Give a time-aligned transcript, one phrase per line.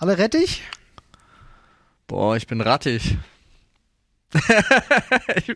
[0.00, 0.62] Alle rettig?
[2.06, 3.18] Boah, ich bin rattig.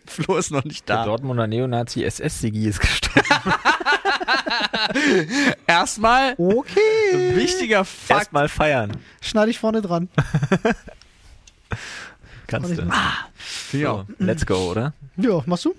[0.07, 1.05] Flo ist noch nicht Der da.
[1.07, 3.23] Dortmunder Neonazi SS-Sigi ist gestorben.
[5.67, 7.37] Erstmal Okay.
[7.37, 8.21] wichtiger Fakt.
[8.21, 8.99] Erstmal feiern.
[9.23, 10.11] Schneide ich vorne dran.
[12.47, 12.83] Kannst du.
[13.73, 14.05] Ja.
[14.07, 14.93] So, let's go, oder?
[15.17, 15.75] Ja, machst du?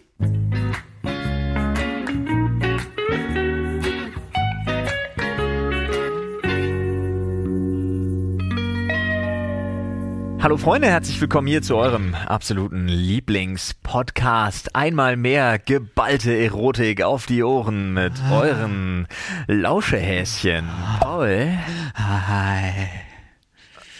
[10.45, 14.75] Hallo Freunde, herzlich willkommen hier zu eurem absoluten Lieblingspodcast.
[14.75, 19.07] Einmal mehr geballte Erotik auf die Ohren mit euren
[19.47, 20.69] Lauschehäschen.
[20.99, 21.49] Paul.
[21.95, 22.89] Hi.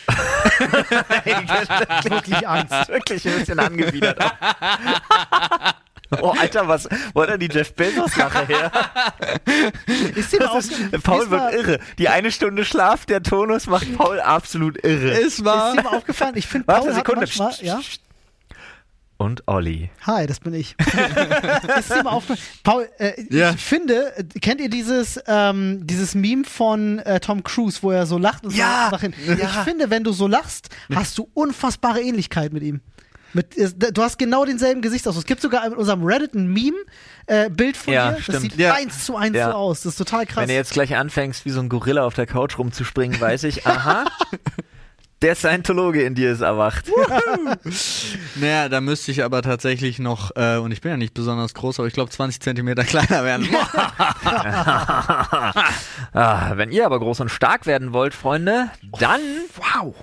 [2.11, 2.89] Wirklich Angst.
[2.89, 4.19] Wirklich ein bisschen angewidert.
[6.21, 8.71] Oh, Alter, was, wo hat er die Jeff Bezos-Lache her?
[10.15, 11.01] Ist dir mal Das ist, aufgefallen?
[11.03, 11.79] Paul ist wird mal- irre.
[11.97, 15.11] Die eine Stunde Schlaf, der Tonus macht Paul absolut irre.
[15.19, 15.69] Ist wahr.
[15.71, 16.33] Ist dir mal aufgefallen?
[16.37, 17.19] Ich finde, Paul Warte, hat Sekunde.
[17.21, 17.79] manchmal, ja?
[19.17, 19.89] Und Olli.
[20.05, 20.75] Hi, das bin ich.
[21.79, 22.39] ist dir mal aufgefallen?
[22.63, 23.51] Paul, äh, Ja.
[23.51, 28.05] ich finde, äh, kennt ihr dieses, ähm, dieses Meme von äh, Tom Cruise, wo er
[28.07, 29.39] so lacht und Ja, so nach hinten?
[29.41, 32.81] Ich finde, wenn du so lachst, hast du unfassbare Ähnlichkeit mit ihm.
[33.35, 35.23] Mit, äh, du hast genau denselben Gesichtsausdruck.
[35.23, 38.15] Es gibt sogar in unserem Reddit ein Meme-Bild von Ja, dir.
[38.15, 38.41] Das stimmt.
[38.43, 38.73] sieht Ja.
[38.73, 39.51] eins zu eins Ja.
[39.51, 39.81] so aus.
[39.81, 40.41] Das ist total krass.
[40.43, 43.67] Wenn du jetzt gleich anfängst, wie so ein Gorilla auf der Couch rumzuspringen, weiß ich,
[43.67, 44.05] aha,
[45.25, 46.85] der Scientologe in dir ist erwacht.
[48.35, 51.79] Naja, da müsste ich aber tatsächlich noch, äh, und ich bin ja nicht besonders groß,
[51.79, 53.47] aber ich glaube 20 Zentimeter kleiner werden.
[56.13, 59.19] Ah, wenn ihr aber groß und stark werden wollt, Freunde, dann
[59.57, 59.93] wow,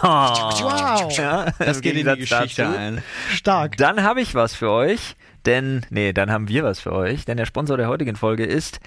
[0.00, 3.02] wow, ja, Das geht in die Geschichte dazu, ein.
[3.34, 3.76] stark.
[3.76, 7.36] Dann habe ich was für euch, denn nee, dann haben wir was für euch, denn
[7.36, 8.80] der Sponsor der heutigen Folge ist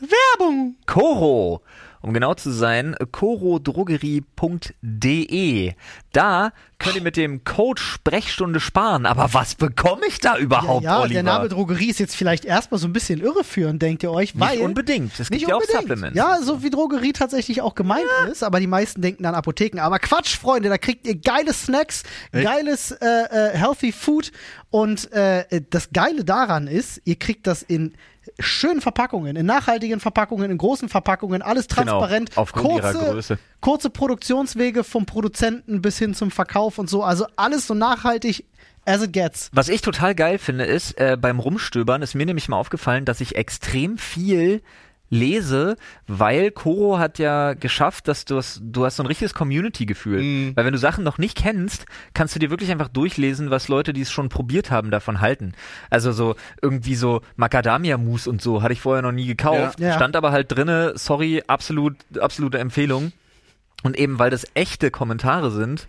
[0.00, 0.76] Werbung.
[0.86, 1.62] Coro.
[2.02, 5.72] Um genau zu sein, corodrogerie.de.
[6.12, 9.04] Da könnt ihr mit dem Code Sprechstunde sparen.
[9.06, 11.12] Aber was bekomme ich da Ja, überhaupt, ja Oliver?
[11.14, 14.56] der Name Drogerie ist jetzt vielleicht erstmal so ein bisschen irreführend, denkt ihr euch, weil
[14.56, 15.12] Nicht unbedingt.
[15.20, 15.62] Es gibt Nicht ja auch.
[15.62, 16.16] Supplements.
[16.16, 19.78] Ja, so wie Drogerie tatsächlich auch gemeint ist, aber die meisten denken an Apotheken.
[19.80, 22.02] Aber Quatsch, Freunde, da kriegt ihr geile Snacks,
[22.32, 22.44] Echt?
[22.44, 24.32] geiles äh, äh, Healthy Food
[24.70, 27.92] und äh, das Geile daran ist, ihr kriegt das in
[28.38, 32.30] schönen Verpackungen, in nachhaltigen Verpackungen, in großen Verpackungen, alles transparent.
[32.30, 33.38] Genau, aufgrund ihrer kurze, Größe.
[33.60, 37.02] kurze Produktionswege vom Produzenten bis hin zum Verkauf und so.
[37.02, 38.44] Also alles so nachhaltig
[38.84, 39.50] as it gets.
[39.52, 43.20] Was ich total geil finde, ist, äh, beim Rumstöbern ist mir nämlich mal aufgefallen, dass
[43.20, 44.62] ich extrem viel
[45.10, 45.76] lese,
[46.06, 50.22] weil Coro hat ja geschafft, dass du hast, du hast so ein richtiges Community-Gefühl.
[50.22, 50.56] Mhm.
[50.56, 51.84] Weil wenn du Sachen noch nicht kennst,
[52.14, 55.52] kannst du dir wirklich einfach durchlesen, was Leute, die es schon probiert haben, davon halten.
[55.90, 59.80] Also so irgendwie so Macadamia-Mousse und so hatte ich vorher noch nie gekauft.
[59.80, 59.88] Ja.
[59.88, 59.94] Ja.
[59.96, 63.12] Stand aber halt drinne, sorry, absolut, absolute Empfehlung.
[63.82, 65.88] Und eben weil das echte Kommentare sind,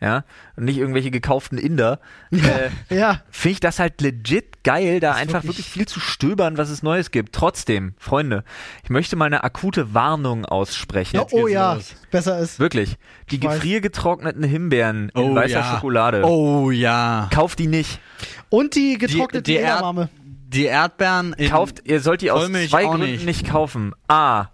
[0.00, 0.24] ja,
[0.56, 2.00] und nicht irgendwelche gekauften Inder,
[2.30, 6.00] äh, Ja, finde ich das halt legit geil, da ist einfach wirklich- wirklich viel zu
[6.00, 7.34] stöbern, was es Neues gibt.
[7.34, 8.44] Trotzdem, Freunde,
[8.82, 11.16] ich möchte mal eine akute Warnung aussprechen.
[11.16, 11.94] ja oh ja, los.
[12.10, 12.58] besser ist.
[12.58, 12.96] Wirklich.
[13.30, 15.74] Die Ich gefriergetrockneten Himbeeren in Oh weißer ja.
[15.74, 16.22] Schokolade.
[16.24, 17.28] Oh ja.
[17.32, 18.00] Kauft die nicht.
[18.48, 20.08] Und die getrocknete die, die, Erd
[20.48, 23.24] die Erdbeeren in Kauft, ihr sollt die aus zwei auch Gründen nicht.
[23.26, 23.48] nicht.
[23.48, 23.92] kaufen.
[24.08, 24.46] A.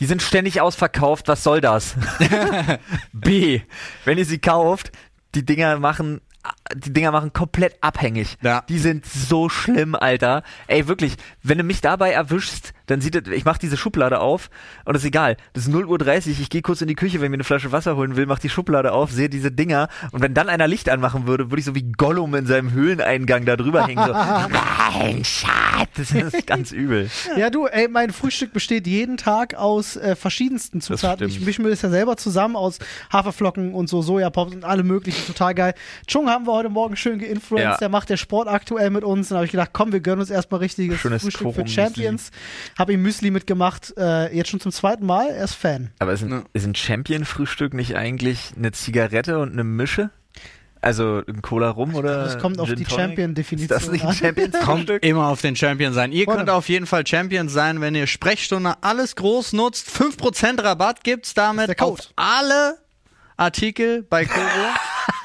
[0.00, 1.94] Die sind ständig ausverkauft, was soll das?
[3.12, 3.60] B.
[4.04, 4.90] Wenn ihr sie kauft,
[5.34, 6.20] die Dinger machen
[6.74, 8.36] die Dinger machen komplett abhängig.
[8.42, 8.62] Ja.
[8.68, 10.42] Die sind so schlimm, Alter.
[10.66, 14.50] Ey, wirklich, wenn du mich dabei erwischst, dann sieht es, ich mach diese Schublade auf
[14.84, 15.36] und ist egal.
[15.54, 17.72] Das ist 0.30 Uhr, ich gehe kurz in die Küche, wenn ich mir eine Flasche
[17.72, 20.88] Wasser holen will, mach die Schublade auf, sehe diese Dinger und wenn dann einer Licht
[20.88, 24.04] anmachen würde, würde ich so wie Gollum in seinem Höhleneingang da drüber hängen.
[24.04, 27.10] So, nein, Schatz, das ist ganz übel.
[27.36, 31.28] Ja, du, ey, mein Frühstück besteht jeden Tag aus äh, verschiedensten Zutaten.
[31.28, 32.78] Ich mische mir das ja selber zusammen aus
[33.12, 35.74] Haferflocken und so Sojapops und alle möglichen, total geil.
[36.06, 37.76] Chung haben wir heute Morgen schön geinfluenced, Ja.
[37.76, 39.28] der macht der Sport aktuell mit uns.
[39.28, 41.74] Dann habe ich gedacht, komm, wir gönnen uns erstmal richtiges Schönes Frühstück für Koro-Müsli.
[41.74, 42.30] Champions.
[42.78, 45.90] Habe ihm Müsli mitgemacht, äh, jetzt schon zum zweiten Mal, er ist Fan.
[45.98, 46.42] Aber ist ein, Ja.
[46.52, 50.10] ist ein Champion-Frühstück nicht eigentlich eine Zigarette und eine Mische?
[50.84, 52.24] Also ein Cola rum oder?
[52.24, 52.84] Das kommt auf Gin die?
[52.86, 55.04] Champion-Definition Ist das nicht ein Champions-Frühstück?
[55.04, 56.10] Immer auf den Champion sein.
[56.10, 59.88] Ihr könnt auf jeden Fall Champions sein, wenn ihr Sprechstunde alles groß nutzt.
[59.88, 62.78] 5% Rabatt gibt's damit auf alle
[63.36, 64.42] Artikel bei Koro.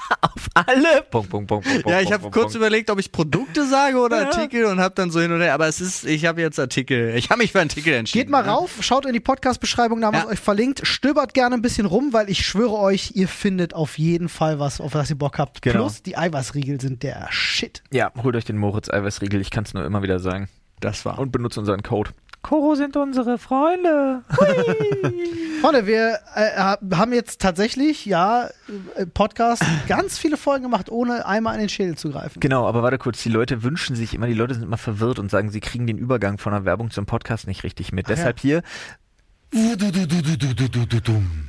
[0.21, 1.03] Auf alle?
[1.09, 2.55] Punkt, Punkt, Punkt, Punkt, ja, ich habe kurz Punkt.
[2.55, 5.53] überlegt, ob ich Produkte sage oder Artikel und habe dann so hin und her.
[5.53, 7.15] Aber es ist, ich habe jetzt Artikel.
[7.15, 8.25] Ich habe mich für Artikel entschieden.
[8.25, 8.49] Geht mal ne?
[8.49, 10.85] rauf, schaut in die Podcast-Beschreibung, da haben wir es euch verlinkt.
[10.87, 14.79] Stöbert gerne ein bisschen rum, weil ich schwöre euch, ihr findet auf jeden Fall was,
[14.81, 15.61] auf was ihr Bock habt.
[15.61, 15.79] Genau.
[15.79, 17.83] Plus, die Eiweißriegel sind der Shit.
[17.91, 20.49] Ja, holt euch den Moritz Eiweißriegel, ich kann es nur immer wieder sagen.
[20.79, 21.17] Das war.
[21.19, 22.11] Und benutzt unseren Code
[22.47, 24.23] Koro sind unsere Freunde.
[25.61, 28.47] Freunde, wir äh, haben jetzt tatsächlich, ja,
[28.95, 32.39] äh, Podcast ganz viele Folgen gemacht, ohne einmal in den Schädel zu greifen.
[32.39, 35.29] Genau, aber warte kurz, die Leute wünschen sich immer, die Leute sind immer verwirrt und
[35.29, 38.05] sagen, sie kriegen den Übergang von der Werbung zum Podcast nicht richtig mit.
[38.05, 38.15] Ach ja.
[38.15, 38.61] Deshalb hier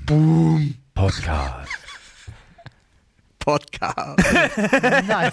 [0.04, 1.87] Boom Podcast.
[3.48, 4.18] Podcast.
[5.08, 5.32] Nice.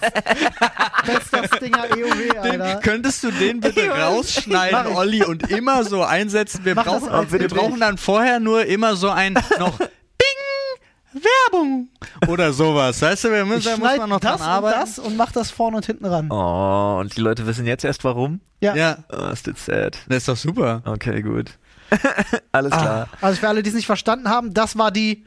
[1.05, 2.57] Bester Stinger EOW, Alter.
[2.57, 4.95] Den, könntest du den bitte Mach rausschneiden.
[4.95, 6.63] Olli, und immer so einsetzen?
[6.63, 7.53] Wir Mach brauchen, wir Bild.
[7.53, 11.21] brauchen dann vorher nur immer so ein noch Bing
[11.51, 11.89] Werbung
[12.27, 13.01] oder sowas.
[13.01, 14.79] Weißt du, wir Ich müssen, da muss man noch das dran und arbeiten.
[14.79, 16.31] das und mach das vorne und hinten ran.
[16.31, 18.39] Oh, und die Leute wissen jetzt erst warum?
[18.61, 18.75] Ja.
[18.75, 19.97] Ja, Oh, ist das sad.
[20.07, 20.81] das ist doch super.
[20.85, 21.51] Okay, gut.
[22.53, 23.09] Alles klar.
[23.19, 25.25] Also für alle, die es nicht verstanden haben, das war die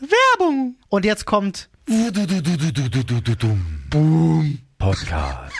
[0.00, 0.76] Werbung.
[0.88, 1.68] und jetzt kommt
[3.90, 5.52] Boom Podcast.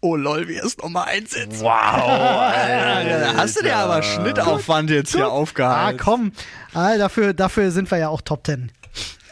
[0.00, 1.60] Oh lol, wie es nochmal einsetzt.
[1.62, 1.68] Wow.
[1.68, 5.98] Ja, da hast du dir aber Schnittaufwand jetzt hier Ah, aufgehalten.
[6.02, 6.32] komm.
[6.74, 8.70] Ah, dafür, dafür sind wir ja auch Top Ten.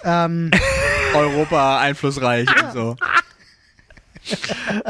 [0.05, 0.51] Ähm,
[1.15, 2.97] Europa einflussreich und so.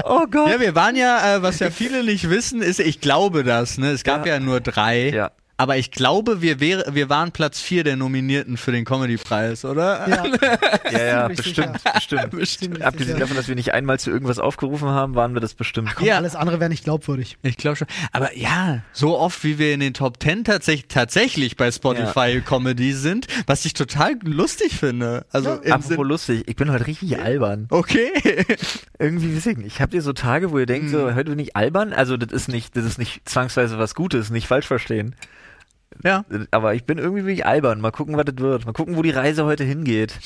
[0.05, 0.50] Oh Gott.
[0.50, 3.90] Ja, wir waren ja, äh, was ja viele nicht wissen, ist, ich glaube das, ne?
[3.90, 4.40] Es gab ja, Ja.
[4.40, 5.08] nur drei.
[5.11, 5.31] Ja.
[5.62, 10.09] Aber ich glaube, wir, wäre, wir waren Platz vier der Nominierten für den Comedy-Preis, oder?
[10.09, 10.25] ja,
[10.91, 12.26] Ja, ja, bestimmt, sicher.
[12.26, 12.49] bestimmt.
[12.59, 15.94] Ziemlich Abgesehen davon, dass wir nicht einmal zu irgendwas aufgerufen haben, waren wir das bestimmt.
[15.94, 16.17] Komm, Ja.
[16.17, 17.38] alles andere wäre nicht glaubwürdig.
[17.43, 17.87] Ich glaube schon.
[18.11, 22.93] Aber ja, so oft wie wir in den Top Ten tatsächlich, tatsächlich bei Spotify Comedy
[22.93, 25.26] sind, was ich total lustig finde.
[25.31, 25.55] Also Ja.
[25.62, 27.67] im Apropos Sinn, lustig, ich bin heute richtig albern.
[27.70, 28.11] okay.
[28.99, 29.81] Irgendwie, weiß ich.
[29.81, 30.93] Habt ihr so Tage, wo ihr denkt, Hm.
[30.93, 31.93] so, heute bin ich albern?
[31.93, 35.15] Also, das ist nicht, das ist nicht zwangsweise was Gutes, nicht falsch verstehen.
[36.05, 36.25] Ja.
[36.50, 37.81] Aber ich bin irgendwie bin ich albern.
[37.81, 38.67] Mal gucken, was das wird.
[38.67, 40.19] Mal gucken, wo die Reise heute hingeht.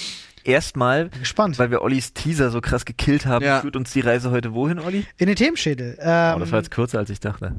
[0.45, 1.59] Erstmal, gespannt.
[1.59, 3.61] weil wir Ollis Teaser so krass gekillt haben, Ja.
[3.63, 5.05] führt uns die Reise heute wohin, Olli?
[5.19, 5.95] In den Themenschädel.
[5.99, 7.57] Oh, das war Ähm, jetzt kürzer, als ich dachte.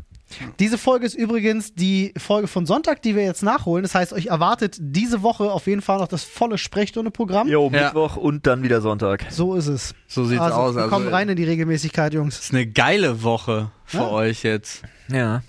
[0.60, 3.84] diese Folge ist übrigens die Folge von Sonntag, die wir jetzt nachholen.
[3.84, 7.50] Das heißt, euch erwartet diese Woche auf jeden Fall noch das volle Sprechstunde-Programm.
[7.50, 7.88] Jo, Ja.
[7.88, 9.26] Mittwoch und dann wieder Sonntag.
[9.32, 9.94] So ist es.
[10.08, 10.76] So sieht's also, aus.
[10.76, 12.40] Wir Also, kommen rein in die Regelmäßigkeit, Jungs.
[12.40, 14.08] ist eine geile Woche für Ja.
[14.12, 14.84] euch jetzt.
[15.10, 15.44] Ja.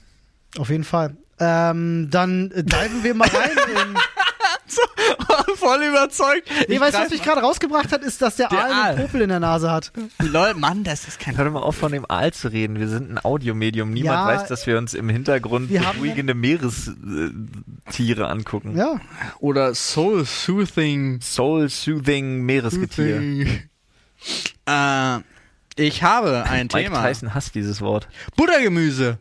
[0.58, 1.16] Auf jeden Fall.
[1.40, 3.50] Ähm, dann äh, diven wir mal rein
[3.90, 3.96] in.
[5.56, 6.48] Voll überzeugt.
[6.68, 8.90] Nee, Ich weißt du, was mich gerade rausgebracht hat, ist, dass der, Der Aal Aal.
[8.90, 9.92] einen Popel in der Nase hat.
[10.20, 11.36] Lol, Mann, das ist kein.
[11.36, 12.78] Hör doch mal auf, von dem Aal zu reden.
[12.78, 13.90] Wir sind ein Audiomedium.
[13.90, 18.76] Niemand Ja, weiß, dass wir uns im Hintergrund beruhigende Meerestiere angucken.
[18.76, 19.00] Ja.
[19.40, 21.20] Oder Soul Soothing.
[21.22, 23.46] Soul-soothing Meeresgetier.
[24.66, 25.18] Äh,
[25.76, 27.06] ich habe ein Mike Thema.
[27.06, 28.08] Tyson hasst dieses Wort.
[28.36, 29.18] Buttergemüse.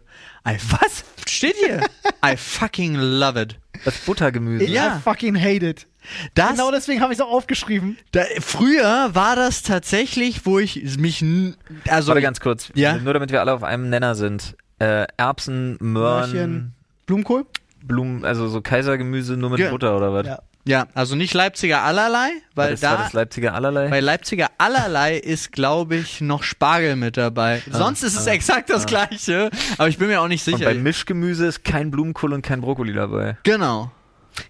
[0.47, 1.03] I, was?
[1.37, 1.81] Steht hier.
[2.25, 3.57] I fucking love it.
[3.85, 4.65] Das Buttergemüse.
[4.65, 4.97] Ja.
[4.97, 5.87] I fucking hate it.
[6.35, 7.97] Das, Genau deswegen habe ich es auch aufgeschrieben.
[8.13, 11.55] da, früher war das tatsächlich, wo ich mich, n-
[11.89, 12.69] also, Warte ganz kurz.
[12.75, 12.97] Ja?
[12.97, 14.55] Nur damit wir alle auf einem Nenner sind.
[14.79, 16.73] Äh, Erbsen, Möhren, Möhrchen.
[17.07, 17.45] Blumenkohl?
[17.83, 19.69] Blumen, also so Kaisergemüse nur mit Ja.
[19.69, 20.25] Butter oder was?
[20.27, 20.39] Ja.
[20.67, 23.87] Ja, also nicht Leipziger allerlei, weil das war da, das Leipziger allerlei.
[23.89, 27.61] bei Leipziger allerlei ist, glaube ich, noch Spargel mit dabei.
[27.71, 30.65] Sonst ist es ah, exakt das gleiche, aber ich bin mir auch nicht Und sicher.
[30.69, 33.37] bei Mischgemüse ist kein Blumenkohl und kein Brokkoli dabei.
[33.43, 33.91] genau.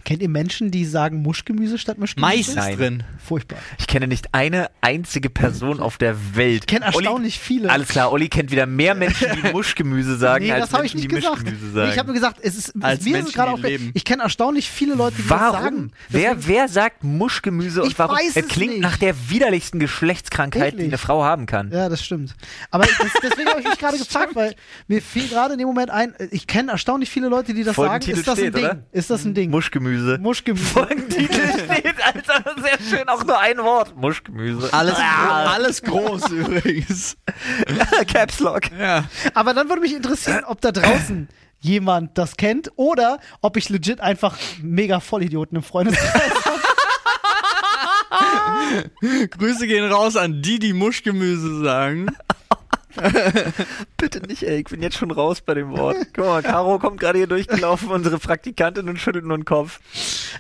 [0.06, 2.30] Kennt ihr Menschen, die sagen Muschgemüse statt Mischgemüse?
[2.36, 2.78] Mais ist Nein.
[2.78, 3.04] drin.
[3.24, 3.57] Furchtbar.
[3.78, 6.62] Ich kenne nicht eine einzige Person auf der Welt.
[6.62, 7.69] Ich kenne erstaunlich viele.
[7.69, 10.94] Alles klar, Olli kennt wieder mehr Menschen, die Muschgemüse sagen, nee, als das habe ich
[10.94, 11.44] Menschen, nicht die gesagt.
[11.44, 11.92] Mischgemüse Nee, sagen.
[11.92, 13.92] ich habe nur gesagt, es ist, Als mir ist Menschen, es gerade die auch leben.
[13.94, 15.54] Ich kenne erstaunlich viele Leute, die das Warum?
[15.62, 15.92] sagen.
[16.10, 18.15] Wer, wer sagt Muschgemüse und Ich warum?
[18.15, 18.82] weiß es es klingt nicht.
[18.82, 20.88] nach der widerlichsten Geschlechtskrankheit, die Eklig.
[20.89, 21.72] eine Frau haben kann.
[21.72, 22.36] Ja, das stimmt.
[22.72, 24.56] Aber das, deswegen habe ich mich gerade gefragt, weil
[24.88, 27.88] mir fiel gerade in dem Moment ein, ich kenne erstaunlich viele Leute, die das sagen.
[27.89, 28.63] Folgentitel Ist das ein steht, Ding?
[28.65, 28.84] oder?
[28.91, 29.50] Ist das ein Ding?
[29.51, 29.76] Muschgemüse.
[30.19, 30.65] Muschgemüse.
[30.65, 33.96] Folgentitel steht, Alter, sehr schön, auch nur ein Wort.
[33.96, 34.74] Muschgemüse.
[34.74, 35.51] Alles, Ah.
[35.53, 37.17] alles groß übrigens.
[38.07, 38.72] Caps Lock.
[38.77, 39.05] Ja.
[39.34, 41.27] Aber dann würde mich interessieren, ob da draußen
[41.60, 46.31] jemand das kennt oder ob ich legit einfach mega Vollidioten im Freundeskreis
[49.31, 52.07] Grüße gehen raus an die, die Muschgemüse sagen.
[53.98, 55.98] Bitte nicht, ey, ich bin jetzt schon raus bei dem Wort.
[56.13, 59.80] Guck mal, Caro kommt gerade hier durchgelaufen, unsere Praktikantin und schüttelt nur den Kopf.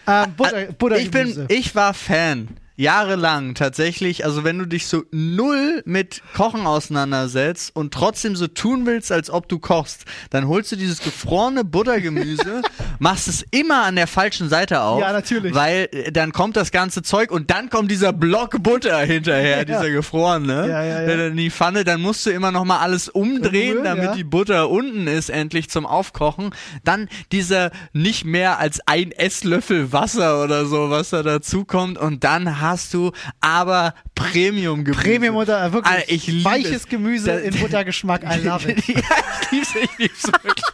[0.07, 2.49] ähm, Butter, Butter Ich bin, ich war Fan.
[2.79, 8.85] Jahrelang tatsächlich, also wenn du dich so null mit Kochen auseinandersetzt und trotzdem so tun
[8.85, 12.61] willst, als ob du kochst, dann holst du dieses gefrorene Buttergemüse,
[12.99, 15.01] machst es immer an der falschen Seite auf.
[15.01, 15.55] Ja, natürlich.
[15.55, 19.65] Weil äh, dann kommt das ganze Zeug und dann kommt dieser Block Butter hinterher, Ja.
[19.65, 21.07] dieser gefrorene, Ja, ja, ja.
[21.07, 24.13] dann in die Pfanne, dann musst du immer noch mal alles umdrehen, damit ja.
[24.15, 26.51] die Butter unten ist, endlich zum Aufkochen.
[26.83, 31.97] Dann dieser nicht mehr als ein Esslöffel Wasser oder so, was da dazu kommt.
[31.97, 35.01] Und dann hast du aber Premium-Gemüse.
[35.03, 36.87] Premium Butter, wirklich Alter, ich liebe weiches es.
[36.87, 38.23] Gemüse Da- in Buttergeschmack.
[38.23, 38.87] I love it.
[38.87, 39.01] ja,
[39.41, 40.65] ich lieb's, ich lieb's wirklich.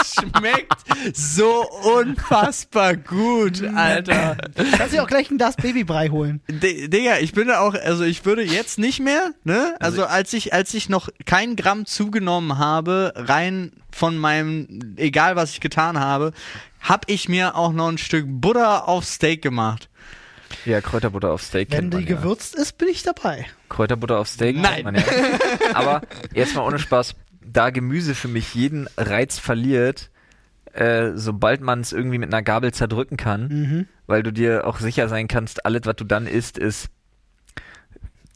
[0.00, 0.72] es schmeckt
[1.14, 1.64] so
[1.96, 4.36] unfassbar gut, Alter.
[4.76, 6.40] Kannst du auch gleich ein Das Babybrei holen.
[6.48, 9.74] D Digga, ich bin da auch, also ich würde jetzt nicht mehr, ne?
[9.80, 15.52] Also als ich, als ich noch kein Gramm zugenommen habe, rein von meinem, egal was
[15.52, 16.32] ich getan habe,
[16.80, 19.88] hab ich mir auch noch ein Stück Butter auf Steak gemacht.
[20.64, 22.16] Ja, Kräuterbutter auf Steak Wenn kennt die ja.
[22.16, 23.46] gewürzt ist, bin ich dabei.
[23.68, 24.94] Kräuterbutter auf Steak Nein.
[24.94, 25.02] ja.
[25.74, 26.02] Aber
[26.34, 30.10] jetzt mal ohne Spaß, da Gemüse für mich jeden Reiz verliert,
[30.72, 33.88] äh, sobald man es irgendwie mit einer Gabel zerdrücken kann, Mhm.
[34.06, 36.88] weil du dir auch sicher sein kannst, alles, was du dann isst, ist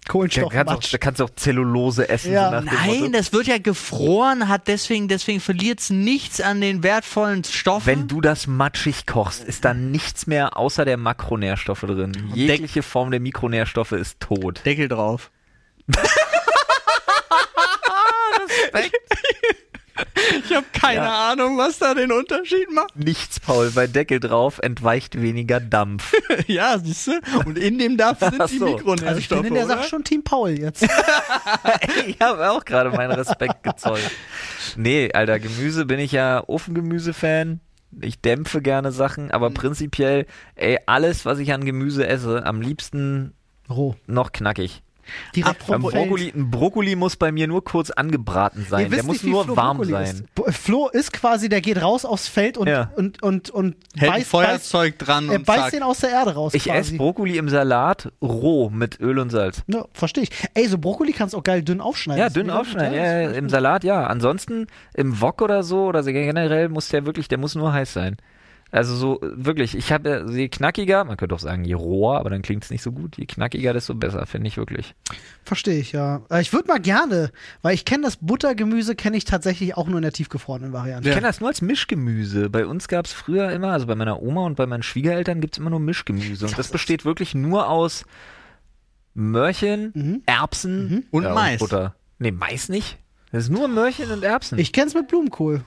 [0.06, 0.92] Da kannst, auch, Kohlenstoffmatsch.
[0.94, 2.32] da kannst du auch Zellulose essen.
[2.32, 2.62] Ja.
[2.62, 7.42] so Nein, das wird ja gefroren, hat deswegen, deswegen verliert es nichts an den wertvollen
[7.42, 7.86] Stoffen.
[7.86, 12.12] Wenn du das matschig kochst, ist da nichts mehr außer der Makronährstoffe drin.
[12.34, 14.62] Jegliche Form der Mikronährstoffe ist tot.
[14.64, 15.30] Deckel drauf.
[20.44, 21.32] ich habe keine Ja.
[21.32, 22.96] Ahnung, was da den Unterschied macht.
[22.96, 23.70] Nichts, Paul.
[23.70, 26.12] Bei Deckel drauf entweicht weniger Dampf.
[26.46, 27.12] ja, siehst du?
[27.44, 28.66] Und in dem Dampf sind Ach die so.
[28.66, 29.08] Mikronährstoffe.
[29.08, 29.66] Also ich bin in der?
[29.66, 30.82] Sache schon Team Paul jetzt.
[32.06, 34.10] ich habe auch gerade meinen Respekt gezollt.
[34.76, 37.60] Nee, Alter, Gemüse bin ich ja Ofengemüse-Fan.
[38.00, 43.32] Ich dämpfe gerne Sachen, aber prinzipiell, ey, alles, was ich an Gemüse esse, am liebsten
[43.70, 43.94] Roh.
[44.06, 44.82] noch knackig.
[45.34, 45.90] Direkt Beim vom.
[45.90, 48.90] Brokkoli, ein Brokkoli muss bei mir nur kurz angebraten sein.
[48.90, 50.26] Der muss nicht, nur Flo warm Brokkoli sein.
[50.46, 50.56] Ist.
[50.58, 52.90] Flo ist quasi, der geht raus aufs Feld und, Ja.
[52.96, 55.70] und, und, und Hält beißt, beißt, Feuerzeug dran er und beißt zack.
[55.72, 56.54] den aus der Erde raus.
[56.54, 56.96] Ich esse.
[56.96, 59.62] Brokkoli im Salat roh mit Öl und Salz.
[59.66, 60.30] Ja, verstehe ich.
[60.54, 62.20] Ey, so Brokkoli kannst du auch geil dünn aufschneiden.
[62.22, 62.94] Ja, dünn aufschneiden.
[62.96, 63.48] Ja, Im.
[63.48, 64.06] Salat ja.
[64.06, 67.92] Ansonsten im Wok oder so oder so generell muss der wirklich, der muss nur heiß
[67.92, 68.16] sein.
[68.72, 72.30] Also so wirklich, ich habe ja- je knackiger, man könnte auch sagen je roher, aber
[72.30, 73.16] dann klingt es nicht so gut.
[73.16, 74.94] Je knackiger, desto besser, finde ich wirklich.
[75.44, 76.22] Verstehe ich, ja.
[76.30, 77.30] Äh, Ich würde mal gerne,
[77.62, 81.08] weil ich kenne das Buttergemüse, kenne ich tatsächlich auch nur in der tiefgefrorenen Variante.
[81.08, 82.50] Ich kenne das nur als Mischgemüse.
[82.50, 85.54] Bei uns gab es früher immer, also bei meiner Oma und bei meinen Schwiegereltern gibt
[85.54, 86.46] es immer nur Mischgemüse.
[86.46, 88.04] Und das besteht wirklich nur aus
[89.14, 90.22] Möhrchen, Mhm.
[90.26, 91.58] Erbsen Und ja, Mais.
[91.60, 91.94] Butter.
[92.18, 92.98] Nee, Mais nicht.
[93.32, 94.58] Das ist nur Möhrchen und Erbsen.
[94.58, 95.62] Ich kenne es mit Blumenkohl.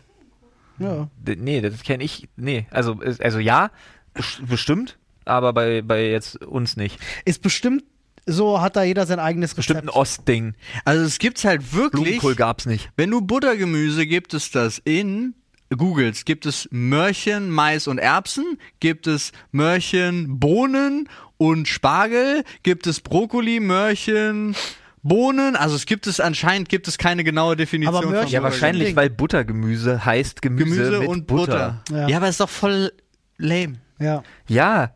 [0.80, 1.08] Ja.
[1.26, 2.28] Nee, das kenne ich.
[2.36, 3.72] Nee, also, also ja,
[4.16, 7.00] bes- bestimmt, aber bei, bei jetzt uns nicht.
[7.26, 7.84] Ist bestimmt,
[8.26, 9.94] so hat da jeder sein eigenes Bestimmt Rezept.
[9.96, 10.54] ein Ostding.
[10.86, 12.92] Also es gibt's halt wirklich, Blumenkohl gab's nicht.
[12.96, 15.34] wenn du Buttergemüse gibt es das in
[15.76, 21.08] Googles, gibt es Möhrchen, Mais und Erbsen, gibt es Möhrchen, Bohnen
[21.38, 24.56] und Spargel, gibt es Brokkoli, Möhrchen,
[25.02, 28.44] Bohnen, also es gibt es anscheinend gibt es keine genaue Definition Aber von Möhrchen- Ja,
[28.44, 31.82] wahrscheinlich, weil Buttergemüse heißt Gemüse, Gemüse mit und Butter.
[31.88, 31.98] Butter.
[32.02, 32.08] Ja.
[32.10, 32.18] Ja.
[32.18, 32.92] aber ist doch voll
[33.38, 33.76] lame.
[34.00, 34.24] Ja.
[34.48, 34.92] Ja,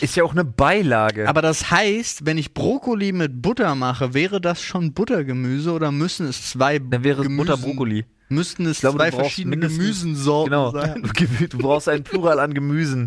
[0.00, 1.28] ist ja auch eine Beilage.
[1.28, 6.26] Aber das heißt, wenn ich Brokkoli mit Butter mache, wäre das schon Buttergemüse oder müssen
[6.26, 8.04] es zwei dann wäre es Butterbrokkoli.
[8.30, 10.70] Müssten es glaube, zwei verschiedene Gemüsensorten Genau.
[10.72, 11.02] sein?
[11.50, 13.06] Du brauchst ein Plural an Gemüsen.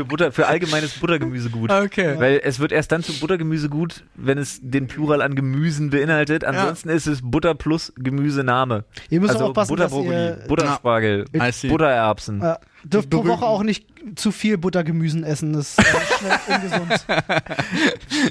[0.00, 1.70] Für, Butter, für allgemeines Buttergemüse gut.
[1.70, 2.14] Okay.
[2.18, 6.42] Weil es wird erst dann zu Buttergemüse gut, wenn es den Plural an Gemüsen beinhaltet.
[6.42, 8.84] Ansonsten ist es Butter plus Gemüsename.
[9.10, 11.50] Ihr müsst also aufpassen, dass Butterbrokkoli, Butterspargel, Ja.
[11.68, 12.40] Buttererbsen.
[12.40, 12.54] äh,
[12.84, 15.52] dürft pro Woche auch nicht zu viel Buttergemüsen essen.
[15.52, 15.86] Das ist
[16.18, 17.06] schnell ungesund.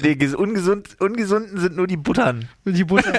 [0.02, 2.48] Nee, ges- ungesund, ungesunden sind nur die Buttern.
[2.64, 3.12] Die Butter.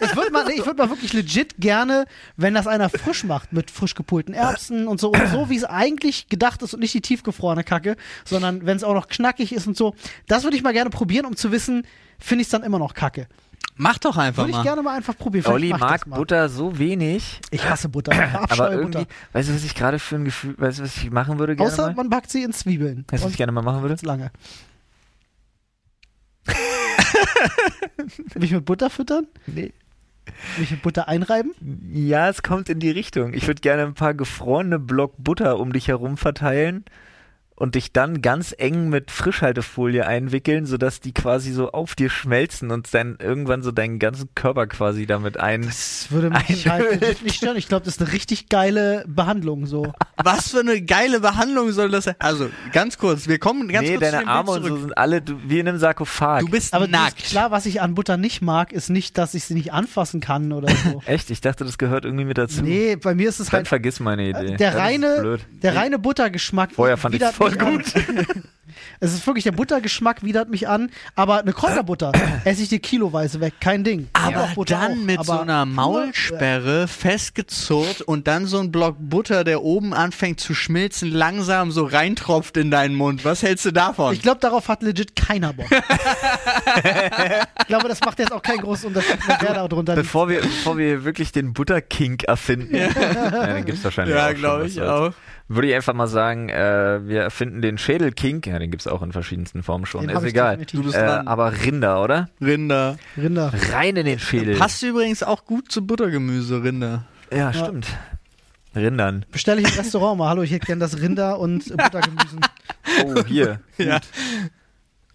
[0.00, 2.04] ich würde mal, nee, ich würd mal wirklich legit gerne,
[2.36, 5.64] wenn das einer frisch macht, mit frisch gepulten Erbsen und so, und so wie es
[5.64, 9.66] eigentlich gedacht ist und nicht die tiefgefrorene Kacke, sondern wenn es auch noch knackig ist
[9.66, 9.94] und so,
[10.28, 11.86] das würde ich mal gerne probieren, um zu wissen,
[12.18, 13.26] finde ich es dann immer noch kacke.
[13.78, 14.62] Mach doch einfach Würde ich mal.
[14.62, 15.46] gerne mal einfach probieren.
[15.52, 16.08] Olli ich mag.
[16.08, 18.12] Butter so wenig, Ich hasse Butter.
[18.12, 18.18] Ich
[18.52, 19.10] aber irgendwie, Butter.
[19.34, 21.70] weißt du, was ich gerade für ein Gefühl, weißt du, was ich machen würde gerne
[21.70, 21.94] Außer mal?
[21.94, 23.04] man backt sie in Zwiebeln.
[23.08, 23.92] Weißt du, was ich gerne mal machen würde?
[23.94, 24.30] ganz lange.
[28.34, 29.26] Mich mit Butter füttern?
[29.46, 29.72] Nee.
[30.58, 31.52] Mich mit Butter einreiben?
[31.92, 33.32] Ja, es kommt in die Richtung.
[33.34, 36.84] Ich würde gerne ein paar gefrorene Block Butter um dich herum verteilen
[37.56, 42.70] und dich dann ganz eng mit Frischhaltefolie einwickeln, sodass die quasi so auf dir schmelzen
[42.70, 45.62] und dann irgendwann so deinen ganzen Körper quasi damit ein.
[45.62, 47.56] Das würde mich halt nicht stören.
[47.56, 49.92] Ich glaube, das ist eine richtig geile Behandlung so.
[50.22, 52.14] Was für eine geile Behandlung soll das sein?
[52.18, 54.76] Also, ganz kurz, wir kommen ganz nee, kurz zu deine dem Arme Bild und so
[54.82, 56.40] sind alle du, wie in einem Sarkophag.
[56.40, 57.24] Du bist Aber nackt.
[57.24, 60.52] Klar, was ich an Butter nicht mag, ist nicht, dass ich sie nicht anfassen kann
[60.52, 61.00] oder so.
[61.06, 61.30] Echt?
[61.30, 62.62] Ich dachte, das gehört irgendwie mit dazu.
[62.62, 64.56] nee, bei mir ist es Dann halt vergiss meine Idee.
[64.56, 65.40] der Das reine, blöd.
[65.62, 66.72] der reine Buttergeschmack.
[66.72, 67.94] Vorher fand ich widert voll gut.
[69.00, 72.12] Es ist wirklich der Buttergeschmack widert mich an, aber eine Kräuterbutter
[72.44, 74.08] esse ich dir kiloweise weg, kein Ding.
[74.12, 78.96] Aber Knoblauchbutter dann auch, mit aber so einer Maulsperre festgezurrt und dann so ein Block
[78.98, 83.24] Butter, der oben anfängt zu schmilzen, langsam so reintropft in deinen Mund.
[83.24, 84.14] Was hältst du davon?
[84.14, 85.70] Ich glaube, darauf hat legit keiner Bock.
[85.70, 90.06] ich glaube, das macht jetzt auch keinen großen Unterschied, wer da drunter liegt.
[90.06, 92.88] Bevor wir, bevor wir wirklich den Butterkink erfinden, ja.
[93.54, 95.12] den gibt's wahrscheinlich auch ja, schon, glaube ich auch.
[95.48, 98.46] Würde ich einfach mal sagen, äh, wir erfinden den Schädelkink.
[98.48, 100.06] Ja, den gibt's auch in verschiedensten Formen schon.
[100.08, 100.56] Den Ist egal.
[100.56, 100.80] definitiv.
[100.80, 102.28] Du bist Äh, aber Rinder, oder?
[102.40, 102.96] Rinder.
[103.16, 103.52] Rinder.
[103.72, 104.56] Rein in den Schädel.
[104.56, 107.04] Passt übrigens auch gut zu Buttergemüse, Rinder.
[107.32, 107.86] Ja, stimmt.
[108.74, 109.24] Rindern.
[109.30, 110.28] Bestelle ich im Restaurant mal.
[110.30, 112.38] Hallo, ich hätte gern das Rinder und Buttergemüse.
[113.04, 113.60] Oh, hier.
[113.78, 114.00] Ja.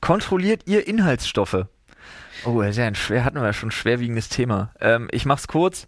[0.01, 1.65] Kontrolliert ihr Inhaltsstoffe?
[2.45, 4.71] Oh, das ist ja ein schwer, hatten wir ja schon ein schwerwiegendes Thema.
[4.81, 5.87] Ähm, ich mach's kurz.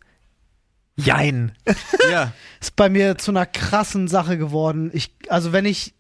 [0.96, 1.54] Jein.
[2.12, 2.32] ja.
[2.62, 4.92] Ist bei mir zu einer krassen Sache geworden.
[4.94, 5.94] Ich, also wenn ich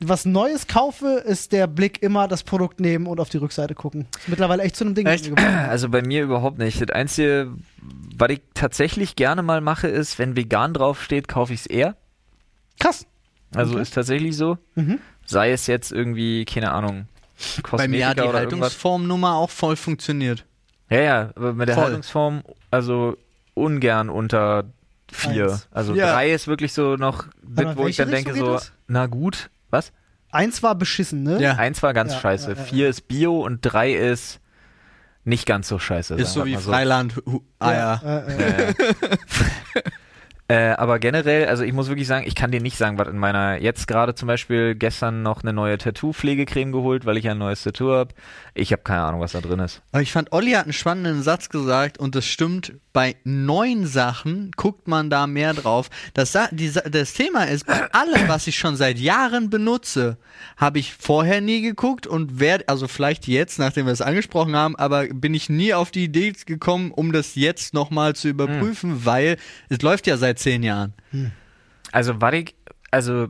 [0.00, 4.06] was Neues kaufe, ist der Blick immer das Produkt nehmen und auf die Rückseite gucken.
[4.18, 5.24] Ist mittlerweile echt zu einem Ding Echt?
[5.26, 5.44] geworden.
[5.68, 6.80] Also bei mir überhaupt nicht.
[6.80, 7.52] Das Einzige,
[8.16, 11.96] was ich tatsächlich gerne mal mache, ist, wenn vegan draufsteht, kaufe ich's eher.
[12.80, 13.06] Krass.
[13.54, 13.82] Also Okay.
[13.82, 14.58] ist tatsächlich so.
[14.74, 14.98] Mhm.
[15.26, 17.06] Sei es jetzt irgendwie, keine Ahnung,
[17.62, 18.22] Kosmetika Bei mir hat die.
[18.22, 20.44] Haltungsformnummer auch voll funktioniert.
[20.90, 21.84] Ja, ja, aber mit der Voll.
[21.84, 23.16] Haltungsform, also
[23.54, 24.64] ungern unter
[25.10, 25.50] vier.
[25.52, 25.68] Eins.
[25.70, 26.12] Also Ja.
[26.12, 28.72] drei ist wirklich so noch, mal, wo ich dann denke so, das?
[28.86, 29.92] na gut, was?
[30.30, 31.40] Eins war beschissen, ne?
[31.40, 31.54] Ja.
[31.54, 34.40] Eins war ganz Ja, scheiße, ja, ja, vier ist Bio und drei ist
[35.24, 36.14] nicht ganz so scheiße.
[36.16, 37.16] Ist so wie Freiland.
[37.26, 38.02] Hu- Ah ja.
[40.46, 43.16] Äh, aber generell, also ich muss wirklich sagen, ich kann dir nicht sagen, was in
[43.16, 47.38] meiner, jetzt gerade zum Beispiel gestern noch eine neue Tattoo-Pflegecreme geholt, weil ich ja ein
[47.38, 48.12] neues Tattoo habe.
[48.52, 49.80] Ich habe keine Ahnung, was da drin ist.
[49.92, 52.74] Aber ich fand, Olli hat einen spannenden Satz gesagt und das stimmt.
[52.92, 55.88] Bei neuen Sachen guckt man da mehr drauf.
[56.12, 60.18] Das, die, das Thema ist, bei allem, was ich schon seit Jahren benutze,
[60.58, 64.76] habe ich vorher nie geguckt und werde, also vielleicht jetzt, nachdem wir es angesprochen haben,
[64.76, 69.38] aber bin ich nie auf die Idee gekommen, um das jetzt nochmal zu überprüfen, weil
[69.68, 70.92] es läuft ja seit zehn Jahren.
[71.92, 72.54] Also, was ich,
[72.90, 73.28] also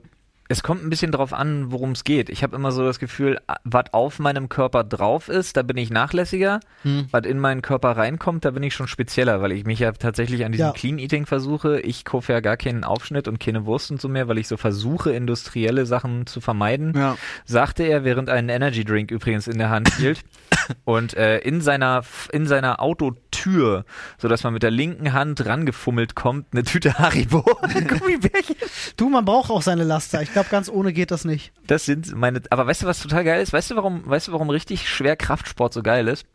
[0.54, 2.30] es kommt ein bisschen drauf an, worum es geht.
[2.30, 5.90] Ich habe immer so das Gefühl, was auf meinem Körper drauf ist, da bin ich
[5.90, 6.61] nachlässiger.
[6.82, 7.08] Hm.
[7.11, 10.44] Was in meinen Körper reinkommt, da bin ich schon spezieller, weil ich mich ja tatsächlich
[10.44, 10.73] an diesem Ja.
[10.73, 11.80] Clean Eating versuche.
[11.80, 14.56] Ich kaufe ja gar keinen Aufschnitt und keine Wurst und so mehr, weil ich so
[14.56, 16.92] versuche, industrielle Sachen zu vermeiden.
[16.96, 17.16] Ja.
[17.44, 20.20] Sagte er, während er einen Energy Drink übrigens in der Hand hielt.
[20.84, 22.02] und äh, in seiner
[22.33, 23.85] in seiner Autotür,
[24.18, 27.42] so dass man mit der linken Hand rangefummelt kommt, eine Tüte Haribo,
[27.98, 28.57] Gummibärchen.
[28.96, 30.22] du, man braucht auch seine Laster.
[30.22, 31.52] Ich glaube, ganz ohne geht das nicht.
[31.66, 32.42] Das sind meine.
[32.50, 33.52] Aber weißt du, was total geil ist?
[33.52, 34.02] Weißt du, warum?
[34.07, 36.26] Weißt du, warum richtig schwer Kraftsport so geil ist?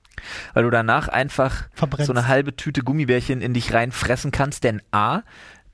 [0.54, 2.08] Weil du danach einfach Verbrennst.
[2.08, 4.64] so eine halbe Tüte Gummibärchen in dich reinfressen kannst.
[4.64, 5.22] Denn a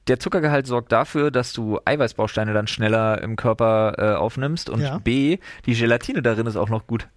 [0.07, 4.99] der Zuckergehalt sorgt dafür, dass du Eiweißbausteine dann schneller im Körper äh, aufnimmst und Ja.
[4.99, 7.07] B, die Gelatine darin ist auch noch gut.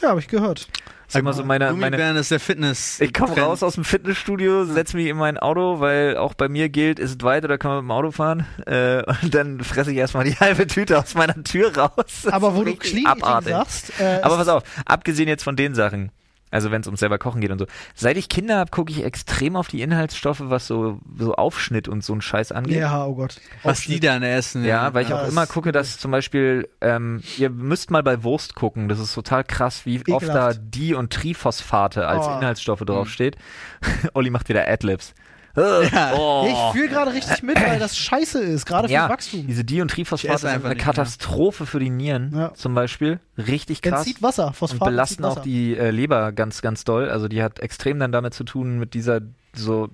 [0.00, 0.68] Ja, habe ich gehört.
[1.08, 3.00] Ist immer so meine, meine, ist der Fitness.
[3.00, 6.68] ich komme raus aus dem Fitnessstudio, setze mich in mein Auto, weil auch bei mir
[6.68, 8.46] gilt, ist es weit oder kann man mit dem Auto fahren?
[8.66, 11.92] Äh, und dann fresse ich erstmal die halbe Tüte aus meiner Tür raus.
[12.24, 16.12] Das Aber wo du Clean sagst, äh, Aber pass auf, abgesehen jetzt von den Sachen,
[16.50, 19.04] also wenn es ums selber Kochen geht und so, seit ich Kinder habe, gucke ich
[19.04, 22.76] extrem auf die Inhaltsstoffe, was so, so Aufschnitt und so ein Scheiß angeht.
[22.78, 23.40] Ja, oh Gott.
[23.62, 24.64] was die dann essen.
[24.64, 28.22] Ja, weil ich Ja, auch immer gucke, dass zum Beispiel, ähm, ihr müsst mal bei
[28.22, 30.60] Wurst gucken, das ist total krass, wie oft da Ekelhaft.
[30.64, 32.36] Di- und Triphosphate als Oh.
[32.38, 33.36] Inhaltsstoffe draufsteht.
[34.14, 35.14] Olli macht wieder Adlibs.
[35.56, 36.46] Oh.
[36.48, 39.46] Ich fühle gerade richtig mit, weil das scheiße ist, gerade ja, für Wachstum.
[39.46, 40.78] diese Di- und esse sind einfach eine.
[40.78, 42.54] Katastrophe für die Nieren Ja.
[42.54, 43.18] zum Beispiel.
[43.36, 44.00] Richtig krass.
[44.06, 47.08] Entzieht Wasser, und Phosphat belasten entzieht auch die äh, Leber ganz, ganz doll.
[47.10, 49.20] Also die hat extrem dann damit zu tun, mit dieser
[49.54, 49.88] so,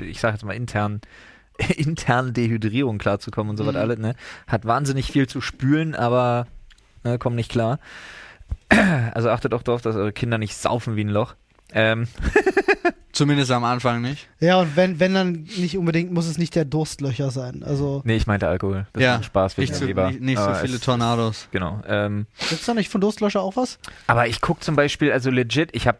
[0.00, 1.00] ich sag jetzt mal intern,
[1.76, 3.80] internen Dehydrierung klarzukommen und so was Mhm.
[3.80, 4.14] alles, ne?
[4.46, 6.46] Hat wahnsinnig viel zu spülen, aber
[7.04, 7.78] ne, kommen nicht klar.
[9.14, 11.34] Also achtet auch darauf, dass eure Kinder nicht saufen wie ein Loch.
[11.74, 12.08] Ähm,
[13.12, 14.26] Zumindest am Anfang nicht.
[14.40, 17.62] Ja, und wenn, wenn dann nicht unbedingt, muss es nicht der Durstlöcher sein.
[17.62, 18.86] Also, nee, ich meinte Alkohol.
[18.94, 20.08] Das Ja, ist ein Spaß wegen Nicht so, Leber.
[20.10, 21.48] nicht, nicht so viele es- Tornados.
[21.50, 21.82] Genau.
[21.86, 23.78] Ähm, gibt's da nicht von Durstlöcher auch was?
[24.06, 25.98] Aber ich gucke zum Beispiel, also legit, ich habe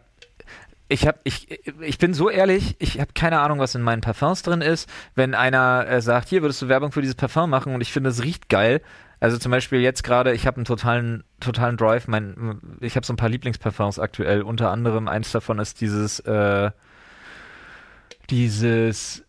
[0.89, 1.47] ich hab, ich,
[1.81, 4.89] ich bin so ehrlich, ich habe keine Ahnung, was in meinen Parfums drin ist.
[5.15, 8.09] Wenn einer äh, sagt, hier würdest du Werbung für dieses Parfum machen und ich finde,
[8.09, 8.81] es riecht geil.
[9.19, 12.07] Also zum Beispiel jetzt gerade, ich habe einen totalen, totalen Drive.
[12.07, 14.41] Mein, ich habe so ein paar Lieblingsparfums aktuell.
[14.41, 16.71] Unter anderem eins davon ist dieses, äh,
[18.29, 19.23] dieses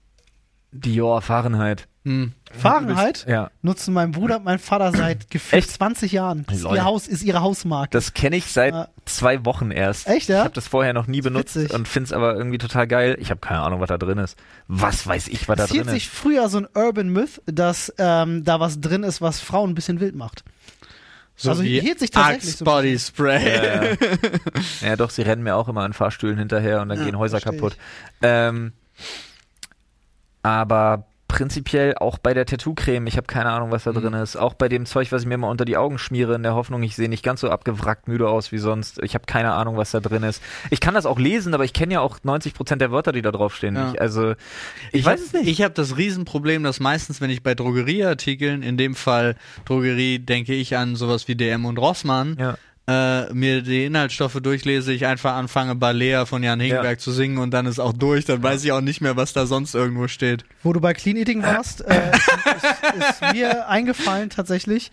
[0.72, 1.88] Dior Fahrenheit.
[2.06, 2.32] Hm.
[2.52, 5.70] Fahrenheit Ja, nutzen mein Bruder und mein Vater seit gefühlt Echt?
[5.72, 6.44] 20 Jahren.
[6.46, 7.88] Das ist, ihr Haus, ist ihre Hausmarke.
[7.92, 8.88] das kenne ich seit Ja.
[9.06, 10.06] zwei Wochen erst.
[10.06, 10.40] Echt, ja?
[10.40, 11.72] Ich habe das vorher noch nie benutzt Witzig.
[11.72, 13.16] und finde es aber irgendwie total geil.
[13.20, 14.36] Ich habe keine Ahnung, was da drin ist.
[14.68, 16.14] Was weiß ich, was da Es hielt drin sich ist.
[16.14, 19.98] früher so ein Urban Myth, dass ähm, da was drin ist, was Frauen ein bisschen
[20.00, 20.44] wild macht.
[21.36, 23.48] So Also wie hielt sich tatsächlich Axe so Body Spray.
[23.56, 23.96] Ja, ja.
[24.88, 27.40] ja, doch, sie rennen mir auch immer an Fahrstühlen hinterher und dann Ja, gehen Häuser
[27.40, 27.76] kaputt.
[28.22, 28.72] Ähm,
[30.42, 34.00] aber prinzipiell auch bei der Tattoo-Creme, ich habe keine Ahnung, was da Mhm.
[34.02, 34.36] drin ist.
[34.36, 36.80] Auch bei dem Zeug, was ich mir mal unter die Augen schmiere, in der Hoffnung,
[36.84, 39.02] ich sehe nicht ganz so abgewrackt müde aus wie sonst.
[39.02, 40.40] Ich habe keine Ahnung, was da drin ist.
[40.70, 43.32] Ich kann das auch lesen, aber ich kenne ja auch 90% der Wörter, die da
[43.32, 43.74] draufstehen.
[43.74, 43.86] Ja.
[43.88, 44.00] nicht.
[44.00, 44.34] Also,
[44.92, 45.48] ich, weiß es nicht.
[45.48, 50.54] Ich habe das Riesenproblem, dass meistens, wenn ich bei Drogerieartikeln, in dem Fall Drogerie, denke
[50.54, 52.58] ich an sowas wie DM und Rossmann, ja.
[52.86, 57.50] Äh, mir die Inhaltsstoffe durchlese, ich einfach anfange Balea von Jan Hingenberg zu singen und
[57.52, 60.44] dann ist auch durch, dann weiß ich auch nicht mehr, was da sonst irgendwo steht.
[60.62, 64.90] Wo du bei Clean Eating warst, äh, ist, ist mir eingefallen tatsächlich,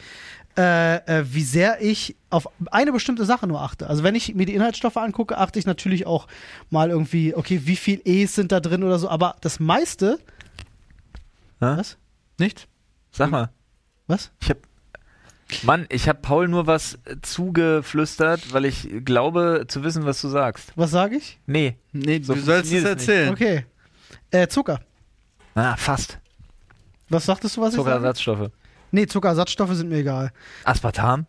[0.58, 3.88] äh, äh, wie sehr ich auf eine bestimmte Sache nur achte.
[3.88, 6.28] Also wenn ich mir die Inhaltsstoffe angucke, achte ich natürlich auch
[6.70, 10.20] mal irgendwie, okay, wie viel E's sind da drin oder so, aber das meiste.
[11.60, 11.78] Hä?
[11.78, 11.98] Was?
[12.38, 12.68] Nicht?
[13.12, 13.50] Sag mal.
[14.08, 14.32] Was?
[14.42, 14.58] Ich hab,
[15.64, 20.72] Mann, ich habe Paul nur was zugeflüstert, weil ich glaube zu wissen, was du sagst.
[20.76, 21.40] Was sage ich?
[21.46, 21.76] Nee.
[21.92, 22.90] Nee, So du sollst es es nicht.
[22.90, 23.30] erzählen.
[23.32, 23.66] Okay.
[24.32, 24.80] Äh, Zucker.
[25.56, 26.18] Ah, fast.
[27.10, 27.84] Was sagtest du, was ich sage?
[27.90, 28.50] Zuckerersatzstoffe.
[28.92, 30.32] Nee, Zuckerersatzstoffe sind mir egal.
[30.64, 31.26] Aspartam?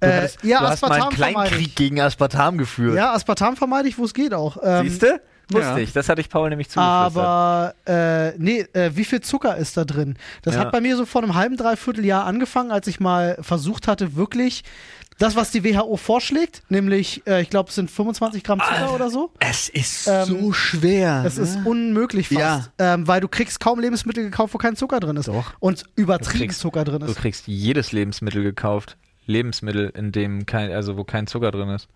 [0.00, 1.74] Du, Äh, hattest, ja, du hast mal einen Aspartam vermeide Kleinkrieg ich.
[1.74, 2.96] gegen Aspartam geführt.
[2.96, 4.56] Ja, Aspartam vermeide ich, wo es geht auch.
[4.62, 5.20] Ähm, Siehst du?
[5.50, 5.76] Wusste Ja.
[5.78, 5.92] ich.
[5.92, 7.16] Das hatte ich Paul nämlich zugeflüstert.
[7.24, 10.16] Aber äh, nee, äh, wie viel Zucker ist da drin?
[10.42, 10.60] Das Ja.
[10.62, 14.16] hat bei mir so vor einem halben, dreiviertel Jahr angefangen, als ich mal versucht hatte,
[14.16, 14.64] wirklich
[15.18, 19.10] das, was die WHO vorschlägt, nämlich, äh, ich glaube, es sind 25 Gramm Zucker oder
[19.10, 19.30] so.
[19.38, 21.22] Es ist Ähm, so schwer.
[21.22, 21.44] Das ne?
[21.44, 22.94] ist unmöglich fast, Ja.
[22.94, 25.28] ähm, weil du kriegst kaum Lebensmittel gekauft, wo kein Zucker drin ist.
[25.28, 25.52] Doch.
[25.60, 27.16] Und übertrieben Du kriegst- Zucker drin Du ist.
[27.16, 28.96] kriegst jedes Lebensmittel gekauft.
[29.26, 31.86] Lebensmittel, in dem kein, also wo kein Zucker drin ist.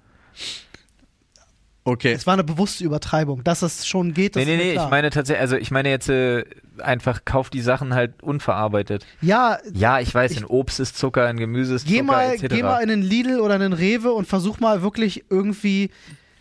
[1.92, 2.12] Okay.
[2.12, 3.42] Es war eine bewusste Übertreibung.
[3.44, 4.84] Dass es schon geht, das nee, nee, nee, klar.
[4.86, 6.44] ich meine tatsächlich, also ich meine jetzt äh,
[6.78, 9.04] einfach, kauf die Sachen halt unverarbeitet.
[9.20, 12.32] ja, Ja, ich weiß, Ich- in Obst ist Zucker, in Gemüse ist geh Zucker, mal,
[12.34, 12.46] etc.
[12.48, 15.90] geh mal in einen Lidl oder einen Rewe und versuch mal wirklich irgendwie,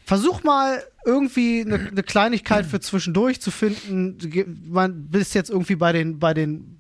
[0.06, 4.18] versuch mal irgendwie eine, eine Kleinigkeit für zwischendurch zu finden.
[4.70, 6.80] Man bist jetzt irgendwie bei den, bei den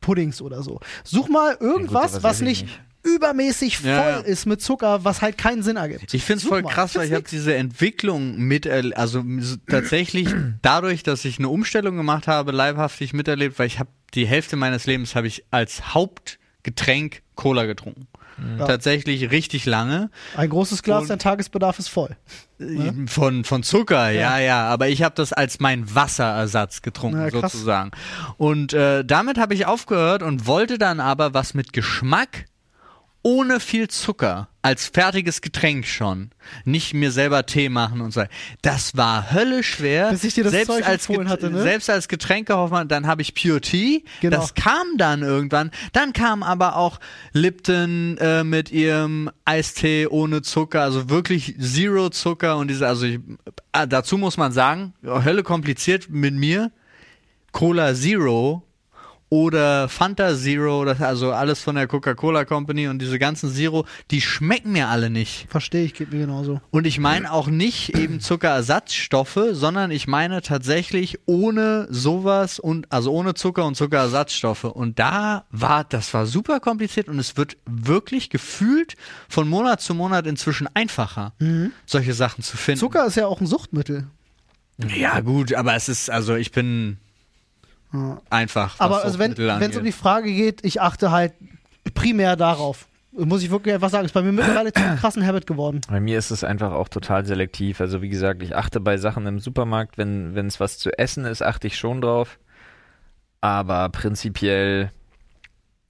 [0.00, 0.80] Puddings oder so.
[1.04, 2.80] Such mal irgendwas, sowas was esse ich nicht, nicht.
[3.02, 4.16] Übermäßig voll Ja, ja.
[4.18, 6.12] ist mit Zucker, was halt keinen Sinn ergibt.
[6.14, 10.28] Ich finde es voll krass, weil ich habe diese Entwicklung mit, also so tatsächlich
[10.62, 14.86] dadurch, dass ich eine Umstellung gemacht habe, leibhaftig miterlebt, weil ich habe die Hälfte meines
[14.86, 18.06] Lebens habe ich als Hauptgetränk Cola getrunken.
[18.58, 18.66] Ja.
[18.66, 20.10] Tatsächlich richtig lange.
[20.34, 22.16] Ein großes Glas, Und- dein Tagesbedarf ist voll.
[22.58, 27.52] Äh, Von, von Zucker, ja, ja, Aber ich habe das als mein Wasserersatz getrunken, krass.
[27.52, 27.90] sozusagen.
[28.38, 32.46] Und äh, damit habe ich aufgehört und wollte dann aber was mit Geschmack
[33.22, 36.30] ohne viel Zucker als fertiges Getränk schon.
[36.64, 38.22] Nicht mir selber Tee machen und so.
[38.62, 40.10] Das war höllisch schwer.
[40.10, 41.62] Bis ich dir das selbst Zeug als empfohlen hatte, ne?
[41.62, 44.04] Selbst als Getränkehoffmann, dann habe ich Pure Tea.
[44.20, 44.36] Genau.
[44.36, 45.70] Das kam dann irgendwann.
[45.92, 47.00] Dann kam aber auch
[47.32, 53.20] Lipton äh, mit ihrem Eistee ohne Zucker, also wirklich Zero Zucker und diese, also ich,
[53.72, 56.70] ah, dazu muss man sagen, Hölle kompliziert mit mir.
[57.52, 58.62] Cola Zero
[59.30, 64.20] oder Fanta Zero, das, also alles von der Coca-Cola Company und diese ganzen Zero, die
[64.20, 65.46] schmecken mir alle nicht.
[65.48, 66.60] Verstehe ich, geht mir genauso.
[66.70, 73.12] Und ich meine auch nicht eben Zuckerersatzstoffe, sondern ich meine tatsächlich ohne sowas und also
[73.12, 74.64] ohne Zucker und Zuckerersatzstoffe.
[74.64, 78.96] Und da war, das war super kompliziert und es wird wirklich gefühlt
[79.28, 81.32] von Monat zu Monat inzwischen einfacher,
[81.86, 82.80] solche Sachen zu finden.
[82.80, 84.08] Zucker ist ja auch ein Suchtmittel.
[84.96, 86.96] Ja, gut, aber es ist, also ich bin
[87.92, 88.20] Ja.
[88.30, 88.74] einfach.
[88.74, 89.92] Was Aber also wenn es um die.
[89.92, 91.32] Frage geht, ich achte halt
[91.94, 92.86] primär darauf.
[93.12, 95.80] Muss ich wirklich einfach sagen, ist bei mir mittlerweile zu einem krassen Habit geworden.
[95.88, 97.80] Bei mir ist es einfach auch total selektiv.
[97.80, 101.24] Also wie gesagt, ich achte bei Sachen im Supermarkt, wenn wenn es was zu essen
[101.24, 102.38] ist, achte ich schon drauf.
[103.40, 104.92] Aber prinzipiell,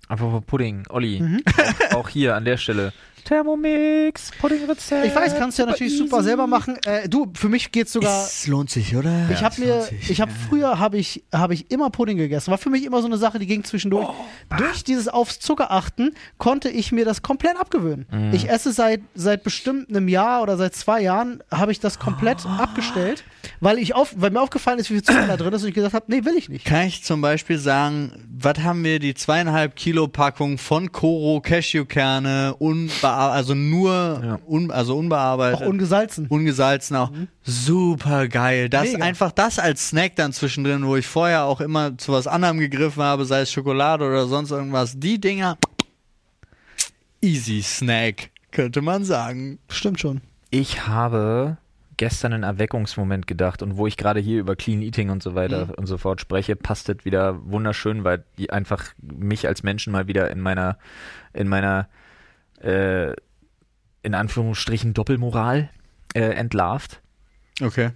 [0.08, 1.42] apropos Pudding, Olli, Mhm.
[1.90, 2.92] auch, auch hier an der Stelle.
[3.24, 5.06] Thermomix, Puddingrezept.
[5.06, 6.28] Ich weiß, kannst du ja natürlich super easy.
[6.28, 6.76] selber machen.
[6.84, 8.24] Äh, du, für mich geht's sogar.
[8.24, 9.28] es lohnt sich, oder?
[9.30, 12.50] Ich habe mir, ich habe früher habe ich habe ich immer Pudding gegessen.
[12.50, 14.08] War für mich immer so eine Sache, die ging zwischendurch.
[14.56, 18.06] Durch dieses aufs Zucker achten konnte ich mir das komplett abgewöhnen.
[18.32, 22.44] Ich esse seit seit bestimmt einem Jahr oder seit zwei Jahren habe ich das komplett
[22.46, 23.24] abgestellt,
[23.60, 25.74] weil ich auf, weil mir aufgefallen ist, wie viel Zucker da drin ist und ich
[25.74, 26.64] gesagt habe, nee, will ich nicht.
[26.64, 32.54] Kann ich zum Beispiel sagen, was haben wir die zweieinhalb Kilo Packung von Koro Cashewkerne,
[33.02, 33.92] also nur,
[34.24, 34.38] Ja.
[34.46, 36.26] un also unbearbeitet, Auch ungesalzen.
[36.28, 37.10] ungesalzen auch.
[37.42, 38.68] Super geil.
[38.68, 39.04] Das Mega.
[39.04, 43.02] einfach das als Snack dann zwischendrin, wo ich vorher auch immer zu was anderem gegriffen
[43.02, 44.98] habe, sei es Schokolade oder sonst irgendwas.
[44.98, 45.56] Die Dinger,
[47.22, 49.58] easy Snack, könnte man sagen.
[49.68, 50.20] Stimmt schon.
[50.50, 51.56] Ich habe
[52.00, 55.66] gestern einen Erweckungsmoment gedacht und wo ich gerade hier über Clean Eating und so weiter
[55.66, 55.70] Mhm.
[55.76, 60.06] und so fort spreche, passt das wieder wunderschön, weil die einfach mich als Menschen mal
[60.08, 60.78] wieder in meiner
[61.34, 61.88] in meiner
[62.62, 63.12] äh,
[64.02, 65.68] in Anführungsstrichen Doppelmoral
[66.14, 67.02] äh, entlarvt.
[67.62, 67.90] Okay.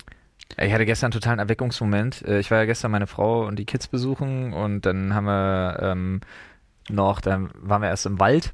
[0.59, 2.21] Ich hatte gestern einen totalen Erweckungsmoment.
[2.29, 5.79] Äh, Ich war ja gestern meine Frau und die Kids besuchen und dann haben wir
[5.81, 6.21] ähm,
[6.91, 8.53] noch, dann waren wir erst im Wald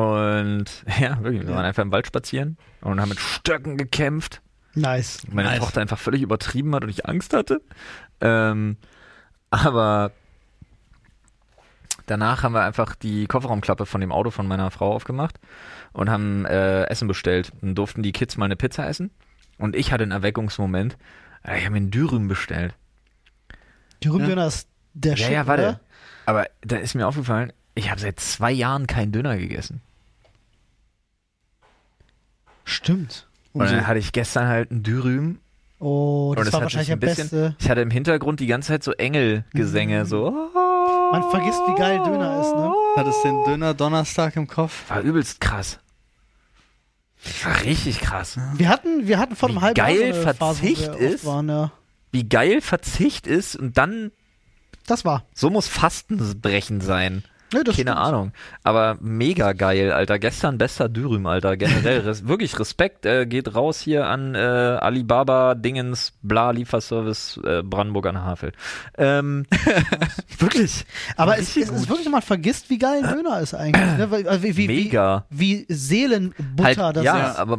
[0.00, 0.64] und
[1.00, 4.40] ja, wirklich, wir waren einfach im Wald spazieren und haben mit Stöcken gekämpft.
[4.74, 5.22] Nice.
[5.30, 5.58] Meine Nice.
[5.60, 7.60] Tochter einfach völlig übertrieben hat und ich Angst hatte.
[8.20, 8.76] Ähm,
[9.50, 10.12] aber
[12.06, 15.38] danach haben wir einfach die Kofferraumklappe von dem Auto von meiner Frau aufgemacht
[15.92, 19.10] und haben äh, Essen bestellt und durften die Kids mal eine Pizza essen.
[19.58, 20.96] Und ich hatte einen Erweckungsmoment.
[21.42, 22.74] Äh, Ich habe mir einen Dürüm bestellt.
[24.02, 25.62] Die Rübdöner ist der ja, Shit, ja, warte.
[25.62, 25.80] oder?
[26.26, 29.82] Aber da ist mir aufgefallen, ich habe seit zwei Jahren keinen Döner gegessen.
[32.70, 33.26] Stimmt.
[33.52, 35.38] Und dann hatte ich gestern halt einen Dürüm
[35.82, 37.56] Oh, das Und es war hat wahrscheinlich der ein bisschen- beste.
[37.58, 40.30] Ich hatte im Hintergrund die ganze Zeit so Engelgesänge, so.
[40.30, 41.10] Mhm.
[41.10, 42.72] Man vergisst, wie geil Döner ist, ne?
[42.96, 44.88] Hattest den Döner Donnerstag im Kopf?
[44.90, 45.78] War übelst krass.
[47.44, 48.38] War richtig krass.
[48.56, 51.00] Wir hatten, wir hatten vor einem Wie halben geil Jahr Phase, wo wir Verzicht oft
[51.00, 51.24] ist.
[51.24, 51.72] Waren, ja.
[52.12, 54.10] Wie geil Verzicht ist und dann,
[54.86, 55.24] Das war.
[55.34, 57.24] so muss Fastenbrechen sein.
[57.52, 58.06] Ne, das Keine stimmt.
[58.06, 58.32] Ahnung.
[58.62, 60.18] Aber mega geil, Alter.
[60.18, 61.56] Gestern bester Dürüm, Alter.
[61.56, 63.06] Generell res wirklich Respekt.
[63.06, 68.52] Äh, geht raus hier an äh, Alibaba, Dingens, bla, Lieferservice, äh, Brandenburg an der Havel.
[68.98, 69.46] Ähm,
[70.38, 70.84] wirklich.
[71.16, 73.98] Aber es, es ist wirklich, man vergisst, wie geil ein Döner ist eigentlich.
[73.98, 74.28] Ne?
[74.28, 75.24] Also wie, wie, Mega.
[75.30, 77.38] Wie, wie Seelenbutter Halt, das ja, ist.
[77.38, 77.58] aber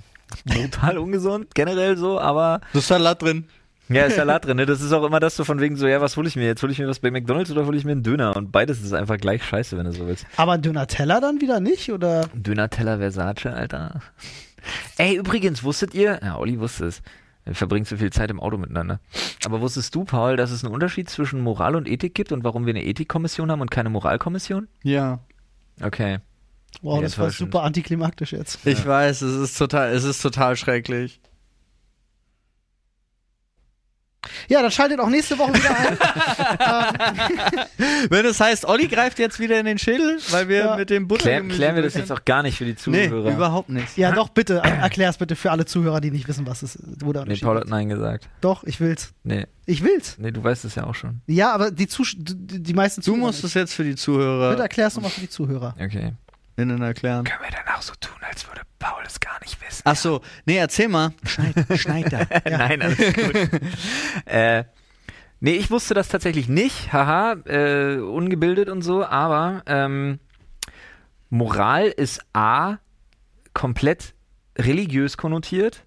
[0.44, 3.46] brutal ungesund, generell so, aber Du hast Salat drin.
[3.88, 4.66] Ja, ist Salat drin, ne?
[4.66, 6.62] Das ist auch immer das so von wegen so, ja, was hole ich mir jetzt?
[6.62, 8.36] Hole ich mir was bei McDonalds oder hole ich mir einen Döner?
[8.36, 10.26] Und beides ist einfach gleich scheiße, wenn du so willst.
[10.36, 11.92] Aber ein Döner-Teller dann wieder nicht?
[11.92, 12.26] Oder?
[12.34, 14.00] Döner-Teller Versace, Alter.
[14.96, 17.02] Ey, übrigens, wusstet ihr, ja, Olli wusste es,
[17.44, 19.00] wir verbringen zu viel Zeit im Auto miteinander.
[19.44, 22.64] Aber wusstest du, Paul, dass es einen Unterschied zwischen Moral und Ethik gibt und warum
[22.64, 24.68] wir eine Ethikkommission haben und keine Moralkommission?
[24.82, 25.18] Ja.
[25.82, 26.20] Okay.
[26.82, 28.66] Wow, Ja, das war super antiklimaktisch jetzt.
[28.66, 31.20] Ich weiß, es ist total, es ist total schrecklich.
[34.48, 35.98] Ja, dann schaltet auch nächste Woche wieder ein.
[38.10, 40.76] Wenn es heißt, Olli greift jetzt wieder in den Schädel, weil wir Ja.
[40.76, 43.30] mit dem Butter Klär, klären wir das jetzt auch gar nicht für die Nee, Zuhörer.
[43.32, 43.96] überhaupt nicht.
[43.96, 44.60] ja, doch, bitte.
[44.64, 46.78] er- Erklär's bitte für alle Zuhörer, die nicht wissen, was es
[47.12, 47.70] der Nee, Paul hat ist.
[47.70, 48.28] Nein gesagt.
[48.40, 49.12] Doch, ich will's.
[49.22, 50.16] Nee, Ich will's.
[50.18, 51.20] nee, du weißt es ja auch schon.
[51.26, 53.44] Ja, aber die, Zus die, die meisten Du Zuhörer musst nicht.
[53.46, 55.74] es jetzt für die Bitte Zuhörer erklär's nochmal für die Zuhörer.
[55.80, 56.12] Okay.
[56.56, 57.24] innen erklären.
[57.24, 59.80] Können wir dann auch so tun, als würde Paul es gar nicht wissen?
[59.86, 61.14] Ach so, nee, erzähl mal.
[61.24, 62.26] Schneid, schneid da.
[62.50, 63.34] Nein, alles gut.
[64.26, 64.64] äh,
[65.40, 66.92] nee, ich wusste das tatsächlich nicht.
[66.92, 70.18] Haha, äh, ungebildet und so, aber ähm,
[71.30, 72.76] Moral ist A,
[73.54, 74.12] komplett
[74.58, 75.86] religiös konnotiert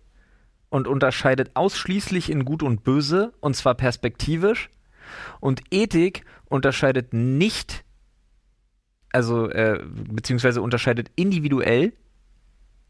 [0.70, 4.72] und unterscheidet ausschließlich in Gut und Böse, und zwar perspektivisch.
[5.40, 7.86] Und Ethik unterscheidet nicht,
[9.12, 11.94] also äh, beziehungsweise unterscheidet individuell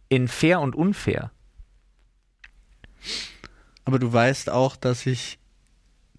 [0.10, 1.32] in fair und unfair.
[3.86, 5.40] Aber du weißt auch, dass ich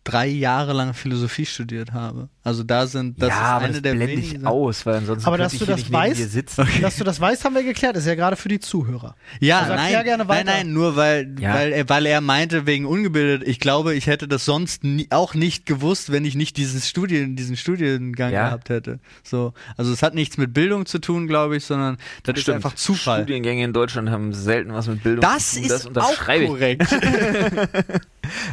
[0.04, 2.28] drei Jahre lang Philosophie studiert habe.
[2.48, 5.26] Also da sind, das ja, ist aber eine das der blende ich aus, weil ansonsten
[5.26, 6.66] Aber dass ich du hier das weißt- sitzen.
[6.80, 7.96] Dass du das weißt, haben wir geklärt.
[7.96, 9.14] Ist ja gerade für die Zuhörer.
[9.40, 10.44] Ja, Also nein, gerne nein, weiter.
[10.44, 11.54] nein, nur weil, Ja.
[11.54, 15.34] weil, er, weil er meinte, wegen ungebildet, ich glaube, ich hätte das sonst nie, auch
[15.34, 18.46] nicht gewusst, wenn ich nicht dieses Studien, diesen Studiengang Ja.
[18.46, 18.98] gehabt hätte.
[19.22, 22.74] So, also es hat nichts mit Bildung zu tun, glaube ich, sondern das ist einfach
[22.74, 23.18] Zufall.
[23.24, 25.64] Studiengänge in Deutschland haben selten was mit Bildung Das zu tun.
[25.66, 26.50] ist auch unterschreibe ich.
[26.50, 26.86] korrekt.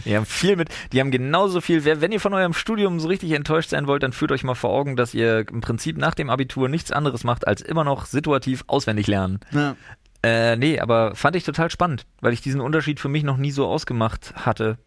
[0.06, 1.84] Die haben viel mit, die haben genauso viel.
[1.84, 4.72] Wenn ihr von eurem Studium so richtig enttäuscht sein wollt, dann führt euch mal vor
[4.72, 8.64] Augen, dass ihr im Prinzip nach dem Abitur nichts anderes macht, als immer noch situativ
[8.68, 9.40] auswendig lernen.
[9.52, 9.76] ja.
[10.24, 13.52] Äh, nee, aber fand ich total spannend, weil ich diesen Unterschied für mich noch nie
[13.52, 14.80] so ausgemacht hatte.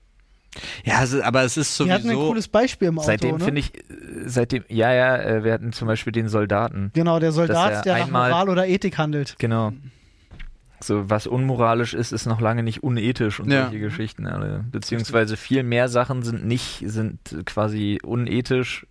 [0.83, 2.29] ja, aber es ist Wir hatten ein sowieso.
[2.29, 3.07] cooles Beispiel im Auto.
[3.07, 3.45] seitdem ne?
[3.45, 3.83] finde ich, äh,
[4.27, 6.91] seitdem, ja, ja, äh, wir hatten zum Beispiel den Soldaten.
[6.93, 9.37] Genau, der er Soldat, der nach Moral oder Ethik handelt.
[9.39, 9.73] Genau.
[10.81, 13.65] So, was unmoralisch ist, ist noch lange nicht unethisch und Ja.
[13.65, 14.27] solche Geschichten.
[14.27, 14.65] Alle.
[14.71, 18.87] Beziehungsweise viel mehr Sachen sind nicht, sind quasi unethisch,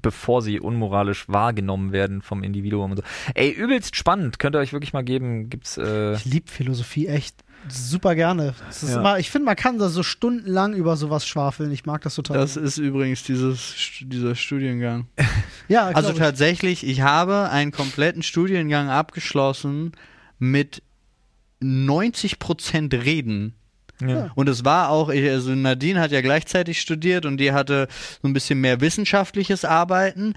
[0.00, 3.02] bevor sie unmoralisch wahrgenommen werden vom Individuum und so.
[3.34, 4.38] Ey, übelst spannend.
[4.38, 5.50] Könnt ihr euch wirklich mal geben.
[5.50, 7.36] Gibt's, äh, Ich liebe Philosophie echt
[7.68, 8.54] super gerne.
[8.80, 8.96] Ja.
[8.96, 11.70] immer, ich finde, man kann da so stundenlang über sowas schwafeln.
[11.72, 12.38] Ich mag das total.
[12.38, 15.08] Das ist übrigens dieses, dieser Studiengang.
[15.68, 16.18] ja, Also glaub ich.
[16.18, 19.92] tatsächlich, ich habe einen kompletten Studiengang abgeschlossen
[20.38, 20.82] mit
[21.62, 23.54] 90% Reden.
[24.00, 24.30] ja.
[24.34, 27.88] Und es war auch, also Nadine hat ja gleichzeitig studiert und die hatte
[28.22, 30.34] so ein bisschen mehr wissenschaftliches Arbeiten.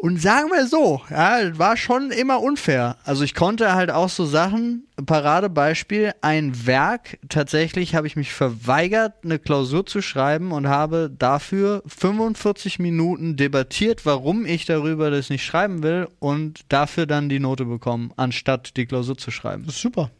[0.00, 2.96] Und sagen wir so, ja, war schon immer unfair.
[3.04, 9.12] Also ich konnte halt auch so Sachen, Paradebeispiel, ein Werk, tatsächlich habe ich mich verweigert,
[9.22, 15.44] eine Klausur zu schreiben und habe dafür 45 Minuten debattiert, warum ich darüber das nicht
[15.44, 19.64] schreiben will und dafür dann die Note bekommen, anstatt die Klausur zu schreiben.
[19.66, 20.10] Das ist super.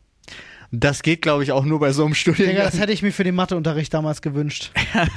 [0.72, 2.64] Das geht, glaube ich, auch nur bei so einem Digga, Studiengang.
[2.64, 4.70] das hätte ich mir für den Matheunterricht damals gewünscht.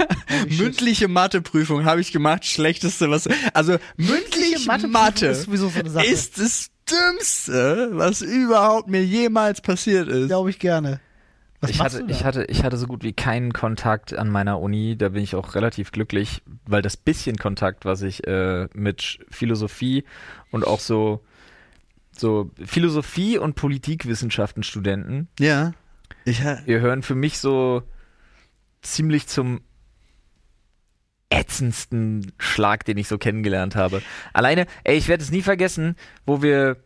[0.49, 3.29] Mündliche Matheprüfung habe ich gemacht, schlechteste was.
[3.53, 6.05] Also mündliche Matheprüfung Mathe ist so eine Sache.
[6.05, 10.27] ist das Dümmste, was überhaupt mir jemals passiert ist.
[10.27, 10.99] Glaube ich gerne.
[11.61, 12.15] Was ich machst hatte, du da?
[12.15, 14.97] ich, hatte, ich hatte so gut wie keinen Kontakt an meiner Uni.
[14.97, 20.03] Da bin ich auch relativ glücklich, weil das bisschen Kontakt, was ich äh, mit Philosophie
[20.51, 21.21] und auch so,
[22.19, 25.73] so Philosophie und Politikwissenschaften-Studenten Ja.
[26.25, 27.83] Ich, ha- gehören für mich so
[28.81, 29.61] ziemlich zum
[31.29, 34.01] ätzendsten Schlag, den ich so kennengelernt habe.
[34.33, 35.95] Alleine, ey, ich werde es nie vergessen,
[36.25, 36.77] wo wir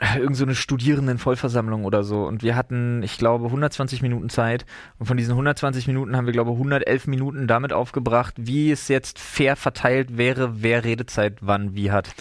[0.00, 4.66] äh, irgend so eine Studierendenvollversammlung oder so und wir hatten, ich glaube, 120 Minuten Zeit
[4.98, 8.88] und von diesen 120 Minuten haben wir, glaube ich, 111 Minuten damit aufgebracht, wie es
[8.88, 12.14] jetzt fair verteilt wäre, wer Redezeit wann wie hat.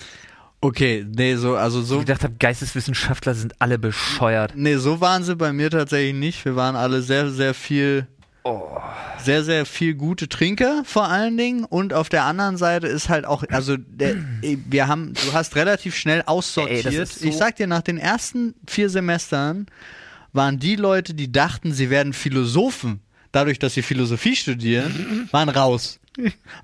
[0.68, 2.00] Okay, nee, so, also Ich so.
[2.00, 4.54] gedacht habe, Geisteswissenschaftler sind alle bescheuert.
[4.56, 6.46] Nee, so waren sie bei mir tatsächlich nicht.
[6.46, 8.08] Wir waren alle sehr, sehr viel.
[9.22, 11.66] Sehr, sehr viel gute Trinker vor allen Dingen.
[11.66, 15.96] Und auf der anderen Seite ist halt auch, also der, wir haben, du hast relativ
[15.98, 16.86] schnell aussortiert.
[16.86, 19.66] Ey, so- ich sag dir, nach den ersten vier Semestern
[20.32, 23.02] waren die Leute, die dachten, sie werden Philosophen,
[23.34, 26.00] dadurch, dass sie Philosophie studieren, waren raus.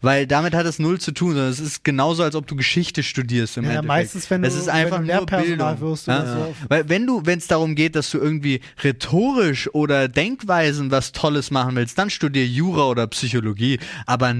[0.01, 3.03] Weil damit hat es null zu tun, sondern es ist genauso, als ob du Geschichte
[3.03, 3.87] studierst im Ja, Endeffekt.
[3.87, 5.91] meistens, wenn es du- ist einfach wenn du nur Lehrpersonal Bildung.
[5.91, 6.25] wirst ja?
[6.25, 6.55] so.
[6.69, 11.51] Weil wenn du, wenn es darum geht, dass du irgendwie rhetorisch oder Denkweisen was Tolles
[11.51, 13.79] machen willst, dann studier Jura oder Psychologie.
[14.05, 14.33] Aber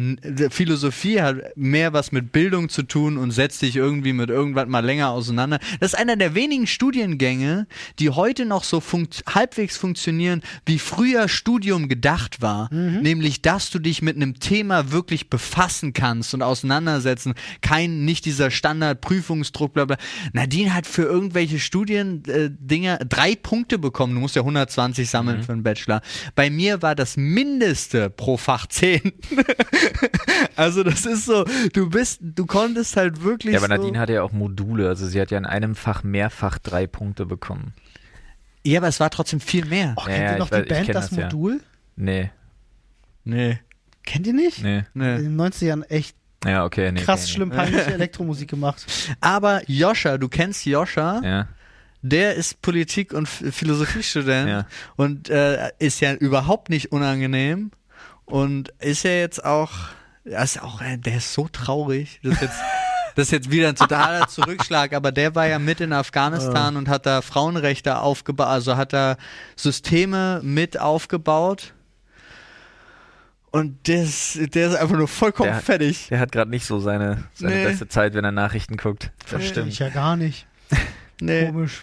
[0.49, 4.84] Philosophie hat mehr was mit Bildung zu tun und setzt dich irgendwie mit irgendwas mal
[4.84, 5.60] länger auseinander.
[5.80, 7.67] Das ist einer der wenigen Studiengänge,
[7.99, 12.69] die heute noch so funkt halbwegs funktionieren, wie früher Studium gedacht war.
[12.73, 17.33] Nämlich, dass du dich mit einem Thema wirklich befassen kannst und auseinandersetzen.
[17.61, 19.97] Kein, nicht dieser Standardprüfungsdruck, bla bla.
[20.33, 24.15] Nadine hat für irgendwelche Studiendinger äh, drei Punkte bekommen.
[24.15, 26.01] Du musst ja 120 sammeln für einen Bachelor.
[26.35, 29.13] Bei mir war das Mindeste pro Fach 10.
[30.55, 34.13] also das ist so, du bist, du konntest halt wirklich Ja, aber so Nadine hatte
[34.13, 37.73] ja auch Module, also sie hat ja in einem Fach mehrfach drei Punkte bekommen.
[38.65, 39.93] Ja, aber es war trotzdem viel mehr.
[39.97, 41.23] Oh, Ja, kennt ja, ihr noch weiß- die Band Das das, ja.
[41.25, 41.61] Modul?
[41.95, 42.31] Nee,
[43.25, 43.59] Nee,
[44.05, 44.61] Kennt ihr nicht?
[44.63, 44.83] nee.
[44.93, 45.15] nee.
[45.17, 47.01] In den 90ern echt Ja, okay, nee.
[47.01, 48.85] krass nee, schlimm peinliche Elektromusik gemacht.
[49.21, 51.21] Aber Joscha, du kennst Joscha.
[51.23, 51.47] Ja.
[52.01, 54.65] der ist Politik- und Ph- Philosophiestudent Ja.
[54.97, 57.71] und äh, ist ja überhaupt nicht unangenehm
[58.25, 59.71] und ist ja jetzt auch,
[60.25, 62.19] er ist auch, äh, der ist so traurig.
[62.23, 62.57] Das ist jetzt,
[63.15, 66.89] das ist jetzt wieder ein totaler Zurückschlag, aber der war ja mit in Afghanistan und
[66.89, 69.15] hat da Frauenrechte aufgebaut, also hat da
[69.55, 71.73] Systeme mit aufgebaut.
[73.55, 76.07] Und der ist, der ist einfach nur vollkommen Der- fertig.
[76.09, 77.63] Der hat gerade nicht so seine, seine Nee.
[77.65, 79.11] beste Zeit, wenn er Nachrichten guckt.
[79.29, 79.77] Das Ich stimmt.
[79.79, 80.47] ja gar nicht.
[81.21, 81.45] Nee.
[81.45, 81.81] Komisch.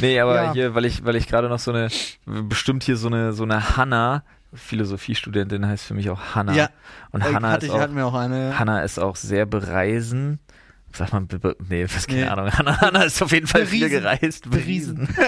[0.00, 0.52] Nee, aber Ja.
[0.54, 1.88] hier, weil ich, weil ich gerade noch so eine,
[2.24, 6.54] bestimmt hier so eine, so eine Hanna, Philosophiestudentin heißt für mich auch Hanna.
[6.54, 6.70] Ja.
[7.10, 8.58] Und Äh, Hanna hatte ist ich, auch, hatten wir auch eine.
[8.58, 10.40] Hanna ist auch sehr bereisen.
[10.94, 11.26] Sag mal,
[11.68, 12.26] nee, was, keine Nee.
[12.28, 12.50] Ahnung.
[12.58, 14.02] Hanna, Hanna ist auf jeden Fall viel Beriesen.
[14.02, 14.50] gereist.
[14.50, 15.08] Beriesen.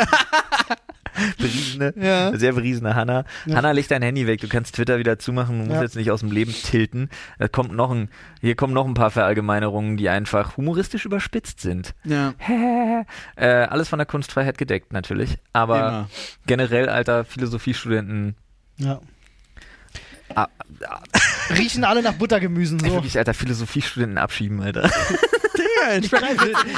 [1.39, 2.37] Beriesene, Ja.
[2.37, 3.25] sehr beriesene Hanna.
[3.47, 3.57] Ja.
[3.57, 4.41] Hanna, leg dein Handy weg.
[4.41, 5.59] Du kannst Twitter wieder zumachen.
[5.61, 5.83] Du musst Ja.
[5.83, 7.09] jetzt nicht aus dem Leben tilten.
[7.39, 8.09] Da kommt noch ein,
[8.41, 11.95] hier kommen noch ein paar Verallgemeinerungen, die einfach humoristisch überspitzt sind.
[12.03, 12.35] Ja.
[13.37, 15.39] äh, alles von der Kunstfreiheit gedeckt, natürlich.
[15.53, 16.09] Aber Immer.
[16.47, 18.35] generell, alter Philosophiestudenten,
[18.79, 19.01] Ja.
[20.35, 20.49] Ah,
[21.57, 22.87] Riechen alle nach Buttergemüsen so.
[22.87, 24.91] wirklich, alter, Philosophiestudenten abschieben, alter.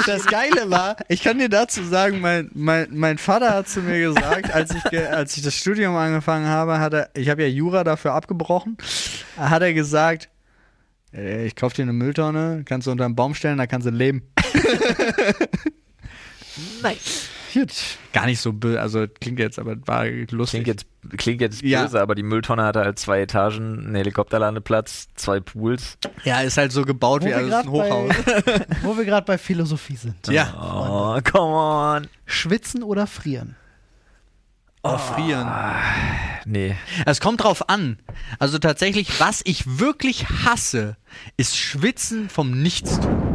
[0.05, 3.99] Das Geile war, ich kann dir dazu sagen, mein, mein, mein Vater hat zu mir
[3.99, 7.47] gesagt, als ich, ge, als ich das Studium angefangen habe, hat er, ich habe ja
[7.47, 8.77] Jura dafür abgebrochen,
[9.37, 10.29] hat er gesagt,
[11.13, 13.91] "Ey, ich kauf dir eine Mülltonne, kannst du unter einen Baum stellen, da kannst du
[13.91, 14.23] leben.
[16.81, 17.29] Nice.
[17.53, 17.71] Gut.
[18.13, 20.63] Gar nicht so böse, also klingt jetzt, aber war lustig.
[20.63, 20.85] Klingt jetzt,
[21.17, 21.83] klingt jetzt Ja.
[21.83, 25.97] böse, aber die Mülltonne hatte halt zwei Etagen, einen Helikopterlandeplatz, zwei Pools.
[26.23, 28.13] ja, ist halt so gebaut Wo wie also gerade ein Hochhaus.
[28.25, 30.27] bei, wo wir grad bei Philosophie sind.
[30.27, 30.53] Ja.
[30.59, 32.07] Oh, come on.
[32.25, 33.55] Schwitzen oder frieren?
[34.83, 35.51] Oh, frieren.
[36.45, 36.75] Nee.
[37.05, 37.97] Es kommt drauf an.
[38.39, 40.95] Also tatsächlich, was ich wirklich hasse,
[41.35, 43.26] ist Schwitzen vom Nichtstun.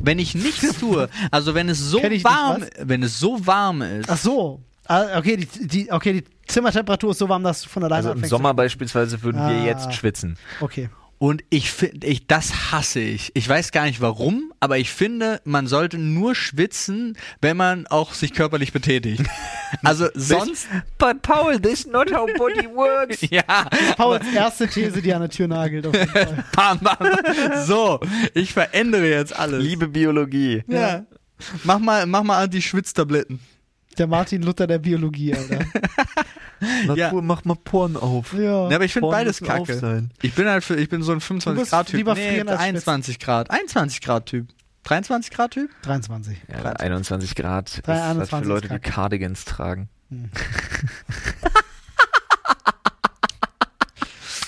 [0.00, 4.16] Wenn ich nichts tue, also wenn es so warm, wenn es so warm ist, Ach
[4.18, 4.60] so.
[4.86, 8.20] Ah, Okay, die, die, okay, die Zimmertemperatur ist so warm, dass du von alleine Also
[8.20, 9.64] im Sommer beispielsweise würden wir Ah.
[9.64, 10.36] jetzt schwitzen.
[10.60, 10.88] Okay.
[11.22, 13.30] Und ich finde, ich, das hasse ich.
[13.34, 18.12] Ich weiß gar nicht warum, aber ich finde, man sollte nur schwitzen, wenn man auch
[18.12, 19.22] sich körperlich betätigt.
[19.84, 20.68] Also sonst,
[20.98, 23.20] But Paul, this not how body works.
[23.30, 23.42] ja,
[23.96, 25.86] Pauls erste These, die an der Tür nagelt.
[25.86, 26.44] Auf jeden Fall.
[26.54, 27.08] bam, bam.
[27.64, 27.98] So,
[28.34, 29.62] ich verändere jetzt alles.
[29.64, 30.62] Liebe Biologie.
[30.66, 31.06] Ja.
[31.64, 33.40] Mach mal, mach mal Anti-Schwitztabletten.
[33.96, 35.64] Der Martin Luther der Biologie, Alter.
[36.86, 37.12] Natur, Ja.
[37.12, 38.32] mach mal Porn auf.
[38.32, 38.68] Ja.
[38.68, 39.74] Ja, aber ich finde beides kacke.
[39.74, 40.10] sein.
[40.22, 41.96] Ich bin halt für, ich bin so ein Du 25 bist Grad Typ.
[41.96, 43.50] lieber Nee, frieren als 21 Grad.
[43.50, 44.46] 21 Grad Typ.
[44.84, 45.70] 23 Grad Typ?
[45.82, 46.38] 23.
[46.48, 48.78] Ja, 21 Grad ist Drei, das für 21 Leute, die.
[48.80, 49.88] Cardigans tragen.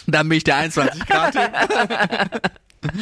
[0.07, 1.51] Dann bin ich der 21 Grad Typ.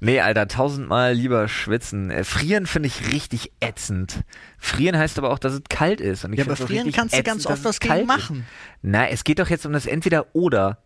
[0.00, 2.10] Nee, Alter, tausendmal lieber schwitzen.
[2.10, 4.20] Äh, frieren finde ich richtig ätzend.
[4.58, 6.24] Frieren heißt aber auch, dass es kalt ist.
[6.24, 8.06] Und ich Ja, aber frieren kannst du ganz ätzend, oft was es gegen kalt ist.
[8.08, 8.46] machen.
[8.82, 10.78] Na, es geht doch jetzt um das Entweder-Oder.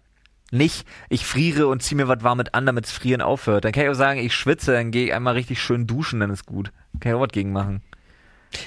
[0.53, 3.65] Nicht, ich friere und zieh mir was Warmes an, damit das Frieren aufhört.
[3.65, 6.31] Dann kann ich auch sagen, ich schwitze, dann gehe ich einmal richtig schön duschen, dann
[6.31, 6.73] ist gut.
[6.99, 7.83] Kann ich auch was gegen machen.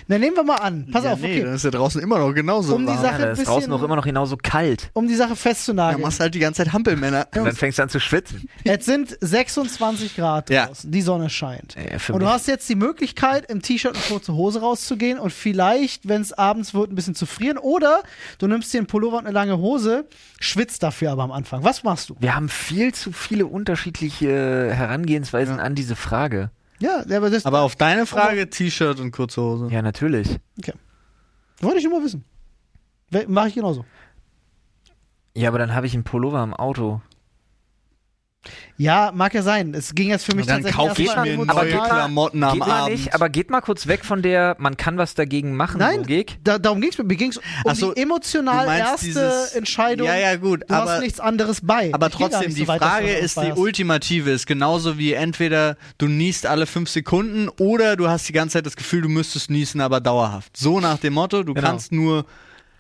[0.08, 0.88] Na, nehmen wir mal an.
[0.92, 1.44] Pass ja, auf, nee, okay.
[1.44, 3.02] dann ist ja draußen immer noch genauso Um die warm.
[3.02, 4.90] Sache- Ja, ein da ist bisschen- draußen auch immer noch genauso kalt.
[4.94, 6.02] Um die Sache Ja, festzunageln.
[6.02, 7.28] machst halt die ganze Zeit Hampelmänner.
[7.36, 8.48] Und dann fängst du an zu schwitzen.
[8.64, 10.68] es sind 26 Grad Ja.
[10.68, 10.92] draußen.
[10.92, 11.76] Die Sonne scheint.
[12.10, 16.22] Und du hast jetzt die Möglichkeit, im T-Shirt und kurze Hose rauszugehen und vielleicht, wenn
[16.22, 17.58] es abends wird, ein bisschen zu frieren.
[17.58, 18.04] Oder
[18.38, 20.06] du nimmst dir einen Pullover und eine lange Hose,
[20.40, 21.64] schwitzt dafür aber am Anfang.
[21.64, 22.16] Was machst du?
[22.20, 26.52] Wir haben viel zu viele unterschiedliche Herangehensweisen an diese Frage.
[26.80, 29.68] Ja, aber das Aber auf deine Frage T-Shirt und kurze Hose.
[29.72, 30.40] Ja, natürlich.
[31.62, 32.24] wollte ich nur mal wissen.
[33.28, 33.86] Mache ich genauso.
[35.36, 37.02] Ja, aber dann habe ich einen Pullover im Auto.
[38.78, 39.74] Ja, mag ja sein.
[39.74, 42.44] Es ging jetzt für mich dann tatsächlich kaufe ich mir emotional- neue geht mal- Klamotten
[42.44, 42.92] am Abend.
[42.92, 46.38] nicht, aber geht mal kurz weg von der, man kann was dagegen machen, Nein, Logik.
[46.44, 47.04] da, darum ging es mir.
[47.06, 50.08] Mir ging es um Ach so, die emotional erste dieses- Entscheidung.
[50.08, 51.94] Ja, ja, gut, Du aber- hast nichts anderes bei.
[51.94, 53.58] Aber Ich trotzdem, nicht die so weit, Frage ist die hast.
[53.58, 54.32] ultimative.
[54.32, 58.66] Ist genauso wie entweder du niest alle fünf Sekunden oder du hast die ganze Zeit
[58.66, 60.58] das Gefühl, du müsstest niesen, aber dauerhaft.
[60.58, 61.68] So nach dem Motto, du Genau.
[61.68, 62.26] kannst nur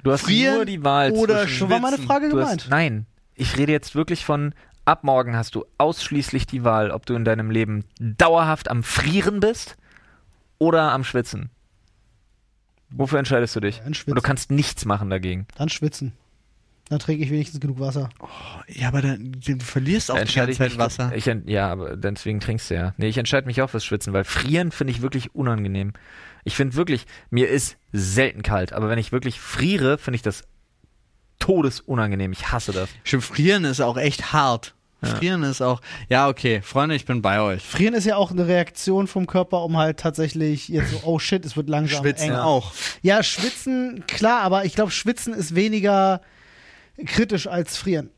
[0.03, 2.07] Du hast Frieren nur die Wahl oder zwischen, So war meine schwitzen.
[2.09, 2.61] Frage gemeint.
[2.63, 3.05] hast, Nein,
[3.35, 4.53] ich rede jetzt wirklich von,
[4.85, 9.39] ab morgen hast du ausschließlich die Wahl, ob du in deinem Leben dauerhaft am Frieren
[9.39, 9.77] bist
[10.59, 11.49] oder am Schwitzen.
[12.89, 13.77] Wofür entscheidest du dich?
[13.77, 14.15] Dann Und schwitzen.
[14.15, 15.47] du kannst nichts machen dagegen.
[15.55, 16.13] Dann schwitzen.
[16.89, 18.09] Dann trinke ich wenigstens genug Wasser.
[18.67, 21.15] Ja, aber dann, du verlierst auch die entscheide ganze ich Zeit mich, Wasser.
[21.15, 22.93] Ich, ja, aber deswegen trinkst du ja.
[22.97, 25.93] Nee, ich entscheide mich auch fürs Schwitzen, weil Frieren finde ich wirklich unangenehm.
[26.43, 30.43] Ich finde wirklich, mir ist selten kalt, aber wenn ich wirklich friere, finde ich das
[31.39, 32.31] todesunangenehm.
[32.31, 32.89] Ich hasse das.
[33.03, 34.73] Stimmt, Frieren ist auch echt hart.
[35.05, 37.61] Frieren ist auch, ja, okay, Freunde, ich bin bei euch.
[37.61, 41.45] Frieren ist ja auch eine Reaktion vom Körper, um halt tatsächlich jetzt so, oh shit,
[41.45, 42.35] es wird langsam Schwitzen eng.
[42.35, 42.71] auch.
[43.01, 46.21] Ja, schwitzen, klar, aber ich glaube, schwitzen ist weniger
[47.05, 48.11] kritisch als frieren.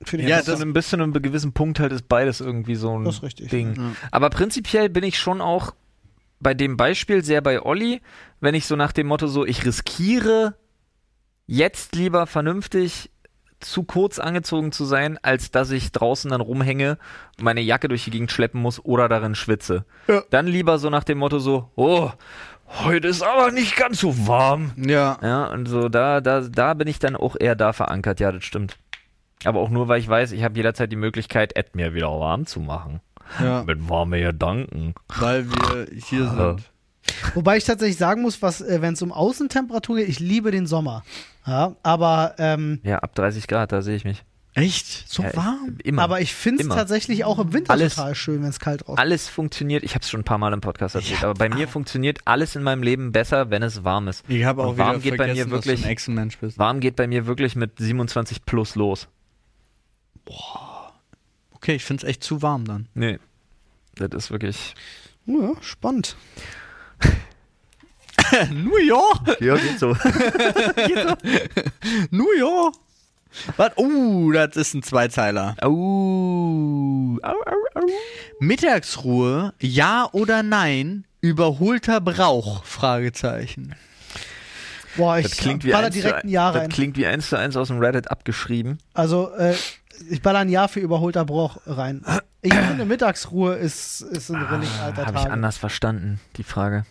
[0.00, 0.36] Ja, Körper.
[0.36, 3.16] bis, zu einem, bis zu einem gewissen Punkt halt ist beides irgendwie so ein Das
[3.16, 3.50] ist richtig.
[3.50, 3.96] Ding.
[4.10, 5.74] Aber prinzipiell bin ich schon auch
[6.40, 8.00] bei dem Beispiel sehr bei Olli,
[8.40, 10.54] wenn ich so nach dem Motto so, ich riskiere
[11.46, 13.10] jetzt lieber vernünftig
[13.60, 16.98] zu kurz angezogen zu sein, als dass ich draußen dann rumhänge,
[17.40, 19.84] meine Jacke durch die Gegend schleppen muss oder darin schwitze.
[20.08, 20.22] Ja.
[20.30, 22.10] Dann lieber so nach dem Motto so, oh,
[22.84, 24.72] heute ist aber nicht ganz so warm.
[24.76, 25.18] Ja.
[25.22, 28.44] Ja, und so da, da, da bin ich dann auch eher da verankert, ja, das
[28.44, 28.76] stimmt.
[29.44, 32.44] Aber auch nur, weil ich weiß, ich habe jederzeit die Möglichkeit, es mir wieder warm
[32.46, 33.00] zu machen.
[33.40, 34.94] ja, Mit warmen Gedanken.
[35.18, 36.34] weil wir hier Ja.
[36.34, 36.70] sind.
[37.34, 40.66] Wobei ich tatsächlich sagen muss, was, äh, wenn es um Außentemperatur geht, ich liebe den
[40.66, 41.04] Sommer.
[41.46, 44.24] Ja, aber, ähm, Ja, ab 30 Grad, da sehe ich mich.
[44.54, 45.06] Echt?
[45.06, 45.76] So ja, warm?
[45.84, 46.00] Immer.
[46.02, 48.94] aber ich finde es tatsächlich auch im Winter Alles- total schön, wenn es kalt draußen
[48.94, 48.98] ist.
[49.00, 51.68] alles funktioniert, ich habe es schon ein paar Mal im Podcast erzählt, aber bei mir
[51.68, 54.24] funktioniert alles in meinem Leben besser, wenn es warm ist.
[54.28, 56.58] Ich habe auch Und warm wieder geht bei mir dass du wirklich- ein Echsenmensch bist.
[56.58, 59.08] Warm geht bei mir wirklich mit 27 plus los.
[61.52, 62.88] Okay, ich finde es echt zu warm dann.
[62.94, 63.18] Nee.
[63.96, 64.74] Das ist wirklich.
[65.26, 66.16] Ja, spannend.
[68.50, 69.40] New York!
[69.40, 69.88] Ja, geht so.
[72.10, 72.74] New York!
[73.56, 73.72] Was?
[73.76, 75.56] Uh, das ist ein Zweizeiler.
[75.60, 77.18] Au.
[77.22, 77.86] Au, au, au.
[78.40, 81.04] Mittagsruhe, ja oder nein?
[81.20, 82.64] Überholter Brauch?
[82.64, 83.74] Fragezeichen.
[84.96, 86.70] Boah, ich Das klingt wie baller eins zu direkt ein Jahr Das rein.
[86.70, 88.78] klingt wie eins zu eins aus dem Reddit abgeschrieben.
[88.94, 89.54] Also, äh,
[90.08, 92.02] ich baller ein Jahr für überholter Bruch rein.
[92.46, 95.32] Ich finde, Mittagsruhe ist, ist ein Relikt alter Habe Ah, ich Tage.
[95.32, 96.84] anders verstanden, die Frage.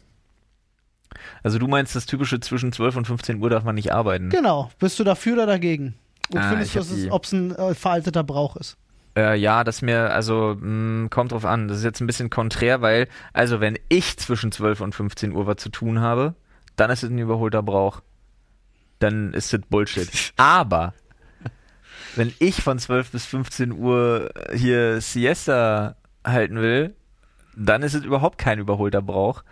[1.44, 4.30] Also du meinst, das typische zwischen 12 und 15 Uhr darf man nicht arbeiten.
[4.30, 4.70] Genau.
[4.80, 5.96] Bist du dafür oder dagegen?
[6.32, 8.78] Und Ah, findest ich du, ob es ein äh, veralteter Brauch ist?
[9.18, 11.68] Äh, ja, das mir, also, mh, kommt drauf an.
[11.70, 15.48] Das ist jetzt ein bisschen konträr, weil, also, wenn ich zwischen 12 und 15 Uhr
[15.48, 16.36] was zu tun habe,
[16.76, 18.02] dann ist es ein überholter Brauch.
[19.00, 20.10] Dann ist es Bullshit.
[20.38, 20.94] Aber,
[22.16, 25.96] wenn ich von 12 bis 15 Uhr hier Siesta
[26.26, 26.96] halten will,
[27.56, 29.44] dann ist es überhaupt kein überholter Brauch.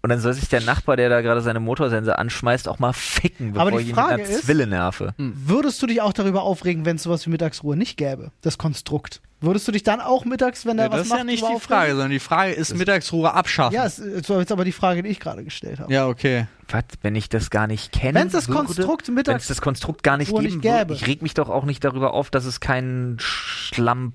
[0.00, 3.52] Und dann soll sich der Nachbar, der da gerade seine Motorsense anschmeißt, auch mal ficken,
[3.52, 5.12] bevor Aber ich ihn mit einer ist- Zwille nerve.
[5.18, 8.30] Würdest du dich auch darüber aufregen, wenn es sowas wie Mittagsruhe nicht gäbe?
[8.40, 9.20] Das Konstrukt.
[9.40, 11.44] Würdest du dich dann auch mittags, wenn der Ja, was das ist macht, ja nicht
[11.48, 11.60] die?
[11.60, 13.72] Frage, sondern die Frage ist Mittagsruhe abschaffen.
[13.74, 15.92] Ja, es ist jetzt aber die Frage, die ich gerade gestellt habe.
[15.92, 16.46] Ja, okay.
[16.68, 18.18] Was, wenn ich das gar nicht kenne?
[18.18, 18.64] Wenn's das würde?
[18.64, 20.94] Konstrukt Wenn mittags es das Konstrukt gar nicht geben nicht würde, gäbe.
[20.94, 24.14] ich reg mich doch auch nicht darüber auf, dass es keinen Schlamm,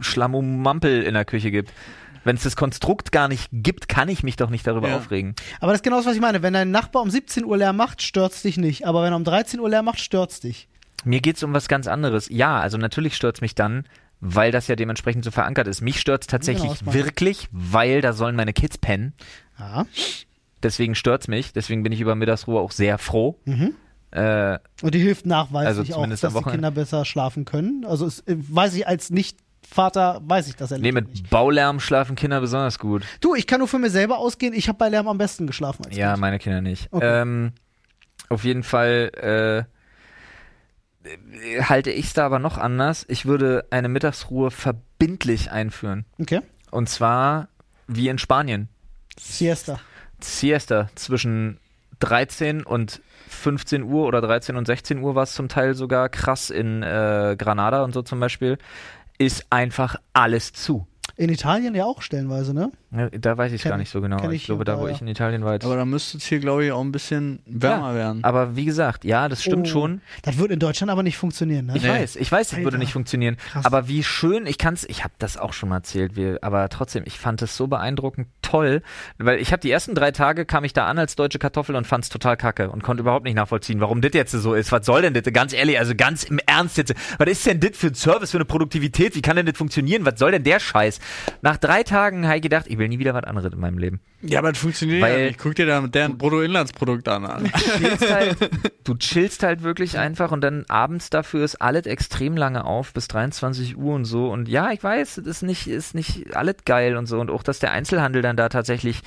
[0.00, 1.72] Schlammumampel in der Küche gibt.
[2.24, 4.96] Wenn es das Konstrukt gar nicht gibt, kann ich mich doch nicht darüber Ja.
[4.96, 5.34] aufregen.
[5.60, 6.42] Aber das ist genau das, was ich meine.
[6.42, 8.84] Wenn dein Nachbar um 17 Uhr Lärm macht, stört's dich nicht.
[8.86, 10.68] Aber wenn er um 13 Uhr Lärm macht, stört's dich.
[11.06, 12.28] Mir geht's um was ganz anderes.
[12.30, 13.84] Ja, also natürlich stört's mich dann,
[14.20, 15.80] weil das ja dementsprechend so verankert ist.
[15.80, 17.04] Mich stört's tatsächlich Genau, das meine ich.
[17.04, 19.14] wirklich, weil da sollen meine Kids pennen.
[19.58, 19.86] Ja.
[20.62, 21.52] Deswegen stört's mich.
[21.52, 23.38] Deswegen bin ich über Mittagsruhe auch sehr froh.
[23.44, 23.74] Mhm.
[24.10, 26.50] Äh, Und die hilft nachweislich Also auch, dass die.
[26.50, 27.84] Kinder besser schlafen können.
[27.86, 30.94] Also es, äh, weiß ich als Nicht-Vater, weiß ich das ja nee, nicht.
[30.94, 33.04] mit Baulärm schlafen Kinder besonders gut.
[33.20, 34.54] Du, ich kann nur für mir selber ausgehen.
[34.54, 36.20] Ich habe bei Lärm am besten geschlafen als Ja, Kind.
[36.20, 36.88] meine Kinder nicht.
[36.92, 37.20] Okay.
[37.22, 37.52] Ähm,
[38.28, 39.75] auf jeden Fall äh,
[41.60, 43.04] halte ich es da aber noch anders.
[43.08, 46.04] Ich würde eine Mittagsruhe verbindlich einführen.
[46.18, 46.40] Okay.
[46.70, 47.48] Und zwar
[47.86, 48.68] wie in Spanien.
[49.18, 49.80] Siesta.
[50.20, 51.58] Siesta zwischen
[52.00, 56.50] 13 und 15 Uhr oder 13 und 16 Uhr war es zum Teil sogar krass
[56.50, 58.58] in äh, Granada und so zum Beispiel,
[59.18, 60.86] ist einfach alles zu.
[61.16, 62.70] In Italien ja auch stellenweise, ne?
[62.92, 64.18] Ja, da weiß ich Kenn gar ich- nicht so genau.
[64.30, 64.94] Ich, ich glaube, da wo ja.
[64.94, 65.54] ich in Italien war.
[65.54, 68.22] Aber da müsste es hier, glaube ich, auch ein bisschen wärmer werden.
[68.24, 70.00] aber wie gesagt, ja, das stimmt Oh, schon.
[70.22, 71.72] Das wird in Deutschland aber nicht funktionieren, ne?
[71.76, 71.88] Ich Nee.
[71.88, 73.36] weiß, ich weiß, es würde nicht funktionieren.
[73.52, 73.64] Krass.
[73.66, 77.02] Aber wie schön, ich kann's, ich habe das auch schon mal erzählt, wie, aber trotzdem,
[77.06, 78.82] ich fand es so beeindruckend toll,
[79.18, 81.86] weil ich habe die ersten drei Tage kam ich da an als deutsche Kartoffel und
[81.88, 84.70] fand's total kacke und konnte überhaupt nicht nachvollziehen, warum das jetzt so ist.
[84.70, 85.24] Was soll denn das?
[85.32, 86.94] Ganz ehrlich, also ganz im Ernst jetzt.
[87.18, 89.16] Was ist denn das für ein Service, für eine Produktivität?
[89.16, 90.04] Wie kann denn das funktionieren?
[90.06, 91.00] Was soll denn der Scheiß?
[91.42, 94.00] Nach drei Tagen habe ich gedacht, ich will nie wieder was anderes in meinem Leben.
[94.22, 95.38] Ja, aber das funktioniert Weil- ja nicht.
[95.38, 97.24] Guck dir da mit deren Bruttoinlandsprodukt an.
[97.26, 97.50] Alter.
[97.78, 98.50] chillst halt,
[98.84, 103.08] du chillst halt wirklich einfach und dann abends dafür ist alles extrem lange auf, bis
[103.08, 104.30] 23 Uhr und so.
[104.30, 107.18] Und ja, ich weiß, es ist nicht, ist nicht alles geil und so.
[107.20, 109.02] Und auch, dass der Einzelhandel dann da tatsächlich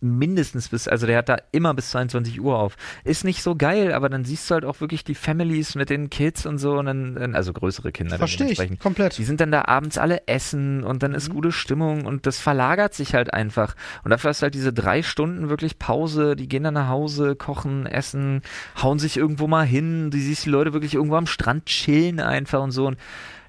[0.00, 2.76] mindestens bis, also der hat da immer bis 22 Uhr auf.
[3.04, 6.10] Ist nicht so geil, aber dann siehst du halt auch wirklich die Families mit den
[6.10, 8.18] Kids und so und dann, also größere Kinder.
[8.18, 9.16] Verstehe ich komplett.
[9.18, 11.16] Die sind dann da abends alle essen und dann Mhm.
[11.16, 13.74] ist gute Stimmung und das verlagert sich halt einfach.
[14.04, 17.36] Und dafür hast du halt diese drei Stunden wirklich Pause, die gehen dann nach Hause,
[17.36, 18.42] kochen, essen,
[18.82, 22.60] hauen sich irgendwo mal hin, du siehst die Leute wirklich irgendwo am Strand chillen einfach
[22.62, 22.98] und so und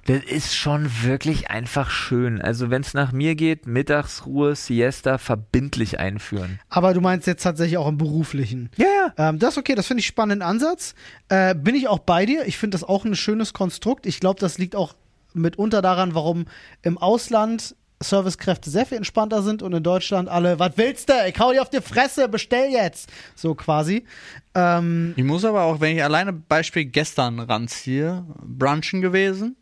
[0.08, 2.40] das ist schon wirklich einfach schön.
[2.40, 6.60] Also wenn es nach mir geht, Mittagsruhe, Siesta verbindlich einführen.
[6.70, 8.70] Aber du meinst jetzt tatsächlich auch im Beruflichen.
[8.76, 9.28] Ja, ja.
[9.28, 10.94] Ähm, das ist okay, das finde ich spannenden Ansatz.
[11.28, 12.46] Äh, bin ich auch bei dir.
[12.46, 14.06] Ich finde das auch ein schönes Konstrukt.
[14.06, 14.94] Ich glaube, das liegt auch
[15.34, 16.46] mitunter daran, warum
[16.80, 21.12] im Ausland Servicekräfte sehr viel entspannter sind und in Deutschland alle, was willst du?
[21.28, 23.10] Ich hau dir auf die Fresse, bestell jetzt.
[23.34, 24.06] So quasi.
[24.54, 29.56] Ähm, Ich muss aber auch, wenn ich alleine Beispiel gestern ranziehe, brunchen gewesen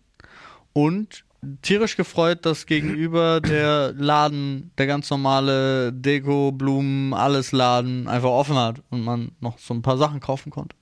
[0.77, 1.25] und
[1.63, 8.57] tierisch gefreut, dass gegenüber der Laden, der ganz normale Deko, Blumen, alles Laden einfach offen
[8.57, 10.77] hat und man noch so ein paar Sachen kaufen konnte.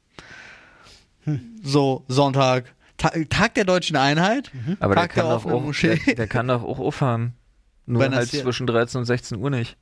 [1.62, 4.50] So, Sonntag, Ta Tag der deutschen Einheit.
[4.80, 6.00] Aber der Tag der kann, doch offenen auch, Moschee.
[6.06, 7.34] der, der kann doch auch aufhaben.
[7.86, 9.76] Nur Wenn halt zwischen 13 und 16 Uhr nicht.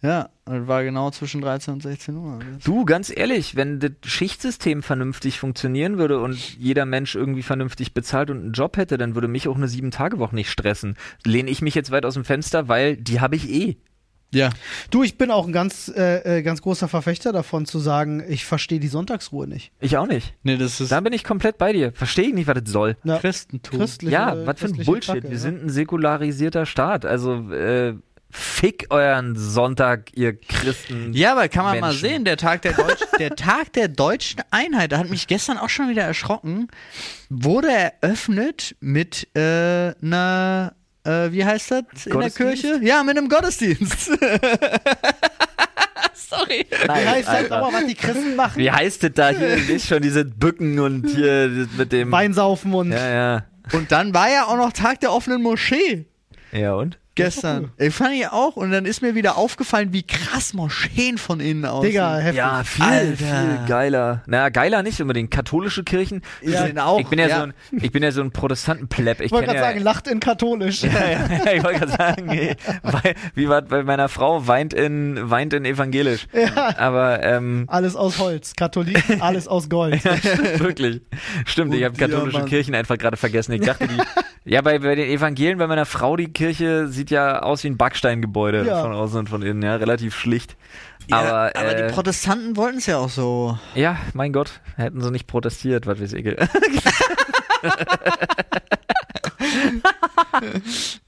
[0.00, 2.38] Ja, das war genau zwischen 13 und 16 Uhr.
[2.64, 8.30] Du, ganz ehrlich, wenn das Schichtsystem vernünftig funktionieren würde und jeder Mensch irgendwie vernünftig bezahlt
[8.30, 10.96] und einen Job hätte, dann würde mich auch eine Sieben-Tage-Woche nicht stressen.
[11.24, 13.76] Lehne ich mich jetzt weit aus dem Fenster, weil die habe ich eh.
[14.30, 14.50] Ja,
[14.90, 18.44] du, ich bin auch ein ganz, äh, äh, ganz großer Verfechter davon zu sagen, ich
[18.44, 19.72] verstehe die Sonntagsruhe nicht.
[19.80, 20.34] Ich auch nicht.
[20.42, 21.92] nee, das ist Da bin ich komplett bei dir.
[21.92, 22.96] Verstehe ich nicht, was das soll.
[23.04, 23.80] Ja, Christentum.
[23.80, 25.14] christliche, ja, was für ein Bullshit.
[25.14, 25.38] Kacke, Wir ja.
[25.38, 27.06] sind ein säkularisierter Staat.
[27.06, 27.94] Also, äh,
[28.30, 31.12] fick euren Sonntag, ihr Christen.
[31.12, 32.00] Ja, aber kann man mal Menschen.
[32.00, 35.70] sehen, der Tag der, Deutsch, der Tag der deutschen Einheit, da hat mich gestern auch
[35.70, 36.68] schon wieder erschrocken,
[37.30, 40.74] wurde eröffnet mit äh, einer,
[41.04, 42.30] äh, wie heißt das in der?
[42.30, 42.80] Kirche?
[42.82, 44.06] Ja, mit einem Gottesdienst.
[46.14, 46.66] Sorry.
[46.70, 47.56] Wie heißt das Alter.
[47.56, 48.58] aber, was die Christen machen?
[48.58, 49.56] Wie heißt das da hier?
[49.68, 52.12] Ist schon diese Bücken und hier das mit dem.
[52.12, 53.44] Weinsaufen und Ja, ja.
[53.72, 56.06] Und dann war ja auch noch Tag der offenen Moschee.
[56.52, 56.98] Ja, und?
[57.18, 57.70] Gestern.
[57.78, 58.56] Ich fand ich auch.
[58.56, 61.90] Und dann ist mir wieder aufgefallen, wie krass Moscheen von innen aussehen.
[61.90, 62.36] Digga, heftig.
[62.38, 63.16] Ja, viel, Alter.
[63.16, 64.22] viel geiler.
[64.26, 65.30] Naja, geiler nicht unbedingt.
[65.30, 66.22] Katholische Kirchen.
[66.42, 67.36] Ja, sind auch, ich bin ja, ja.
[67.38, 69.20] So ein, ich bin ja so ein Protestantenplepp.
[69.20, 70.82] Ich Ich wollte gerade ja, sagen, lacht in katholisch.
[70.82, 75.18] ja, ja, ich wollte gerade sagen, ey, weil, wie war bei meiner Frau weint in
[75.30, 76.26] weint in evangelisch.
[76.32, 76.78] Ja.
[76.78, 78.54] Aber ähm, Alles aus Holz.
[78.56, 80.04] Katholiken, alles aus Gold.
[80.58, 81.02] wirklich.
[81.46, 82.44] Stimmt, ich habe Und katholische.
[82.44, 83.52] Kirchen einfach gerade vergessen.
[83.52, 83.96] Ich dachte, die
[84.44, 87.76] Ja, bei, bei den Evangelien, bei meiner Frau, die Kirche sieht ja aus wie ein
[87.76, 88.82] Backsteingebäude Ja.
[88.82, 90.56] von außen und von innen, ja, relativ schlicht.
[91.08, 93.58] Ja, aber aber äh, die Protestanten wollten es ja auch so.
[93.74, 96.24] ja, mein Gott, hätten sie nicht protestiert, was weiß ich.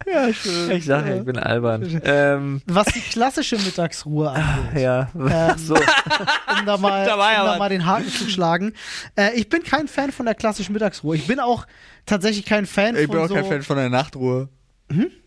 [0.07, 0.71] ja, schön.
[0.73, 2.01] Ich sage, ich bin albern.
[2.05, 4.83] Ähm, Was die klassische Mittagsruhe angeht.
[4.83, 5.75] ja, Ähm, so.
[6.59, 8.73] um da mal, Da war ja um da mal den Haken zu schlagen.
[9.17, 11.17] Äh, ich bin kein Fan von der klassischen Mittagsruhe.
[11.17, 11.67] Ich bin auch
[12.07, 14.49] tatsächlich kein Fan Ich von bin auch so kein Fan von der Nachtruhe.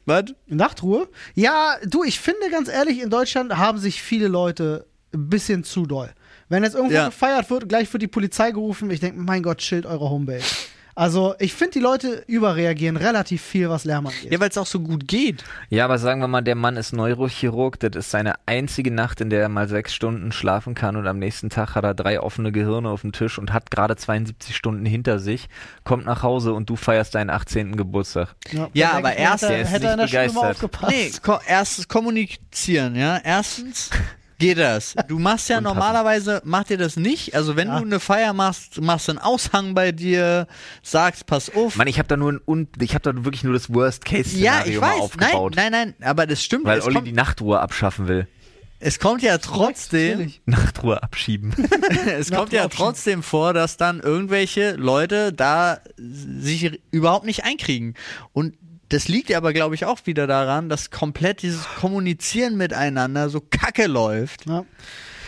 [0.05, 0.25] Was?
[0.47, 1.07] Nachtruhe.
[1.35, 5.85] Ja, du, ich finde ganz ehrlich, in Deutschland haben sich viele Leute ein bisschen zu
[5.85, 6.11] doll.
[6.49, 7.05] Wenn jetzt irgendwo Ja.
[7.07, 8.91] gefeiert wird, gleich wird die Polizei gerufen.
[8.91, 10.45] Ich denke, mein Gott, chillt eure Homebase.
[10.95, 14.31] Also, ich finde, die Leute überreagieren relativ viel, was Lärm angeht.
[14.31, 15.43] Ja, weil es auch so gut geht.
[15.69, 17.79] Ja, aber sagen wir mal, der Mann ist Neurochirurg.
[17.79, 21.17] Das ist seine einzige Nacht, in der er mal sechs Stunden schlafen kann und am
[21.19, 24.85] nächsten Tag hat er drei offene Gehirne auf dem Tisch und hat gerade 72 Stunden
[24.85, 25.49] hinter sich,
[25.83, 27.75] kommt nach Hause und du feierst deinen 18.
[27.75, 28.35] Geburtstag.
[28.51, 30.55] Ja, da aber erst- hätte, der ist hätte er in der nicht Schule mal begeistert.
[30.63, 30.93] aufgepasst.
[30.93, 33.17] Nee, ko erstes kommunizieren, ja.
[33.23, 33.89] Erstens
[34.43, 34.95] geht das.
[35.07, 37.35] Du machst ja normalerweise, macht ihr das nicht.
[37.35, 37.79] Also wenn Ja.
[37.79, 40.47] du eine Feier machst, machst du einen Aushang bei dir,
[40.81, 41.75] sagst, pass auf.
[41.75, 44.63] Mann, ich habe da nur ein Un ich habe da wirklich nur das Worst-Case-Szenario ja,
[44.65, 44.89] ich weiß.
[44.89, 45.53] Nein, aufgebaut.
[45.55, 46.65] nein, nein, aber das stimmt.
[46.65, 48.27] Weil Olli kommt, die Nachtruhe abschaffen will.
[48.79, 50.31] es kommt ja trotzdem.
[50.45, 51.53] Nachtruhe abschieben.
[52.17, 57.93] es kommt ja trotzdem vor, dass dann irgendwelche Leute da sich überhaupt nicht einkriegen.
[58.33, 58.55] Und
[58.89, 63.41] das liegt ja aber, glaube ich, auch wieder daran, dass komplett dieses Kommunizieren miteinander so
[63.41, 64.45] kacke läuft.
[64.45, 64.65] Ja.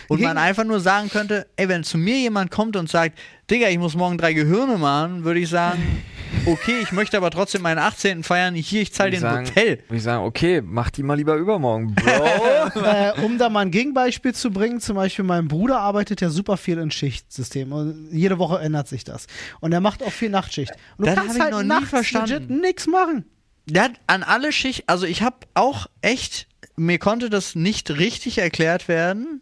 [0.08, 3.18] Und man einfach nur sagen könnte, ey, wenn zu mir jemand kommt und sagt,
[3.50, 6.04] Digga, ich muss morgen drei Gehirne machen, würde ich sagen,
[6.46, 8.22] okay, ich möchte aber trotzdem meinen 18.
[8.22, 9.78] feiern, hier, ich zahle dir ein sagen, Hotel.
[9.88, 12.82] Würde ich sagen, okay, mach die mal lieber übermorgen, Bro.
[12.84, 16.56] äh, um da mal ein Gegenbeispiel zu bringen, zum Beispiel mein Bruder arbeitet ja super
[16.56, 19.26] viel in Schichtsystem und jede Woche ändert sich das.
[19.58, 20.70] Und er macht auch viel Nachtschicht.
[20.98, 22.30] Und du Das kannst hab ich halt noch nie nachts verstanden.
[22.32, 23.24] legit nix machen.
[23.68, 26.46] Ja, an alle Schicht, also ich habe auch echt,
[26.76, 29.40] mir konnte das nicht richtig erklärt werden,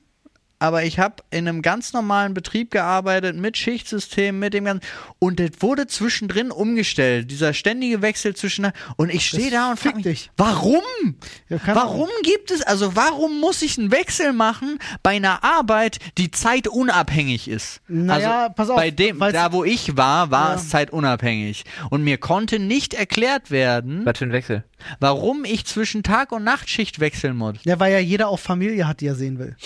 [0.64, 4.80] aber ich habe in einem ganz normalen Betrieb gearbeitet mit Schichtsystem, mit dem ganzen
[5.18, 9.96] und das wurde zwischendrin umgestellt, dieser ständige Wechsel zwischen und ich stehe da und frage
[9.96, 10.30] mich, dich.
[10.38, 10.80] warum?
[11.50, 16.30] Ja, Warum gibt es, also warum muss ich einen Wechsel machen bei einer Arbeit, die
[16.30, 17.80] zeitunabhängig ist?
[17.88, 20.54] Naja, also pass auf, Bei dem, da wo ich war, war Ja.
[20.56, 21.64] es zeitunabhängig.
[21.90, 24.64] Und mir konnte nicht erklärt werden, Was für ein Wechsel.
[25.00, 27.56] warum ich zwischen Tag- und Nachtschicht wechseln muss.
[27.64, 29.56] Ja, weil ja jeder auch Familie hat, die er sehen will.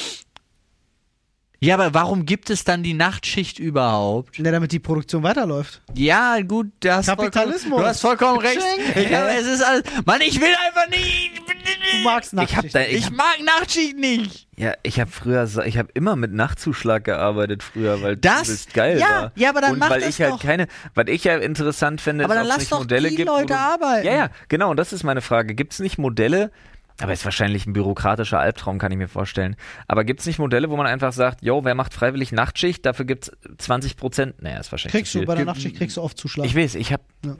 [1.61, 4.39] Ja, aber warum gibt es dann die Nachtschicht überhaupt?
[4.39, 5.83] Ja, damit die Produktion weiterläuft.
[5.95, 7.63] Ja, gut, du hast Kapitalismus.
[7.63, 8.61] Vollkommen, du hast vollkommen recht.
[8.95, 9.11] Geschenk.
[9.11, 9.83] Ja, aber es ist alles.
[10.07, 11.33] Mann, ich will einfach nicht.
[11.37, 12.75] Du magst Ich hab Nachtschicht.
[12.77, 14.47] da, ich Ich hab, mag Nachtschicht nicht.
[14.57, 18.47] ja, ich habe früher, ich habe immer mit Nachtzuschlag gearbeitet früher, weil Das?
[18.49, 19.33] das geil Ja, war.
[19.35, 20.41] ja, aber dann und mach weil das ich halt doch.
[20.43, 23.09] keine, weil ich ja interessant finde, Aber ist, dann ob es lass nicht doch Modelle
[23.11, 24.07] die gibt, wo Leute du, arbeiten.
[24.07, 24.71] Ja, ja, genau.
[24.71, 25.55] Und das ist meine Frage.
[25.57, 26.53] Gibt es nicht Modelle?
[27.01, 29.57] Aber ist wahrscheinlich ein bürokratischer Albtraum, kann ich mir vorstellen.
[29.87, 33.05] Aber gibt es nicht Modelle, wo man einfach sagt, yo, wer macht freiwillig Nachtschicht, dafür
[33.05, 34.43] gibt's 20 Prozent?
[34.43, 36.47] Naja, ist wahrscheinlich Kriegst du, bei der Nachtschicht kriegst du oft Zuschlag.
[36.47, 37.03] Ich weiß, ich habe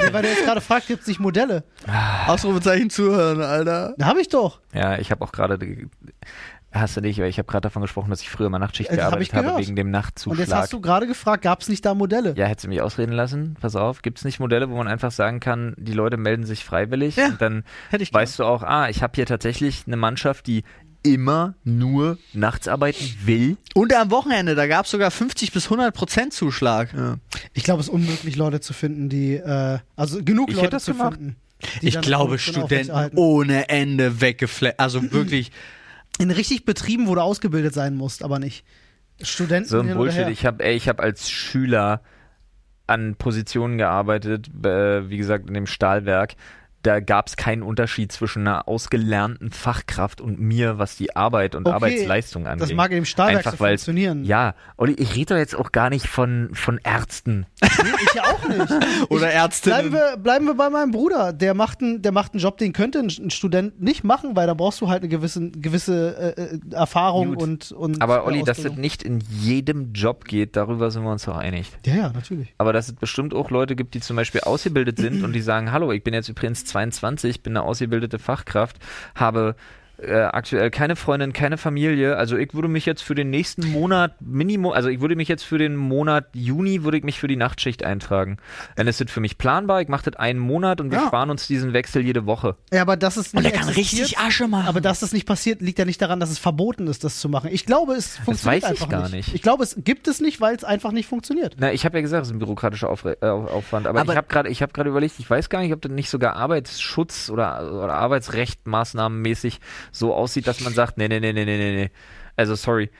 [0.00, 1.64] Ja, weil du jetzt gerade fragst, gibt es nicht Modelle?
[2.26, 3.94] Ausrufezeichen zuhören, Alter.
[3.96, 4.60] Da habe ich doch.
[4.72, 5.58] Ja, ich habe auch gerade,
[6.74, 8.94] hast du nicht, weil ich habe gerade davon gesprochen, dass ich früher mal Nachtschicht Äh,
[8.94, 10.38] hab gearbeitet ich habe wegen dem Und Nachtzuschlag.
[10.40, 12.34] jetzt hast du gerade gefragt, gab es nicht da Modelle?
[12.36, 13.56] ja, hättest du mich ausreden lassen?
[13.60, 16.64] Pass auf, gibt es nicht Modelle, wo man einfach sagen kann, die Leute melden sich
[16.64, 19.96] freiwillig Ja, und dann hätte ich weißt du auch, ah, ich habe hier tatsächlich eine
[19.96, 20.64] Mannschaft, die
[21.02, 23.58] immer nur nachts arbeiten will.
[23.74, 26.94] Und am Wochenende, da gab es sogar 50 bis 100 Prozent Zuschlag.
[27.52, 30.92] Ich glaube, es ist unmöglich, Leute zu finden, die, äh, also genug Ich Leute zu
[30.92, 31.14] gemacht.
[31.18, 31.36] finden.
[31.82, 34.74] Ich glaube, Studenten ohne Ende weggeflasht.
[34.78, 35.50] Also wirklich.
[36.18, 38.64] In richtig Betrieben, wo du ausgebildet sein musst, aber nicht.
[39.20, 40.28] Studenten So ein Bullshit.
[40.28, 42.02] Ich habe, habe als Schüler
[42.86, 46.34] an Positionen gearbeitet, äh, wie gesagt, in dem Stahlwerk.
[46.84, 51.66] Da gab es keinen Unterschied zwischen einer ausgelernten Fachkraft und mir, was die Arbeit und
[51.66, 52.62] Okay, Arbeitsleistung angeht.
[52.62, 54.24] Das mag dem Stahlwerk Einfach so funktionieren.
[54.24, 57.46] Ja, Olli, ich rede doch jetzt auch gar nicht von, von Ärzten.
[57.62, 58.72] Nee, ich auch nicht.
[59.10, 59.90] Oder Ärztinnen.
[59.90, 61.32] Bleiben wir, bleiben wir bei meinem Bruder.
[61.32, 64.46] Der macht, einen, der macht einen Job, den könnte ein, ein Student nicht machen, weil
[64.46, 67.42] da brauchst du halt eine gewisse, gewisse äh, äh, Erfahrung Gut.
[67.42, 68.80] und, und Aber Olli, dass es Ausbildung.
[68.80, 71.70] nicht in jedem Job geht, darüber sind wir uns doch einig.
[71.86, 72.54] Ja, ja, natürlich.
[72.58, 75.72] Aber dass es bestimmt auch Leute gibt, die zum Beispiel ausgebildet sind und die sagen,
[75.72, 78.76] hallo, ich bin jetzt übrigens 22, bin eine ausgebildete Fachkraft,
[79.14, 79.54] habe
[79.98, 82.16] äh, aktuell keine Freundin, keine Familie.
[82.16, 85.44] Also ich würde mich jetzt für den nächsten Monat Minimum, also ich würde mich jetzt
[85.44, 88.38] für den Monat Juni, würde ich mich für die Nachtschicht eintragen.
[88.76, 91.06] Dann ist das für mich planbar, ich mache das einen Monat und wir Ja.
[91.06, 92.56] sparen uns diesen Wechsel jede Woche.
[92.72, 94.66] Ja, aber das ist nicht existiert, Asche machen.
[94.68, 97.28] Aber dass das nicht passiert, liegt ja nicht daran, dass es verboten ist, das zu
[97.28, 97.50] machen.
[97.52, 99.12] Ich glaube, es funktioniert weiß ich einfach gar nicht.
[99.14, 99.34] nicht.
[99.34, 101.54] Ich glaube, es gibt es nicht, weil es einfach nicht funktioniert.
[101.58, 103.86] Na, ich habe ja gesagt, es ist ein bürokratischer Aufre äh, Aufwand.
[103.86, 105.92] Aber, Aber- ich habe gerade, ich habe gerade überlegt, ich weiß gar nicht, ob das
[105.92, 109.60] nicht sogar Arbeitsschutz oder, oder Arbeitsrechtmaßnahmenmäßig
[109.92, 111.90] so aussieht, dass man sagt, nee, nee, nee, nee, nee, nee, nee.
[112.36, 112.90] Also sorry.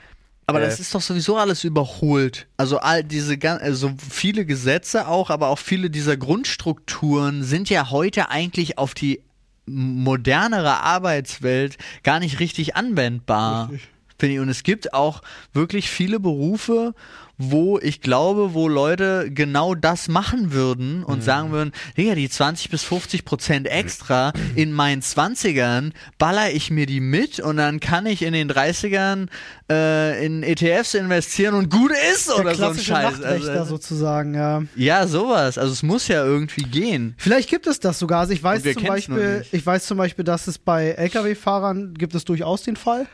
[0.47, 2.47] Aber Äh, das ist doch sowieso alles überholt.
[2.57, 7.89] Also all diese gan- also viele Gesetze auch, aber auch viele dieser Grundstrukturen sind ja
[7.89, 9.21] heute eigentlich auf die
[9.65, 13.71] modernere Arbeitswelt gar nicht richtig anwendbar.
[14.17, 14.39] Finde ich.
[14.41, 15.21] Und es gibt auch
[15.53, 16.93] wirklich viele Berufe,
[17.37, 22.69] wo ich glaube, wo Leute genau das machen würden und sagen würden, Digga, die 20
[22.69, 28.05] bis 50 Prozent extra in meinen 20ern baller ich mir die mit und dann kann
[28.05, 29.27] ich in den 30ern
[29.69, 33.21] äh, in ETFs investieren und gut ist Der oder so ein Scheiß.
[33.21, 34.63] Also, sozusagen, ja.
[34.75, 35.57] ja, sowas.
[35.57, 37.15] Also es muss ja irgendwie gehen.
[37.17, 38.21] Vielleicht gibt es das sogar.
[38.21, 42.23] Also ich weiß zum Beispiel, ich weiß zum Beispiel, dass es bei LKW-Fahrern gibt es
[42.23, 43.07] durchaus den Fall,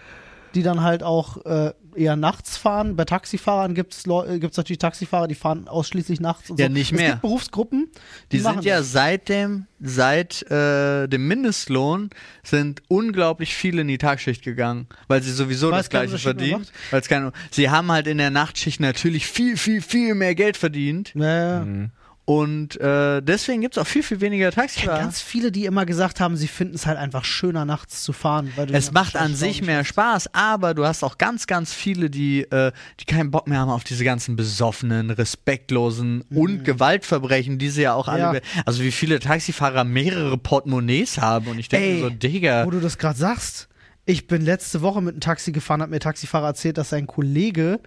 [0.56, 2.96] die dann halt auch äh, eher nachts fahren.
[2.96, 4.04] Bei Taxifahrern gibt es
[4.40, 6.72] gibt's natürlich Taxifahrer, die fahren ausschließlich nachts und Ja, so.
[6.74, 7.10] nicht es mehr.
[7.12, 7.90] gibt Berufsgruppen,
[8.32, 8.92] die, Die sind ja das.
[8.92, 12.10] seit dem, seit äh, dem Mindestlohn
[12.44, 16.66] sind unglaublich viele in die Tagschicht gegangen, weil sie sowieso Weil das es gleiche verdienen.
[16.92, 20.58] Weil es keine, sie haben halt in der Nachtschicht natürlich viel, viel, viel mehr Geld
[20.58, 21.66] verdient Ja, ja.
[21.66, 21.92] Mhm.
[22.26, 25.00] Und äh, deswegen gibt es auch viel, viel weniger Ich Taxifahrer.
[25.00, 28.52] ganz viele, die immer gesagt haben, sie finden es halt einfach schöner, nachts zu fahren.
[28.72, 29.84] Es macht an sich mehr.
[29.84, 33.72] Spaß, aber du hast auch ganz, ganz viele, die, äh, die keinen Bock mehr haben
[33.72, 38.30] auf diese ganzen besoffenen, respektlosen und Gewaltverbrechen, die sie ja auch alle.
[38.30, 38.36] Mhm.
[38.36, 38.42] Ja.
[38.66, 42.66] Also wie viele Taxifahrer mehrere Portemonnaies haben und ich denke so, Digga.
[42.66, 43.68] Wo du das gerade sagst,
[44.06, 47.08] ich bin letzte Woche mit einem Taxi gefahren, hat mir der Taxifahrer erzählt, dass sein
[47.08, 47.80] Kollege,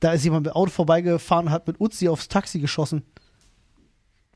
[0.00, 3.02] da ist jemand mit Auto vorbeigefahren und hat mit Uzi aufs Taxi geschossen.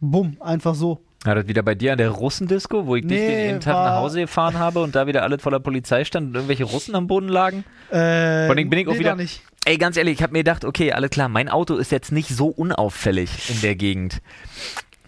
[0.00, 1.00] Bumm, einfach so.
[1.24, 3.74] Ja, das wieder bei dir an der Russendisco, wo ich dich Nee, den jeden Tag
[3.74, 7.06] nach Hause gefahren habe und da wieder alles voller Polizei stand und irgendwelche Russen am
[7.06, 7.64] Boden lagen?
[7.90, 9.42] Äh, Vor allem bin ich auch nee, wieder- da nicht.
[9.64, 12.28] Ey, ganz ehrlich, ich habe mir gedacht, okay, alles klar, mein Auto ist jetzt nicht
[12.28, 14.20] so unauffällig in der Gegend.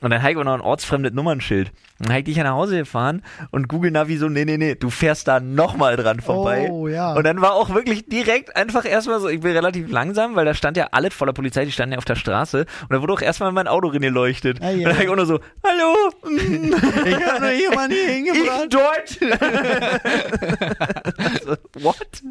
[0.01, 1.73] Und dann habe ich auch noch ein ortsfremdes Nummernschild.
[1.99, 4.77] Dann habe ich dich ja nach Hause gefahren und Google Navi so, nee, nee, nee,
[4.77, 6.69] du fährst da nochmal dran vorbei.
[6.71, 7.15] Oh, ja.
[7.15, 10.55] Und dann war auch wirklich direkt einfach erstmal so, ich bin relativ langsam, weil da
[10.55, 12.61] stand ja alles voller Polizei, die standen ja auf der Straße.
[12.61, 14.59] Und da wurde auch erstmal mein Auto drin geleuchtet.
[14.61, 14.77] Ah, ja.
[14.77, 15.95] Und dann habe ich auch nur so, hallo,
[17.07, 18.63] Ich habe nur jemanden hier hingebracht.
[18.63, 19.09] ich dort.
[21.45, 22.23] so, what?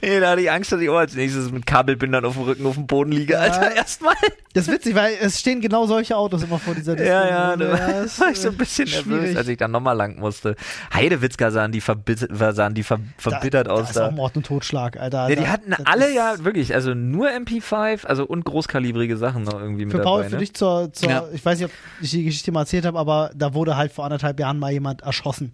[0.00, 2.66] Ey, da hatte ich Angst, dass ich auch als nächstes mit Kabelbindern auf dem Rücken
[2.66, 3.38] auf dem Boden liege.
[3.38, 4.14] Alter, erstmal.
[4.54, 7.12] Das ist witzig, weil es stehen genau solche Autos immer vor dieser Disco.
[7.12, 9.36] Ja, ja, da ist, war ich so ein bisschen nervös, schwierig.
[9.36, 10.56] als ich dann nochmal lang musste.
[10.92, 14.06] Heidewitzka sahen die, verbit sahen die ver verbittert da, aus Da ist da.
[14.08, 15.28] auch Mord und Totschlag, Alter.
[15.28, 19.42] Ja, die Da- hatten das alle ja wirklich, also nur MP5, also und großkalibrige Sachen
[19.44, 20.28] noch irgendwie mit Für Paul, dabei.
[20.30, 20.40] für ne?
[20.40, 21.24] dich zur, zur Ja.
[21.32, 24.04] ich weiß nicht, ob ich die Geschichte mal erzählt habe, aber da wurde halt vor
[24.04, 25.52] anderthalb Jahren mal jemand erschossen.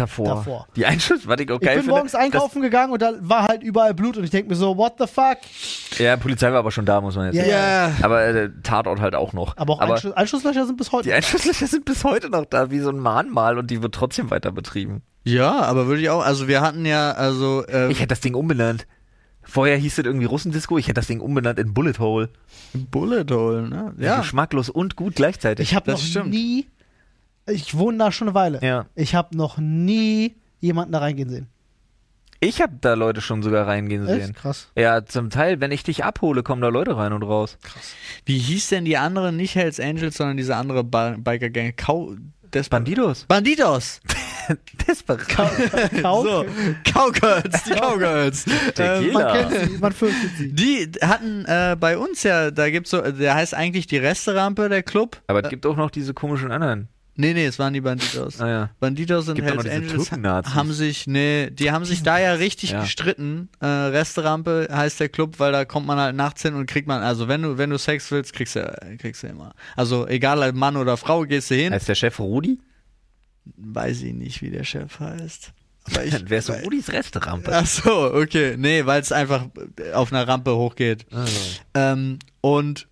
[0.00, 0.26] Davor.
[0.26, 0.66] davor.
[0.76, 1.94] Die Einschuss, was ich auch Ich geil bin finde.
[1.96, 4.94] morgens einkaufen gegangen und da war halt überall Blut und ich denke mir so, what
[4.98, 5.38] the fuck?
[5.98, 7.94] Ja, Polizei war aber schon da, muss man jetzt Ja, sagen.
[8.00, 8.04] Ja.
[8.04, 9.56] Aber äh, Tatort halt auch noch.
[9.56, 11.04] Aber auch Einschuss, Einschusslöcher sind bis heute.
[11.08, 14.30] die Einschusslöcher sind bis heute noch da, wie so ein Mahnmal und die wird trotzdem
[14.30, 15.02] weiter betrieben.
[15.24, 18.34] Ja, aber würde ich auch, also wir hatten ja, also, äh, Ich hätte das Ding
[18.34, 18.86] umbenannt.
[19.42, 22.28] Vorher hieß es irgendwie Russendisco, ich hätte das Ding umbenannt in Bullet Hole.
[22.74, 23.94] Bullet Hole, ne?
[23.98, 24.18] Ja.
[24.18, 25.70] Geschmacklos und gut gleichzeitig.
[25.70, 26.30] Ich habe Das noch stimmt.
[26.30, 26.66] nie,
[27.48, 28.60] ich wohne da schon eine Weile.
[28.62, 28.86] ja.
[28.94, 31.46] Ich habe noch nie jemanden da reingehen sehen.
[32.40, 34.20] Ich habe da Leute schon sogar reingehen sehen.
[34.30, 34.34] Echt?
[34.36, 34.68] Krass.
[34.76, 37.58] Ja, zum Teil, wenn ich dich abhole, kommen da Leute rein und raus.
[38.26, 41.76] Wie hieß denn die andere, nicht Hells Angels, sondern diese andere ba Biker Gang?
[41.76, 42.14] Kau
[42.54, 43.24] Des Bandidos.
[43.26, 44.00] Bandidos!
[44.88, 45.24] Desperate.
[46.00, 46.44] Kau So,
[46.84, 48.46] Cowgirls, die Cowgirls.
[48.78, 50.52] ähm, Man kennt sie, man fürchtet sie.
[50.52, 54.82] die hatten äh, bei uns ja, da gibt's so, der heißt eigentlich die Resterampe, der
[54.82, 55.20] Club.
[55.26, 56.88] Aber es gibt auch noch diese komischen anderen.
[57.20, 58.40] Nee, nee, es waren die Bandidos.
[58.40, 58.70] Ah ja.
[58.78, 60.12] Bandidos und Gibt Hells Angels
[60.54, 62.82] haben sich, nee, die haben sich da ja richtig Ja.
[62.82, 63.48] gestritten.
[63.60, 67.02] Äh, Resterampe heißt der Club, weil da kommt man halt nachts hin und kriegt man,
[67.02, 69.52] also wenn du, wenn du Sex willst, kriegst du, kriegst du immer.
[69.76, 71.72] Also egal, ob Mann oder Frau, gehst du hin.
[71.72, 72.58] Heißt der Chef Rudi?
[73.56, 75.52] weiß ich nicht, wie der Chef heißt.
[75.90, 77.50] Aber ich, Dann wär's so Rudis Resterampe.
[77.54, 78.56] Ach so, okay.
[78.58, 79.46] Nee, weil es einfach
[79.94, 81.06] auf einer Rampe hochgeht.
[81.74, 82.87] Ähm, und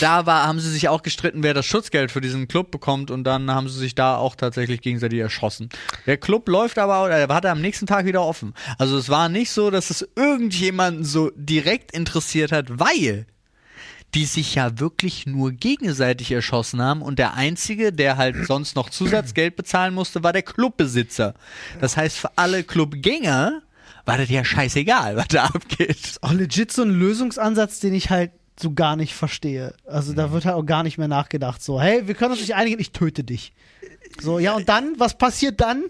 [0.00, 3.24] da war, haben sie sich auch gestritten, wer das Schutzgeld für diesen Club bekommt und
[3.24, 5.68] dann haben sie sich da auch tatsächlich gegenseitig erschossen.
[6.06, 8.54] Der Club läuft aber, oder hat er am nächsten Tag wieder offen.
[8.78, 13.26] Also es war nicht so, dass es irgendjemanden so direkt interessiert hat, weil
[14.14, 18.88] die sich ja wirklich nur gegenseitig erschossen haben und der einzige, der halt sonst noch
[18.88, 21.34] Zusatzgeld bezahlen musste, war der Clubbesitzer.
[21.80, 23.62] Das heißt, für alle Clubgänger
[24.06, 26.18] war das ja scheißegal, was da abgeht.
[26.22, 29.74] Auch legit so ein Lösungsansatz, den ich halt so gar nicht verstehe.
[29.86, 31.62] Also da wird halt auch gar nicht mehr nachgedacht.
[31.62, 33.52] So, hey, wir können uns nicht einigen, ich töte dich.
[34.20, 35.84] So, ja, und dann, was passiert dann?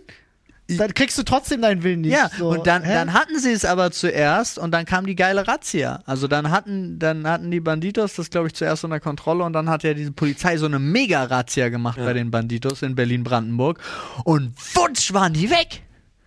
[0.68, 2.12] Dann kriegst du trotzdem deinen Willen nicht.
[2.12, 2.92] Ja, so, und dann, hä?
[2.92, 6.02] dann hatten sie es aber zuerst und dann kam die geile Razzia.
[6.06, 9.70] Also dann hatten, dann hatten die Banditos das, glaube ich, zuerst unter Kontrolle und dann
[9.70, 13.80] hat ja diese Polizei so eine Mega-Razzia gemacht bei den Banditos in Berlin-Brandenburg
[14.24, 15.82] und wutsch waren die weg.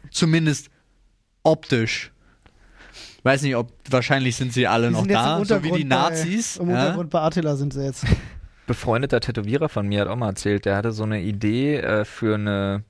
[0.10, 0.70] Zumindest
[1.44, 2.12] optisch.
[3.24, 6.58] Weiß nicht, ob, wahrscheinlich sind sie alle Die noch da, so wie die Nazis.
[6.58, 6.82] Bei, Im ja.
[6.84, 8.06] Untergrund bei Attila sind sie jetzt.
[8.70, 12.36] befreundeter Tätowierer von mir hat auch mal erzählt, der hatte so eine Idee äh, für
[12.36, 12.84] eine,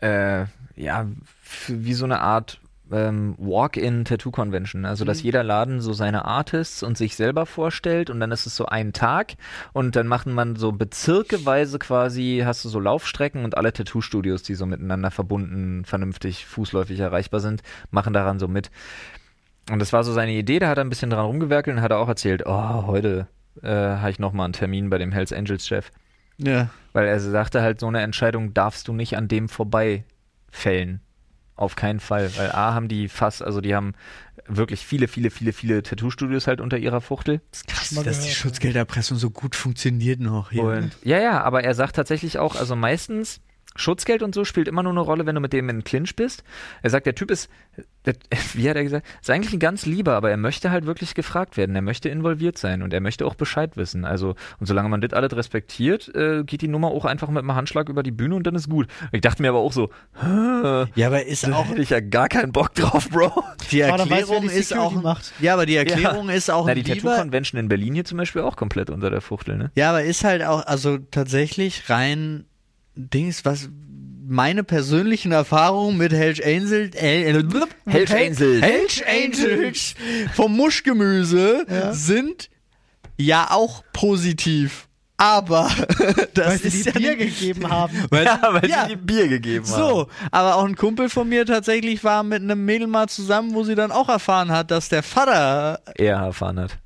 [0.00, 1.06] äh, ja,
[1.42, 2.60] für, wie so eine Art
[2.92, 4.84] ähm, Walk-in-Tattoo-Convention.
[4.84, 8.54] Also, dass jeder Laden so seine Artists und sich selber vorstellt und dann ist es
[8.56, 9.34] so ein Tag
[9.72, 14.54] und dann macht man so bezirkeweise quasi, hast du so Laufstrecken und alle Tattoo-Studios, die
[14.54, 18.70] so miteinander verbunden, vernünftig, fußläufig erreichbar sind, machen daran so mit.
[19.70, 21.92] Und das war so seine Idee, da hat er ein bisschen dran rumgewerkelt und hat
[21.92, 23.28] er auch erzählt, oh, heute
[23.62, 25.90] äh, habe ich nochmal einen Termin bei dem Hells Angels Chef.
[26.38, 26.70] ja.
[26.92, 30.04] Weil er sagte halt, so eine Entscheidung darfst du nicht an dem vorbei
[30.50, 31.00] fällen.
[31.62, 32.28] Auf keinen Fall.
[32.36, 33.92] Weil A haben die fast, also die haben
[34.48, 37.40] wirklich viele, viele, viele, viele Tattoo-Studios halt unter ihrer Fuchtel.
[37.52, 40.64] Das ist krass, dass die Schutzgelderpressung so gut funktioniert noch hier.
[40.64, 43.40] Und ja, ja, aber er sagt tatsächlich auch, also meistens
[43.76, 46.44] Schutzgeld und so spielt immer nur eine Rolle, wenn du mit dem in Clinch bist.
[46.82, 47.48] Er sagt, der Typ ist,
[48.04, 48.14] der,
[48.54, 51.56] wie hat er gesagt, ist eigentlich ein ganz lieber, aber er möchte halt wirklich gefragt
[51.56, 51.74] werden.
[51.74, 54.04] Er möchte involviert sein und er möchte auch Bescheid wissen.
[54.04, 57.54] Also, und solange man das alles respektiert, äh, geht die Nummer auch einfach mit einem
[57.54, 58.88] Handschlag über die Bühne und dann ist gut.
[59.12, 59.90] Ich dachte mir aber auch so,
[60.94, 63.42] ja, aber ist da auch hätte ich ja gar keinen Bock drauf, Bro.
[63.70, 65.32] die dann weiß, Erklärung die ist auch macht.
[65.40, 68.56] Ja, aber die Erklärung ist auch Na, die Tattoo-Convention in Berlin hier zum Beispiel auch
[68.56, 69.70] komplett unter der Fuchtel, ne?
[69.74, 72.44] Ja, aber ist halt auch, also tatsächlich rein
[72.94, 73.68] Dings, was
[74.26, 77.42] meine persönlichen Erfahrungen mit Helch Angels, äh, äh,
[77.86, 78.62] Helch Angels.
[78.62, 79.94] Helch Angels
[80.34, 81.92] vom Muschgemüse Ja.
[81.92, 82.48] sind
[83.18, 84.88] ja auch positiv.
[85.18, 85.70] Aber
[86.34, 87.96] das Weil sie ist die ja Bier nicht- gegeben haben.
[88.10, 89.76] weil, Ja, weil ja, sie die Bier gegeben haben.
[89.88, 93.62] so, aber auch ein Kumpel von mir tatsächlich war mit einem Mädel mal zusammen, wo
[93.62, 96.78] sie dann auch erfahren hat, dass der Vater Er erfahren hat.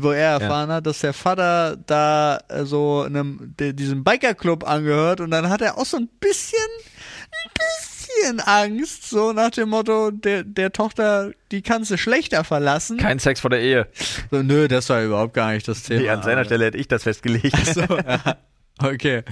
[0.00, 5.20] Wo er erfahren hat, dass der Vater da äh, so einem de, diesem Bikerclub angehört
[5.20, 6.58] und dann hat er auch so ein bisschen
[7.32, 12.98] ein bisschen Angst, so nach dem Motto, der, der Tochter, die kannst du schlechter verlassen.
[12.98, 13.88] Kein Sex vor der Ehe.
[14.30, 16.00] so, nö, das war überhaupt gar nicht das Thema.
[16.00, 17.56] Nee, an seiner Stelle hätte ich das festgelegt.
[17.66, 18.36] so, ja.
[18.82, 19.22] Okay.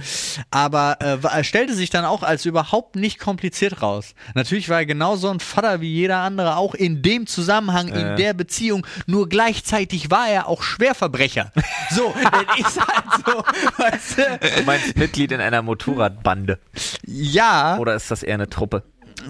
[0.49, 4.13] Aber äh, stellte sich dann auch als überhaupt nicht kompliziert raus.
[4.33, 8.15] Natürlich war er genauso ein Vater wie jeder andere, auch in dem Zusammenhang, in Äh.
[8.15, 8.85] der Beziehung.
[9.07, 11.51] Nur gleichzeitig war er auch Schwerverbrecher.
[11.91, 12.13] So,
[12.57, 13.43] das ist halt so,
[13.83, 14.39] weißt du?
[14.59, 16.59] Du meinst Mitglied in einer Motorradbande.
[17.05, 18.83] Ja, Oder ist das eher eine Truppe?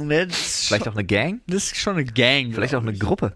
[0.09, 1.41] ist, Vielleicht schon, auch eine Gang?
[1.47, 2.53] das ist schon eine Gang.
[2.53, 3.33] Vielleicht auch eine Gruppe?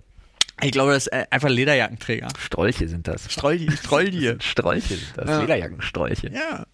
[0.61, 2.29] Ich glaube, das ist äh, einfach Lederjackenträger.
[2.39, 3.29] Strolche sind das.
[3.31, 4.35] Strolli, Strolli.
[4.39, 5.27] Strolche sind das.
[5.29, 5.41] Ja.
[5.41, 6.31] Lederjackenstrolche.
[6.31, 6.65] Ja.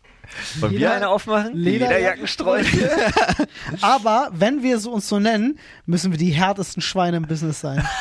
[0.59, 1.55] Wollen wir eine aufmachen?
[1.55, 2.89] Lederjackenstrolche.
[3.81, 7.87] Aber wenn wir so uns so nennen, müssen wir die härtesten Schweine im Business sein.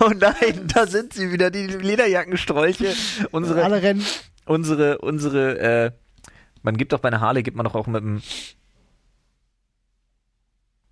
[0.00, 2.92] Oh nein, da sind sie wieder, die Lederjackenstrolche.
[3.30, 4.04] Unsere, Alle rennen.
[4.44, 5.90] unsere, unsere, äh,
[6.62, 8.20] man gibt doch bei einer Harley, gibt man doch auch mit dem,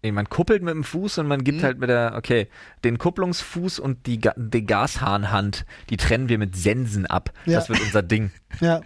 [0.03, 1.63] nee, man kuppelt mit dem Fuß und man gibt Mhm.
[1.65, 2.47] halt mit der, okay,
[2.85, 7.33] den Kupplungsfuß und die, die Gashahnhand, die trennen wir mit Sensen ab.
[7.47, 7.59] Ja.
[7.59, 8.31] Das wird unser Ding.
[8.61, 8.81] Ja.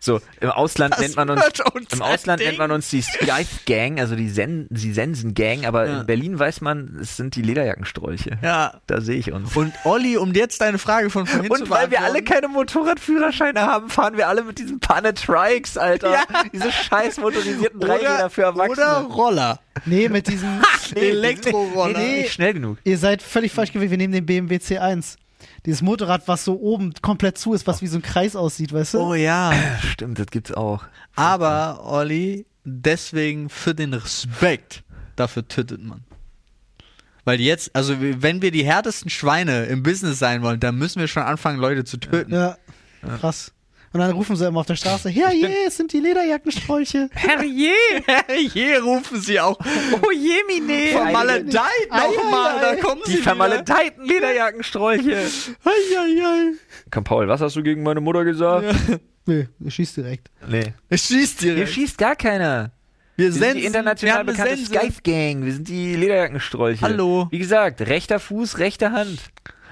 [0.00, 1.42] So, im Ausland Das nennt man uns,
[1.74, 2.48] unser im Ausland Ding.
[2.48, 6.00] nennt man uns die Scythe Gang, also die, Sen die Sensen Gang, aber Ja.
[6.00, 8.38] in Berlin weiß man, es sind die Lederjackenstrolche.
[8.42, 8.74] Ja.
[8.86, 9.54] Da sehe ich uns.
[9.56, 13.60] Und Olli, um jetzt deine Frage von vorhin zu Und weil wir alle keine Motorradführerscheine
[13.60, 16.12] haben, fahren wir alle mit diesen Panatrikes, Alter.
[16.12, 16.22] Ja.
[16.52, 18.86] Diese scheiß motorisierten Dreiräder für Erwachsene.
[18.86, 19.60] Oder Roller.
[19.84, 20.60] Nee, mit diesem.
[20.94, 21.98] Elektroroller.
[21.98, 22.78] Nee, nee, nicht schnell genug.
[22.84, 23.90] Ihr seid völlig falsch gewesen.
[23.90, 25.16] Wir nehmen den BMW C1.
[25.68, 28.94] Dieses Motorrad, was so oben komplett zu ist, was wie so ein Kreis aussieht, weißt
[28.94, 29.00] du?
[29.00, 29.52] Oh ja.
[29.82, 30.82] Stimmt, das gibt's auch.
[31.14, 34.82] Aber, Olli, deswegen für den Respekt,
[35.14, 36.04] dafür tötet man.
[37.26, 41.06] Weil jetzt, also wenn wir die härtesten Schweine im Business sein wollen, dann müssen wir
[41.06, 42.32] schon anfangen, Leute zu töten.
[42.32, 42.56] Ja,
[43.20, 43.52] krass.
[43.92, 47.08] Und dann rufen sie immer auf der Straße, ja, je, es sind die Lederjackensträuche.
[47.14, 47.72] Herrje!
[48.52, 49.58] Hier rufen sie auch
[50.02, 50.92] Oh je, Mine!
[50.92, 55.16] vermaledeit Ei, nochmal, da kommen sie Die vermaledeiten Lederjackensträuche.
[55.64, 56.52] Ei, ei, ei.
[56.90, 58.74] Komm, Paul, was hast du gegen meine Mutter gesagt?
[59.26, 60.30] Nö, ihr schießt direkt.
[60.46, 60.74] Nee.
[60.88, 61.72] Es schießt Hier direkt.
[61.72, 62.72] schießt gar keiner.
[63.16, 64.56] Wir Wir sind die international bekannte.
[64.56, 65.44] Skype Gang.
[65.44, 66.82] Wir sind die Lederjackenstrolche.
[66.82, 67.26] Hallo.
[67.30, 69.18] Wie gesagt, rechter Fuß, rechte Hand.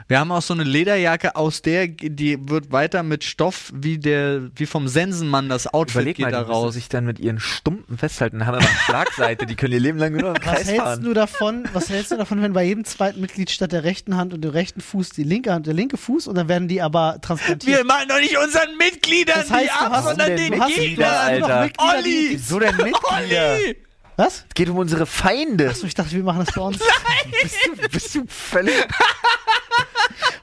[0.09, 4.51] Wir haben auch so eine Lederjacke, aus der die wird weiter mit Stoff wie der
[4.55, 6.75] wie vom Sensenmann das Outfit Überleg geht mal, da die raus.
[6.75, 8.39] sich dann mit ihren Stumpen festhalten.
[8.39, 9.47] Dann haben wir mal eine Schlagseite.
[9.47, 11.03] Die können ihr Leben lang nur Was Kreis hältst fahren.
[11.03, 14.33] du davon, was hältst du davon, wenn bei jedem zweiten Mitglied statt der rechten Hand
[14.33, 17.19] und dem rechten Fuß die linke Hand, der linke Fuß und dann werden die aber
[17.21, 17.79] transplantiert?
[17.79, 21.69] Wir machen doch nicht unseren Mitgliedern Das heißt, die ab, sondern den noch Alter.
[21.79, 22.03] Olli!
[22.05, 23.55] die, Wieso denn Mitglieder?
[23.57, 23.77] Olli!
[24.17, 24.45] Was?
[24.49, 25.69] Es geht um unsere Feinde.
[25.69, 26.79] Achso, ich dachte, wir machen das bei uns.
[26.79, 28.73] Bist du, bist du völlig.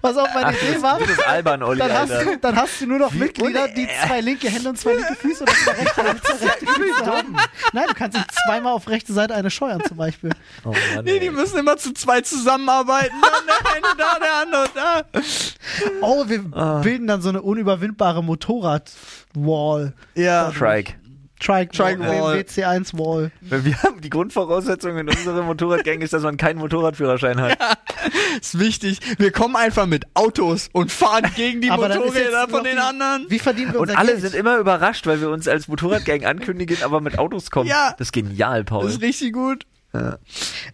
[0.05, 2.81] Was auch meine Ach, Idee war, du bist albern, Olli, dann hast, du, dann hast
[2.81, 5.71] du nur noch Wie Mitglieder, die zwei linke Hände und zwei linke Füße und zwei
[5.81, 7.35] rechte zwei rechte Füße haben.
[7.71, 10.31] Nein, du kannst nicht zweimal auf rechte Seite eine scheuern zum Beispiel.
[10.65, 13.15] Oh Mann, Nee, die müssen immer zu zweit zusammenarbeiten.
[13.21, 15.19] Dann der eine da, der andere da.
[16.01, 16.79] Oh, wir Ah.
[16.81, 19.93] bilden dann so eine unüberwindbare Motorrad-Wall.
[20.15, 20.51] Ja.
[20.51, 20.95] Trike.
[21.43, 22.37] Trike, Trike Wall.
[22.39, 23.31] WC1 Wall.
[23.41, 27.57] Wir haben die Grundvoraussetzung in unserer Motorradgang ist, dass man keinen Motorradführerschein hat.
[28.41, 28.99] Ist wichtig.
[29.17, 33.25] Wir kommen einfach mit Autos und fahren gegen die Aber Motorräder von den die- anderen.
[33.29, 34.21] Wie verdienen wir Und unser alle Geld?
[34.21, 37.67] sind immer überrascht, weil wir uns als Motorradgang ankündigen, aber mit Autos kommen.
[37.69, 37.91] Ja.
[37.97, 38.83] Das ist genial, Paul.
[38.85, 39.65] Das ist richtig gut.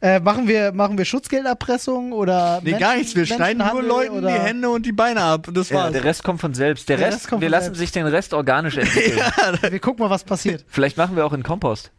[0.02, 3.16] Äh, machen wir, machen wir Schutzgelderpressung oder Nee, Menschen- gar nichts.
[3.16, 5.48] Wir schneiden nur Leuten oder die Hände und die Beine ab.
[5.50, 5.92] Und das ja, war's.
[5.92, 6.88] der Rest kommt von selbst.
[6.88, 7.80] Der, Der Rest, Rest kommt wir lassen selbst.
[7.80, 9.20] sich den Rest organisch entwickeln.
[9.70, 10.64] Wir gucken mal, was passiert.
[10.68, 11.92] Vielleicht machen wir auch in Kompost.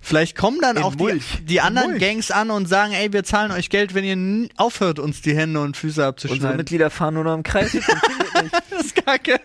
[0.00, 1.24] Vielleicht kommen dann In auch die, Mulch.
[1.42, 2.00] die anderen Mulch.
[2.00, 5.60] Gangs an und sagen, ey, wir zahlen euch Geld, wenn ihr aufhört, uns die Hände
[5.60, 6.56] und Füße Unsere abzuschneiden.
[6.56, 7.72] Mitglieder fahren nur noch im Kreis.
[7.72, 8.54] Das funktioniert nicht.
[8.70, 9.40] das ist kacke.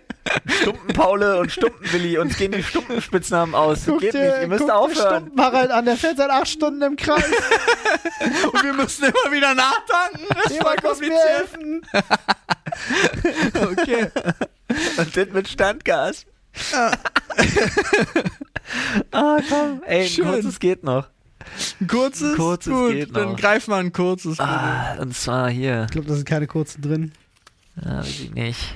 [0.62, 2.18] Stumpen-Paule und Stumpen-Willi.
[2.20, 3.86] Uns gehen die Stumpenspitznamen aus.
[3.86, 4.24] Das geht nicht.
[4.42, 5.24] Ihr müsst guck dir aufhören.
[5.26, 7.26] Stumpen Harald an, der fährt seit acht Stunden im Kreis.
[8.54, 10.28] Und wir müssen immer wieder nachtanken.
[10.44, 11.20] Das Jemand mir kompliziert.
[11.28, 11.82] helfen.
[13.54, 14.08] Okay.
[14.98, 16.26] Und das mit Standgas.
[19.11, 19.82] Ah, komm.
[19.86, 20.26] Ey, ein Schön.
[20.26, 21.07] kurzes geht noch.
[21.80, 22.36] Ein kurzes?
[22.36, 23.38] Kurzes Gut, geht dann noch.
[23.39, 24.39] greif mal ein kurzes.
[24.39, 25.86] Ah, und zwar hier.
[25.86, 27.11] Ich glaube, da sind keine kurzen drin.
[27.84, 28.76] Ah, weiß ich nicht.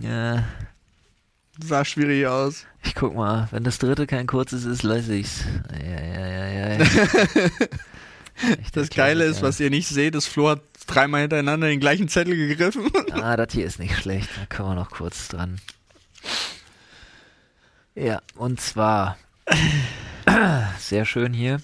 [0.00, 0.44] Ja,
[1.62, 2.64] Sah schwierig aus.
[2.84, 3.48] ich guck mal.
[3.52, 5.44] Wenn das dritte kein kurzes ist, lasse ich's.
[5.72, 6.84] Ja, ja, ja, ja.
[8.60, 9.48] Echt, Das Geile ist, Klassiker.
[9.48, 12.90] was ihr nicht seht, ist Flo hat dreimal hintereinander den gleichen Zettel gegriffen.
[13.12, 14.28] Ah, das hier ist nicht schlecht.
[14.36, 15.60] Da kommen wir noch kurz dran.
[17.94, 19.16] Ja, und zwar
[20.78, 21.60] sehr schön hier.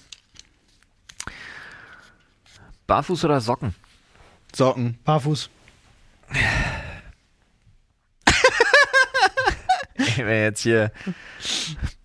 [2.87, 3.75] Barfuß oder Socken?
[4.53, 4.97] Socken.
[5.03, 5.49] Barfuß.
[9.97, 10.91] Ich bin jetzt hier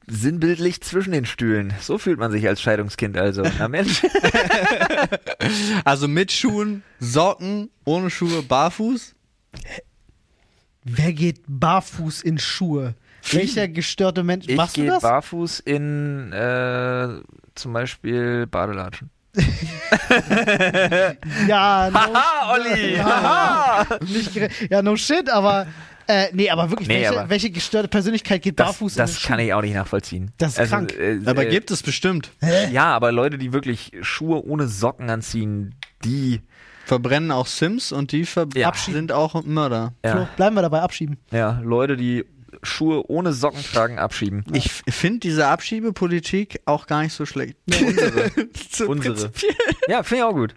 [0.07, 1.73] sinnbildlich zwischen den Stühlen.
[1.81, 3.43] So fühlt man sich als Scheidungskind also.
[3.59, 4.03] Na Mensch.
[5.85, 9.15] Also mit Schuhen, Socken, ohne Schuhe, barfuß.
[10.85, 12.95] Wer geht barfuß in Schuhe?
[13.33, 14.47] Welcher gestörte Mensch?
[14.49, 15.03] Ich Machst du gehe das?
[15.03, 17.09] barfuß in äh,
[17.55, 19.11] zum Beispiel Badelatschen.
[21.49, 22.97] ja, no, Haha, Olli!
[22.97, 25.67] Ja, nicht gere- ja, no shit, aber
[26.07, 29.23] äh, nee, aber wirklich, Nee, welche, aber- welche gestörte Persönlichkeit geht Das, barfuß in das
[29.23, 30.31] kann ich auch nicht nachvollziehen.
[30.39, 30.95] Das ist krank.
[30.99, 32.31] Äh, Aber äh, gibt es bestimmt.
[32.71, 35.75] Ja, aber Leute, die wirklich Schuhe ohne Socken anziehen,
[36.05, 36.41] die.
[36.85, 38.25] Verbrennen auch Sims und die
[38.55, 38.73] Ja.
[38.73, 39.93] sind auch Mörder.
[40.05, 41.17] Flo, Ja, bleiben wir dabei abschieben.
[41.33, 42.25] ja, Leute, die
[42.63, 44.45] Schuhe ohne Socken tragen, abschieben.
[44.53, 47.57] Ich finde diese Abschiebepolitik auch gar nicht so schlecht.
[47.67, 48.31] unsere.
[48.71, 49.15] so Unsere.
[49.15, 49.55] prinzipiell.
[49.89, 50.55] Ja, finde ich auch gut.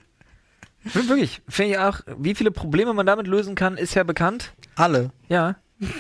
[0.86, 4.54] Find Wirklich, finde ich auch, wie viele Probleme man damit lösen kann, ist ja bekannt.
[4.76, 5.12] Alle.
[5.28, 5.58] Ja.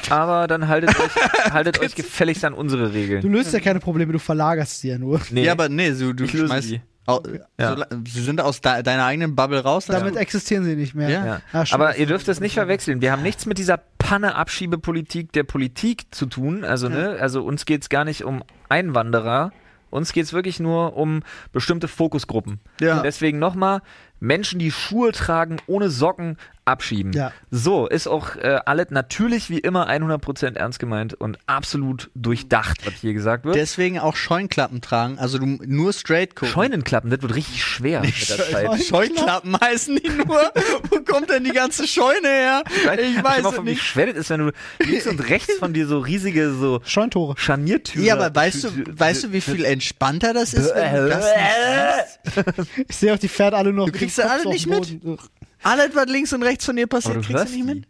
[0.10, 1.12] Aber dann haltet euch,
[1.54, 3.32] haltet euch gefälligst an unsere Du Regeln.
[3.32, 5.22] löst ja keine Probleme, du verlagerst sie ja nur.
[5.32, 6.70] Nee, Ja, aber nee, so, du ich schmeißt.
[6.72, 6.82] die.
[7.06, 7.22] Au,
[7.60, 7.76] Ja.
[7.76, 9.86] so, sie sind aus de deiner eigenen Bubble raus.
[9.88, 10.22] Damit ja.
[10.22, 11.10] existieren sie nicht mehr.
[11.10, 11.26] Ja.
[11.26, 11.42] Ja.
[11.54, 11.66] Ah.
[11.72, 13.02] Aber ihr dürft das nicht verwechseln.
[13.02, 13.78] Wir haben nichts mit dieser
[14.10, 16.64] Panne-Abschiebepolitik der Politik zu tun.
[16.66, 19.52] Also, ne, also uns geht's gar nicht um Einwanderer.
[19.92, 22.60] Uns geht's wirklich nur um bestimmte Fokusgruppen.
[22.82, 23.02] Ja.
[23.04, 23.82] Deswegen nochmal,
[24.20, 26.38] Menschen, die Schuhe tragen ohne Socken,
[26.70, 27.14] abschieben.
[27.14, 27.34] Ja.
[27.50, 32.94] So, ist auch äh, alles natürlich wie immer 100% ernst gemeint und absolut durchdacht, was
[33.02, 33.56] hier gesagt wird.
[33.56, 35.18] Deswegen auch Scheunklappen tragen.
[35.18, 36.54] Also du nur straight gucken.
[36.54, 38.84] Scheunenklappen, das wird richtig schwer mit der Zeit.
[38.84, 40.52] Scheunklappen heißen die nur.
[40.90, 42.64] Wo kommt denn die ganze Scheune her?
[42.68, 43.82] Ich Stell weiß es vor, wie nicht.
[43.82, 47.36] schwer das ist, wenn du links und rechts von dir so riesige so Scheuntore.
[47.38, 48.06] Scharniertüren.
[48.06, 52.70] Ja, aber weißt du, weißt du, wie viel entspannter das ist, wenn du das nicht?
[52.88, 55.20] Ich sehe auch die Pferde alle nur Du kriegst sie alle nicht mit?
[55.64, 57.88] Alles, was links und rechts von dir passiert, du kriegst du nicht mit?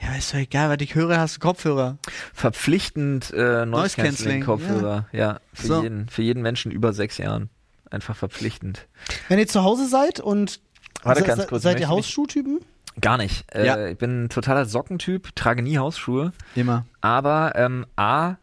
[0.00, 1.98] Ja, ist doch egal, was ich höre, hast du Kopfhörer.
[2.34, 5.06] Verpflichtend äh, Noise Cancelling Kopfhörer.
[5.12, 5.82] Ja, für, So.
[5.82, 7.48] jeden, für jeden Menschen über sechs Jahren.
[7.90, 8.86] Einfach verpflichtend.
[9.28, 10.60] Wenn ihr zu Hause seid und
[11.04, 12.58] Warte se- ganz kurz, seid ihr Hausschuhtypen?
[13.00, 13.44] Gar nicht.
[13.54, 13.86] Äh, Ja.
[13.86, 16.32] Ich bin ein totaler Sockentyp, trage nie Hausschuhe.
[16.56, 16.86] Immer.
[17.00, 18.34] Aber ähm, A,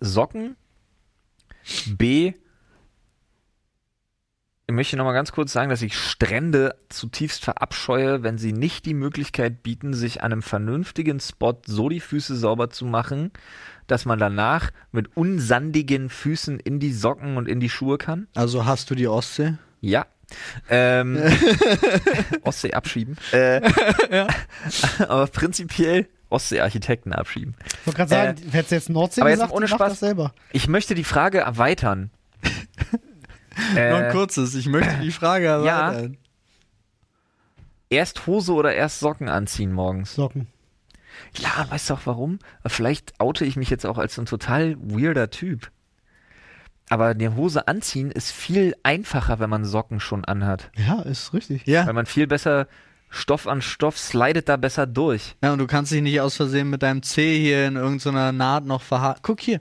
[0.00, 0.54] Socken.
[1.86, 2.32] B,
[4.68, 8.94] ich möchte nochmal ganz kurz sagen, dass ich Strände zutiefst verabscheue, wenn sie nicht die
[8.94, 13.32] Möglichkeit bieten, sich an einem vernünftigen Spot so die Füße sauber zu machen,
[13.88, 18.28] dass man danach mit unsandigen Füßen in die Socken und in die Schuhe kann.
[18.34, 19.54] Also hast du die Ostsee?
[19.80, 20.06] Ja.
[20.70, 21.20] Ähm,
[22.42, 23.16] Ostsee abschieben.
[23.32, 23.60] Äh,
[25.00, 27.54] Aber prinzipiell Ostsee-Architekten abschieben.
[27.80, 29.92] Ich wollte gerade sagen, hättest du jetzt Nordsee aber jetzt gesagt, ohne mach Spaß.
[29.92, 30.32] das selber.
[30.52, 32.10] Ich möchte die Frage erweitern.
[33.56, 35.90] Noch ein äh, kurzes, ich möchte die Frage ja.
[35.92, 36.16] erweitern.
[37.90, 40.14] erst Hose oder erst Socken anziehen morgens?
[40.14, 40.46] Socken.
[41.36, 42.38] Ja, weißt du auch warum?
[42.66, 45.70] Vielleicht oute ich mich jetzt auch als so ein total weirder Typ.
[46.88, 50.70] Aber eine Hose anziehen ist viel einfacher, wenn man Socken schon anhat.
[50.76, 51.66] Ja, ist richtig.
[51.66, 51.92] Weil Ja.
[51.92, 52.66] man viel besser
[53.08, 55.36] Stoff an Stoff slidet da besser durch.
[55.44, 58.64] ja, und du kannst dich nicht aus Versehen mit deinem Zeh hier in irgendeiner Naht
[58.64, 59.20] noch verhaken.
[59.22, 59.60] Guck hier.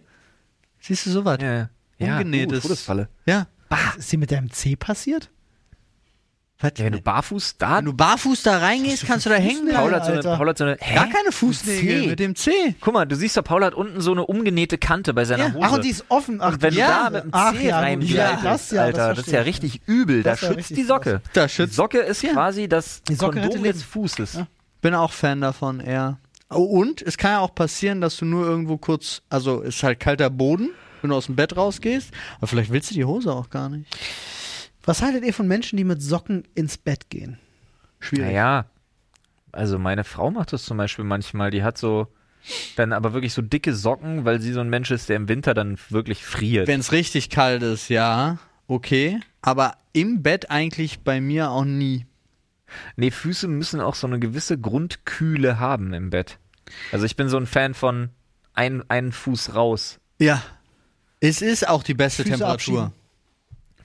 [0.80, 1.38] Siehst du sowas?
[1.42, 2.14] Ja, ja.
[2.18, 2.60] Ungenähtes.
[2.60, 3.10] Uh, Todesfalle.
[3.26, 3.48] Ja.
[3.72, 5.30] Was ist dir mit deinem C passiert?
[6.60, 6.74] Was?
[6.78, 7.78] Ja, wenn du barfuß da.
[7.78, 9.80] Wenn du barfuß da reingehst, kannst du da hängen bleiben.
[9.80, 10.22] Paul hat so eine.
[10.22, 10.78] Paul hat so eine.
[10.80, 10.94] Hä?
[10.94, 12.52] Gar keine Fußnägel mit dem C.
[12.80, 15.54] Guck mal, du siehst doch, Paul hat unten so eine umgenähte Kante bei seiner Ja.
[15.54, 15.66] Hose.
[15.66, 16.40] Ach, und die ist offen.
[16.40, 16.88] Ach, Und wenn Ja.
[16.88, 18.14] du da mit dem Ach, C ja, reingleitest,
[18.44, 20.22] Ja, das ja, Alter, das das, ist ja richtig übel.
[20.22, 21.22] Das da schützt die Socke.
[21.34, 21.74] Da Die schützt.
[21.76, 22.34] Socke ist Ja.
[22.34, 24.34] quasi das Die Socke Kondom des Fußes.
[24.34, 24.48] Ja.
[24.82, 26.20] Bin auch Fan davon, eher.
[26.52, 30.00] Oh, und es kann ja auch passieren, dass du nur irgendwo kurz, also ist halt
[30.00, 30.70] kalter Boden,
[31.02, 33.86] wenn du aus dem Bett rausgehst, aber vielleicht willst du die Hose auch gar nicht.
[34.84, 37.38] Was haltet ihr von Menschen, die mit Socken ins Bett gehen?
[38.00, 38.26] Schwierig.
[38.28, 38.66] Naja,
[39.52, 41.52] also meine Frau macht das zum Beispiel manchmal.
[41.52, 42.08] Die hat so
[42.76, 45.54] dann aber wirklich so dicke Socken, weil sie so ein Mensch ist, der im Winter
[45.54, 46.68] dann wirklich friert.
[46.68, 49.20] Wenn es richtig kalt ist, ja, okay.
[49.42, 52.06] Aber im Bett eigentlich bei mir auch nie.
[52.96, 56.40] Nee, Füße müssen auch so eine gewisse Grundkühle haben im Bett.
[56.92, 58.10] Also ich bin so ein Fan von
[58.54, 60.42] ein, einen Fuß raus, Ja.
[61.22, 62.82] Es ist auch die beste Füße Temperatur.
[62.82, 62.94] abschieben.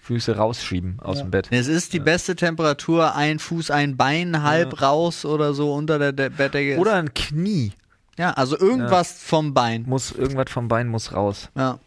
[0.01, 1.25] Füße rausschieben aus Ja.
[1.25, 1.49] dem Bett.
[1.51, 6.13] Es ist die beste Temperatur, ein Fuß, ein Bein halb raus oder so unter der
[6.13, 6.79] De Bettdecke.
[6.79, 7.73] Oder ein Knie
[8.19, 9.85] ja, also irgendwas vom Bein.
[9.87, 11.51] muss, irgendwas vom Bein muss raus.
[11.55, 11.79] Ja.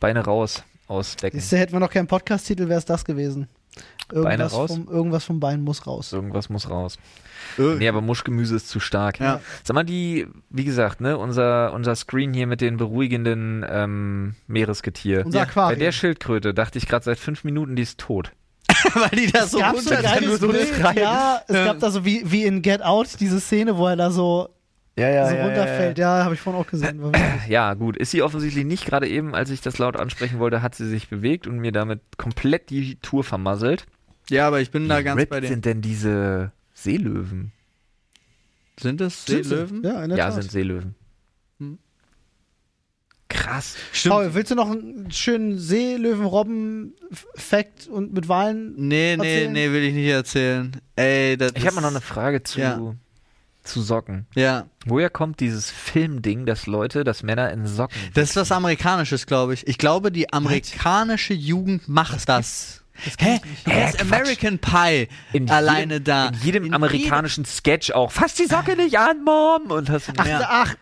[0.00, 1.38] Beine raus aus Becken.
[1.38, 3.46] Siehst du, hätten wir noch keinen Podcast-Titel, wäre es das gewesen.
[4.10, 4.70] Irgendwas raus?
[4.72, 6.12] vom, irgendwas vom Bein muss raus.
[6.12, 6.96] Irgendwas muss raus.
[7.58, 9.20] Äh, Nee, aber Muschgemüse ist zu stark.
[9.20, 9.40] Ja.
[9.64, 15.26] Sag mal, die, wie gesagt, ne, unser, unser Screen hier mit den beruhigenden ähm, Meeresgetier.
[15.26, 15.80] Unser Ja, Bei Aquarium.
[15.80, 18.32] der Schildkröte dachte ich gerade seit fünf Minuten, die ist tot.
[18.94, 22.62] Weil die da so so so Bild, ja, es gab da so wie, wie in
[22.62, 24.48] Get Out diese Szene, wo er da so,
[24.98, 25.98] Ja, so runterfällt.
[25.98, 27.00] Ja, habe ich vorhin auch gesehen.
[27.48, 27.96] Ja, gut.
[27.96, 31.08] Ist sie offensichtlich nicht gerade eben, als ich das laut ansprechen wollte, hat sie sich
[31.08, 33.86] bewegt und mir damit komplett die Tour vermasselt.
[34.28, 35.48] Ja, aber ich bin da Wie ganz ripped bei dir.
[35.48, 37.52] sind denn diese Seelöwen?
[38.78, 39.24] Sind es?
[39.24, 39.82] Seelöwen?
[39.82, 40.42] Ja, in der Ja, Tat.
[40.42, 40.94] sind Seelöwen.
[41.58, 41.78] Hm.
[43.28, 43.76] Krass.
[44.06, 48.74] Paul, willst du noch einen schönen Seelöwen-Robben-Fact und mit Wahlen?
[48.76, 49.52] Nee, nee, Erzählen?
[49.52, 50.72] nee, will ich nicht erzählen.
[50.96, 52.94] Ey, das Ich habe mal noch eine Frage zu, Ja.
[53.68, 54.26] Zu Socken.
[54.34, 59.26] Ja, Woher kommt dieses Filmding, dass Leute, dass Männer in Socken das ist was Amerikanisches,
[59.26, 59.66] glaube ich.
[59.68, 62.84] Ich glaube, die amerikanische Jugend macht das.
[63.18, 63.38] Hä?
[63.38, 63.90] Hä, Hä?
[63.92, 64.00] Quatsch.
[64.00, 66.28] American Pie in alleine jedem, da.
[66.28, 68.10] In jedem In amerikanischen Sketch auch.
[68.10, 69.70] Fass die Socke nicht an, Mom!
[69.70, 70.40] Und hast du Ach, Ja.
[70.48, 70.74] ach,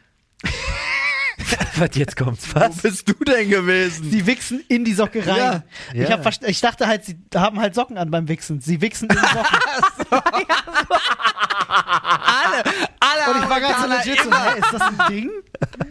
[1.76, 2.78] was, jetzt kommt's, Wo was?
[2.78, 4.11] bist du denn gewesen?
[4.11, 5.62] sie wichsen in die Socke rein.
[5.94, 6.03] Ja.
[6.05, 8.61] Ich, hab, verst- ich dachte halt, sie haben halt Socken an beim Wichsen.
[8.61, 9.59] Sie wichsen in die Socken.
[11.68, 12.62] alle,
[13.01, 15.30] alle Und ich war ganz so Amerikaner legit so, hä, ist das ein Ding?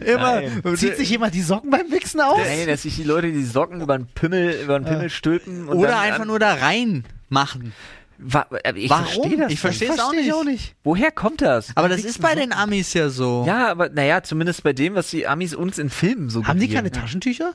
[0.06, 0.40] immer.
[0.40, 0.76] Nein.
[0.76, 2.38] Zieht sich jemand die Socken beim Wichsen aus?
[2.38, 5.76] Nein, dass sich die Leute die Socken über den Pimmel, über den Pimmel stülpen und
[5.78, 7.72] Oder dann einfach an, nur da rein machen.
[8.18, 9.06] Wa äh, ich Warum?
[9.06, 9.98] verstehe das Ich verstehe nicht.
[9.98, 10.74] es auch auch nicht.
[10.84, 11.76] Woher kommt das?
[11.76, 13.44] Aber das ist bei den Amis ja so.
[13.46, 16.68] Ja, aber naja, zumindest bei dem, was die Amis uns in Filmen so Haben die
[16.68, 17.54] keine Taschentücher?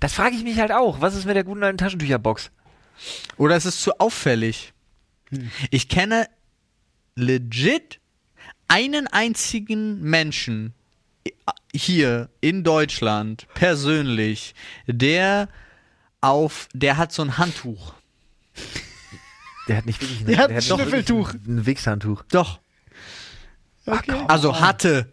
[0.00, 1.00] Das frage ich mich halt auch.
[1.00, 2.50] Was ist mit der guten alten Taschentücherbox?
[3.36, 4.72] Oder es ist zu auffällig.
[5.70, 6.26] Ich kenne
[7.14, 8.00] legit
[8.68, 10.74] einen einzigen Menschen
[11.74, 14.54] hier in Deutschland persönlich,
[14.86, 15.48] der
[16.20, 17.94] auf, der hat so ein Handtuch.
[19.68, 21.34] Der hat nicht wirklich Der hat ein Schnüffeltuch.
[21.34, 22.22] Ein, ein Wichshandtuch.
[22.30, 22.60] Doch.
[23.86, 24.24] Okay.
[24.28, 25.08] Also hatte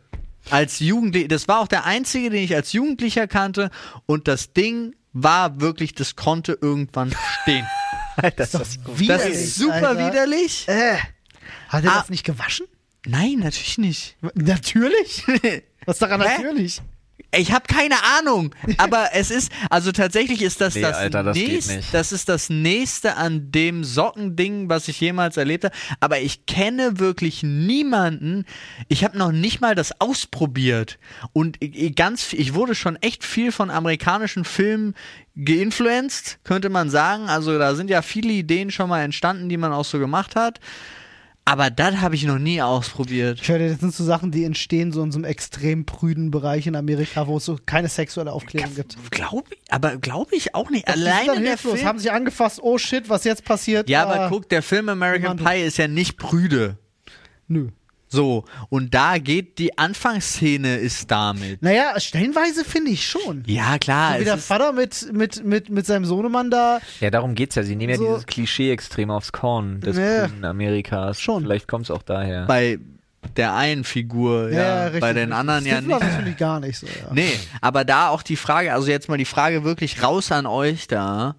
[0.49, 3.69] als Jugendlicher, das war auch der einzige, den ich als Jugendlicher kannte
[4.05, 7.65] und das Ding war wirklich, das konnte irgendwann stehen.
[8.17, 10.07] Alter, Das ist Das widerlich, ist super Alter.
[10.11, 10.67] widerlich.
[10.67, 10.97] Äh.
[11.69, 11.99] Hat er Ah.
[11.99, 12.65] das nicht gewaschen?
[13.05, 14.15] Nein, natürlich nicht.
[14.35, 15.23] Natürlich?
[15.85, 16.37] Was daran Hä?
[16.43, 16.81] natürlich?
[17.35, 21.37] Ich habe keine Ahnung, aber es ist, also tatsächlich ist das Nee, das Alter, das
[21.37, 21.93] nicht.
[21.93, 25.75] das ist das nächste an dem Sockending, was ich jemals erlebt habe.
[25.99, 28.45] Aber ich kenne wirklich niemanden.
[28.87, 30.99] Ich habe noch nicht mal das ausprobiert
[31.33, 31.57] und
[31.95, 34.95] ganz, ich wurde schon echt viel von amerikanischen Filmen
[35.35, 37.29] geinfluenced, könnte man sagen.
[37.29, 40.59] Also da sind ja viele Ideen schon mal entstanden, die man auch so gemacht hat.
[41.45, 43.39] Aber das habe ich noch nie ausprobiert.
[43.41, 46.67] Ich höre, das sind so Sachen, die entstehen so in so einem extrem prüden Bereich
[46.67, 48.95] in Amerika, wo es so keine sexuelle Aufklärung gibt.
[49.11, 50.87] Glaube ich, aber glaube ich auch nicht.
[50.87, 51.85] Sind Alleine dann der hilflos, Film.
[51.85, 53.89] haben sich angefasst, oh shit, was jetzt passiert.
[53.89, 56.77] Ja, aber guck, der Film American Pie ist ja nicht prüde.
[57.49, 57.67] Nö.
[58.13, 61.61] So, und da geht die Anfangsszene ist damit.
[61.61, 63.43] Naja, stellenweise finde ich schon.
[63.47, 64.13] Ja, klar.
[64.13, 66.79] so wie der Vater mit, mit, mit, mit seinem Sohnemann da.
[66.99, 67.63] Ja, darum geht's ja.
[67.63, 70.27] Sie nehmen ja So- dieses Klischee extrem aufs Korn des Ja.
[70.27, 71.19] grünen Amerikas.
[71.19, 71.43] Schon.
[71.43, 72.45] Vielleicht kommt's auch daher.
[72.45, 72.79] bei
[73.37, 75.37] der einen Figur, ja, richtig, bei den richtig.
[75.39, 76.07] anderen ja Stifler, nicht.
[76.07, 77.13] Das finde ich gar nicht so, ja.
[77.13, 77.31] Nee,
[77.61, 81.35] aber da auch die Frage, also jetzt mal die Frage wirklich raus an euch da.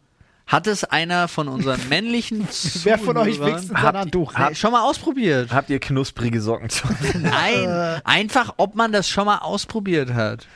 [0.47, 2.47] Hat es einer von unseren männlichen
[2.83, 4.35] Wer von euch wächst in sein Handtuch?
[4.35, 5.53] Hey, schon mal ausprobiert?
[5.53, 6.87] Habt ihr knusprige Socken zu?
[7.19, 7.69] Nein,
[8.05, 10.47] einfach, ob man das schon mal ausprobiert hat.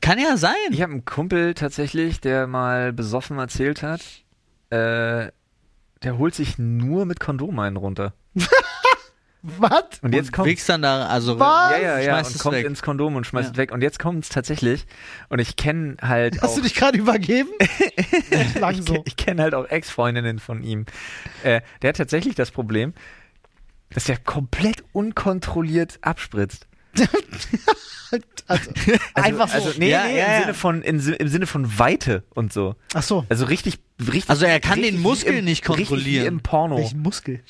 [0.00, 0.52] Kann ja sein.
[0.70, 4.00] Ich habe einen Kumpel tatsächlich, der mal besoffen erzählt hat,
[4.70, 5.30] äh,
[6.02, 8.12] der holt sich nur mit Kondom einen runter.
[9.58, 10.00] Was?
[10.02, 11.70] Und jetzt kommt Wichst dann da, also Was?
[11.72, 12.66] ja, ja, ja, schmeißt und es kommt weg.
[12.66, 13.52] ins Kondom und schmeißt Ja.
[13.52, 13.72] es weg.
[13.72, 14.86] Und jetzt kommt es tatsächlich.
[15.28, 17.48] Und ich kenne halt Hast auch, du dich gerade übergeben?
[18.30, 18.94] Ich, so.
[18.94, 20.86] kenn- ich kenne halt auch Ex-Freundinnen von ihm.
[21.42, 22.92] Äh, der hat tatsächlich das Problem,
[23.90, 26.66] dass der komplett unkontrolliert abspritzt.
[28.48, 28.70] Also,
[29.14, 29.54] einfach so.
[29.54, 30.40] Also, nee, Ja, nee, ja, im, ja.
[30.42, 32.76] Sinne von, in, im Sinne von Weite und so.
[32.94, 33.26] Ach so.
[33.28, 34.30] Also richtig, richtig.
[34.30, 36.22] Also er kann den Muskel im, nicht Richtig kontrollieren.
[36.22, 36.76] wie im Porno.
[36.78, 37.40] Welchen Muskel?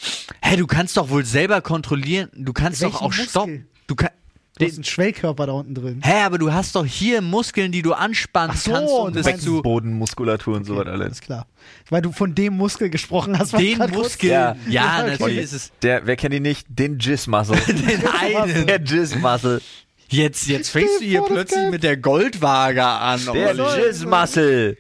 [0.43, 2.31] Hä, du kannst doch wohl selber kontrollieren.
[2.35, 3.29] Du kannst Welchen doch auch Muskel?
[3.29, 3.69] stoppen.
[3.87, 4.09] Du kann,
[4.59, 6.01] Du hast einen Schwellkörper da unten drin.
[6.03, 9.27] hä, aber du hast doch hier Muskeln, die du anspannen Ach so, kannst, um das
[9.27, 11.21] zu Beckenbodenmuskulatur und so was Alles alles.
[11.21, 11.47] klar.
[11.91, 13.53] Weil du von dem Muskel gesprochen hast.
[13.55, 14.31] ich den Muskel.
[14.31, 14.57] Ja.
[14.69, 15.11] Ja, Okay.
[15.11, 16.67] natürlich ist es Der, wer kennt ihn nicht?
[16.71, 17.57] Den Jizz-Muscle.
[17.67, 18.67] den einen.
[18.67, 19.61] Der Jizz-Muscle.
[20.09, 23.21] Jetzt, jetzt fängst du hier plötzlich mit der Goldwaage an.
[23.35, 23.63] Der Olli.
[23.89, 24.77] Jizz-Muscle.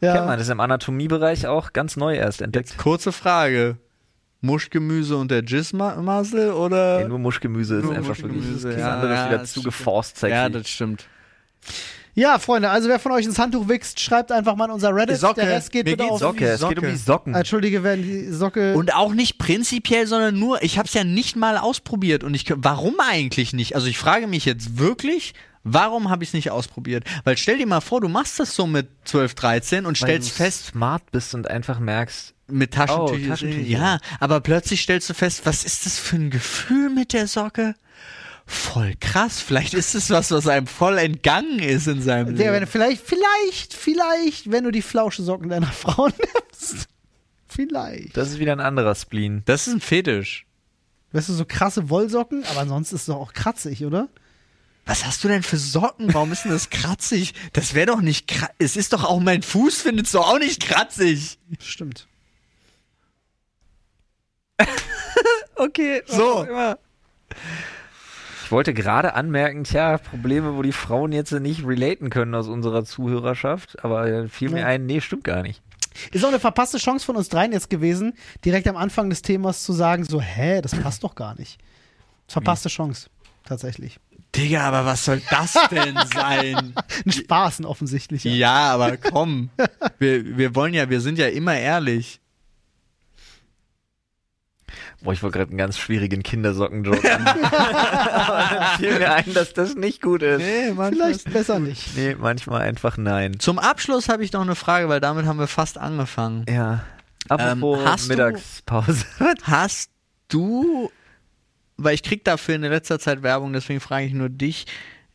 [0.00, 0.12] Ja.
[0.14, 2.78] Kennt man, das ist im Anatomiebereich auch ganz neu erst entdeckt.
[2.78, 3.76] Kurze Frage.
[4.40, 7.00] Muschgemüse und der Jizz-Muscle oder?
[7.00, 9.52] Nee, nur Muschgemüse ist Nur einfach wirklich Muschgemüse, das ja, andere ist ja, wieder das
[9.52, 10.34] zu geforst sexy.
[10.34, 11.06] ja, das stimmt.
[12.14, 15.18] ja, Freunde, also wer von euch ins Handtuch wächst, schreibt einfach mal in unser Reddit.
[15.18, 15.40] Socke.
[15.40, 16.20] Der Rest geht Mir bitte auf.
[16.20, 16.90] Socke, es geht um Socke.
[16.92, 17.34] die Socken.
[17.34, 18.74] Entschuldige, wenn die Socke.
[18.74, 22.22] Und auch nicht prinzipiell, sondern nur, ich habe es ja nicht mal ausprobiert.
[22.22, 23.74] Und ich, warum eigentlich nicht?
[23.74, 25.34] Also ich frage mich jetzt wirklich,
[25.72, 27.04] warum habe ich es nicht ausprobiert?
[27.24, 30.30] Weil stell dir mal vor, du machst das so mit 12, 13 und Weil stellst
[30.30, 33.24] du fest, smart bist und einfach merkst, mit Taschentüchern.
[33.24, 33.68] Oh, Taschentücher.
[33.68, 37.74] Ja, aber plötzlich stellst du fest, was ist das für ein Gefühl mit der Socke?
[38.46, 39.40] Voll krass.
[39.42, 42.64] Vielleicht ist es was, was einem voll entgangen ist in seinem der, wenn Leben.
[42.64, 46.88] du vielleicht, vielleicht, vielleicht, wenn du die Flauschesocken deiner Frau nimmst.
[47.46, 48.16] Vielleicht.
[48.16, 49.42] das ist wieder ein anderer Spleen.
[49.44, 50.46] Das ist ein Fetisch.
[51.12, 54.08] Weißt du, so krasse Wollsocken, aber ansonsten ist es doch auch kratzig, oder?
[54.88, 56.12] Was hast du denn für Socken?
[56.14, 57.34] Warum ist denn das kratzig?
[57.52, 58.56] Das wäre doch nicht kratzig.
[58.58, 61.38] Es ist doch auch mein Fuß, findest du auch nicht kratzig.
[61.60, 62.06] Stimmt.
[65.56, 66.46] Okay, So.
[68.44, 72.84] Ich wollte gerade anmerken, tja, Probleme, wo die Frauen jetzt nicht relaten können aus unserer
[72.84, 74.66] Zuhörerschaft, aber fiel mir Ja.
[74.66, 75.60] ein, nee, stimmt gar nicht.
[76.12, 79.64] Ist auch eine verpasste Chance von uns dreien jetzt gewesen, direkt am Anfang des Themas
[79.64, 81.58] zu sagen, so, hä, das passt doch gar nicht.
[82.28, 83.10] Verpasste Chance,
[83.44, 83.98] tatsächlich.
[84.38, 86.74] Digga, aber was soll das denn sein?
[87.04, 88.30] Ein Spaß, ein offensichtlicher.
[88.30, 89.50] ja, aber komm.
[89.98, 92.20] Wir, wir wollen ja, wir sind ja immer ehrlich.
[95.00, 97.26] Boah, ich wollte gerade einen ganz schwierigen Kindersocken-Joke an.
[97.26, 100.38] aber dann fiel mir ein, dass das nicht gut ist.
[100.40, 101.96] Nee, Vielleicht besser nicht.
[101.96, 103.38] Nee, manchmal einfach nein.
[103.38, 106.44] Zum Abschluss habe ich noch eine Frage, weil damit haben wir fast angefangen.
[106.48, 106.84] Ja.
[107.28, 109.04] Apropos Ähm, hast du- Mittagspause.
[109.44, 109.90] Hast
[110.28, 110.90] du,
[111.78, 114.66] weil ich krieg dafür in letzter Zeit Werbung, deswegen frage ich nur dich,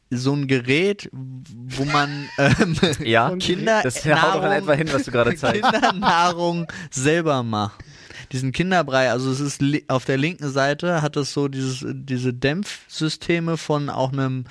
[0.10, 5.04] so ein Gerät, wo man ähm, ja, Kinder das haut doch in etwa hin, was
[5.04, 5.64] du gerade zeigst.
[5.64, 7.84] Kindernahrung selber macht.
[8.32, 13.58] Diesen Kinderbrei, also es ist auf der linken Seite hat es so dieses, diese Dämpfsysteme
[13.58, 14.46] von auch einem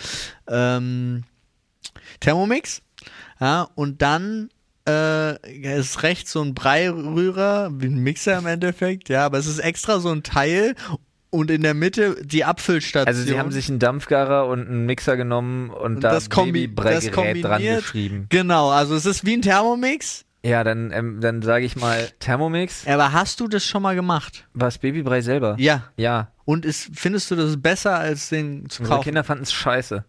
[0.49, 1.25] ähm,
[2.21, 2.83] Thermomix.
[3.41, 4.51] Ja, und dann
[4.89, 9.59] äh, ist rechts so ein Breirührer, wie ein Mixer im Endeffekt, ja, aber es ist
[9.59, 10.75] extra so ein Teil
[11.33, 13.09] und in der Mitte die Abfüllstation.
[13.09, 17.43] Also sie haben sich einen Dampfgarer und einen Mixer genommen und, Und da das Babybreigerät
[17.43, 18.27] dran geschrieben.
[18.29, 22.87] Genau, also es ist wie ein Thermomix, Ja, dann, ähm, dann sage ich mal Thermomix.
[22.87, 24.47] Aber hast du das schon mal gemacht?
[24.53, 25.57] Was Babybrei selber?
[25.59, 25.85] Ja.
[25.97, 26.29] Ja.
[26.45, 29.05] Und ist, findest du das besser als den zu Unsere kaufen?
[29.05, 30.05] Kinder fanden es scheiße.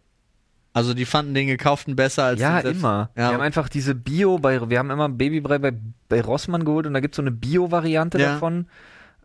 [0.73, 3.11] Also die fanden den gekauften besser als Ja, den selbst- immer.
[3.15, 3.29] Ja.
[3.29, 5.71] Wir haben einfach diese Bio bei, wir haben immer Babybrei bei,
[6.09, 8.33] bei Rossmann geholt und da gibt's so eine Bio-Variante Ja.
[8.33, 8.65] davon.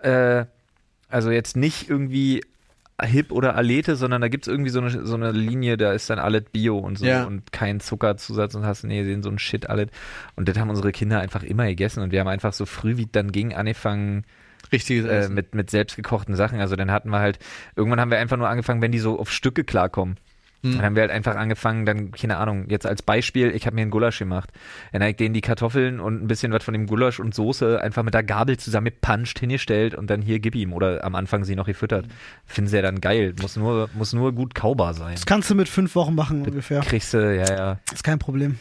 [0.03, 0.45] Äh,
[1.09, 2.43] also jetzt nicht irgendwie
[3.01, 6.19] Hip oder Alete, sondern da gibt's irgendwie so eine, so eine Linie, da ist dann
[6.19, 7.25] alles Bio und so Ja.
[7.25, 9.89] und kein Zuckerzusatz und hast, nee, sehen so ein Shit alles.
[10.35, 13.07] Und das haben unsere Kinder einfach immer gegessen und wir haben einfach so früh wie
[13.11, 14.25] dann ging angefangen,
[14.73, 16.61] Richtiges äh, mit, mit selbstgekochten Sachen.
[16.61, 17.39] Also dann hatten wir halt,
[17.77, 20.17] irgendwann haben wir einfach nur angefangen, wenn die so auf Stücke klarkommen.
[20.63, 20.73] Hm.
[20.73, 23.83] Dann haben wir halt einfach angefangen, dann, keine Ahnung, jetzt als Beispiel, ich habe mir
[23.83, 24.51] einen Gulasch gemacht.
[24.93, 27.81] Dann habe ich denen die Kartoffeln und ein bisschen was von dem Gulasch und Soße
[27.81, 30.73] einfach mit der Gabel zusammengepanscht, hingestellt und dann hier gib ihm.
[30.73, 32.07] Oder am Anfang sie noch gefüttert.
[32.45, 33.35] Finden sie ja dann geil.
[33.41, 35.15] Muss nur, muss nur gut kaubar sein.
[35.15, 36.81] Das kannst du mit fünf Wochen machen ungefähr.
[36.81, 37.79] Kriegst du, ja, ja.
[37.93, 38.59] Ist kein Problem.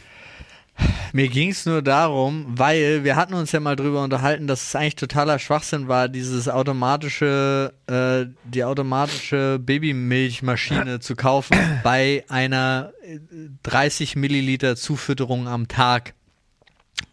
[1.12, 4.76] Mir ging es nur darum, weil wir hatten uns ja mal drüber unterhalten, dass es
[4.76, 13.18] eigentlich totaler Schwachsinn war, dieses automatische, äh, die automatische Babymilchmaschine zu kaufen bei einer äh,
[13.62, 16.14] 30 Milliliter Zufütterung am Tag.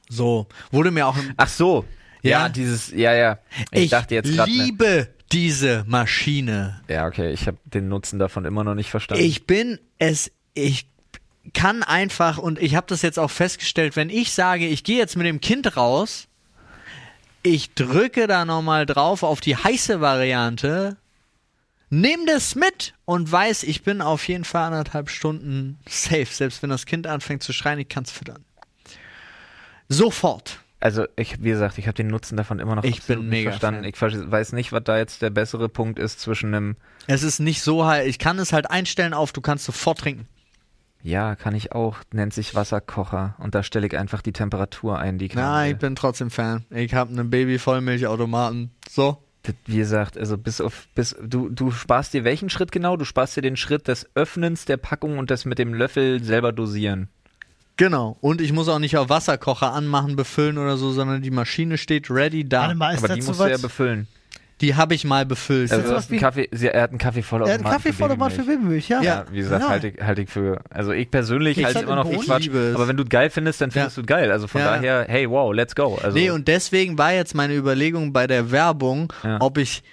[0.09, 1.85] So, wurde mir auch Ach so.
[2.21, 2.49] Ja, Ja?
[2.49, 3.39] dieses, ja, ja.
[3.71, 4.51] Ich, dachte jetzt gerade.
[4.51, 6.81] Ne, liebe diese Maschine.
[6.87, 9.23] ja, okay, ich habe den Nutzen davon immer noch nicht verstanden.
[9.23, 10.87] Ich bin es, ich
[11.53, 15.15] kann einfach, und ich habe das jetzt auch festgestellt, wenn ich sage, ich gehe jetzt
[15.15, 16.27] mit dem Kind raus,
[17.43, 20.97] ich drücke da nochmal drauf auf die heiße Variante,
[21.89, 26.69] nimm das mit und weiß, ich bin auf jeden Fall anderthalb Stunden safe, selbst wenn
[26.69, 28.43] das Kind anfängt zu schreien, ich kann es füttern.
[29.88, 30.59] Sofort.
[30.80, 33.51] Also ich, wie gesagt, ich habe den Nutzen davon immer noch Ich bin nicht mega
[33.51, 33.91] verstanden.
[33.95, 34.11] Fan.
[34.22, 36.76] Ich weiß nicht, was da jetzt der bessere Punkt ist zwischen einem,
[37.07, 40.27] Es ist nicht so halt, ich kann es halt einstellen auf, du kannst sofort trinken.
[41.06, 45.19] Ja, kann ich auch, nennt sich Wasserkocher und da stelle ich einfach die Temperatur ein,
[45.19, 46.65] die Nein, ich bin trotzdem Fan.
[46.72, 48.72] Ich habe einen Baby-Vollmilchautomaten.
[48.90, 49.22] So.
[49.68, 52.98] Wie gesagt, also bis auf, bis, du, du sparst dir welchen Schritt genau?
[52.98, 56.52] Du sparst dir den Schritt des Öffnens der Packung und das mit dem Löffel selber
[56.52, 57.10] dosieren.
[57.77, 58.18] Genau.
[58.22, 62.10] Und ich muss auch nicht auf Wasserkocher anmachen, befüllen oder so, sondern die Maschine steht
[62.10, 62.61] ready da.
[62.61, 64.07] Warte mal, ist Aber das die musst du ja befüllen.
[64.61, 65.69] Die habe ich mal befüllt.
[65.72, 68.44] Also einen wie- Kaffee, sie, er hat einen Kaffee voller Er hat einen Kaffeevollautomat für
[68.44, 69.02] Babymilch, ja.
[69.02, 69.69] Ja, wie gesagt, Ja.
[69.69, 72.19] halte ich, halt ich für, also ich persönlich halte halt immer noch für?
[72.19, 74.02] Quatsch, aber wenn du es geil findest, dann findest Ja.
[74.02, 74.32] du es geil.
[74.32, 74.68] Also von Ja.
[74.76, 75.99] daher, hey, wow, let's go.
[76.02, 79.40] Also, nee, und deswegen war jetzt meine Überlegung bei der Werbung, Ja.
[79.41, 79.84] ob ich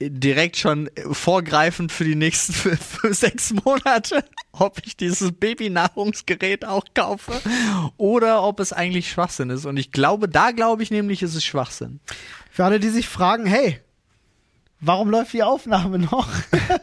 [0.00, 6.84] direkt schon vorgreifend für die nächsten für, für sechs Monate, ob ich dieses Babynahrungsgerät auch
[6.94, 7.32] kaufe
[7.96, 9.66] oder ob es eigentlich Schwachsinn ist.
[9.66, 12.00] Und ich glaube, da glaube ich nämlich, ist es Schwachsinn.
[12.54, 13.80] Für alle, die sich fragen, hey,
[14.80, 16.28] warum läuft die Aufnahme noch?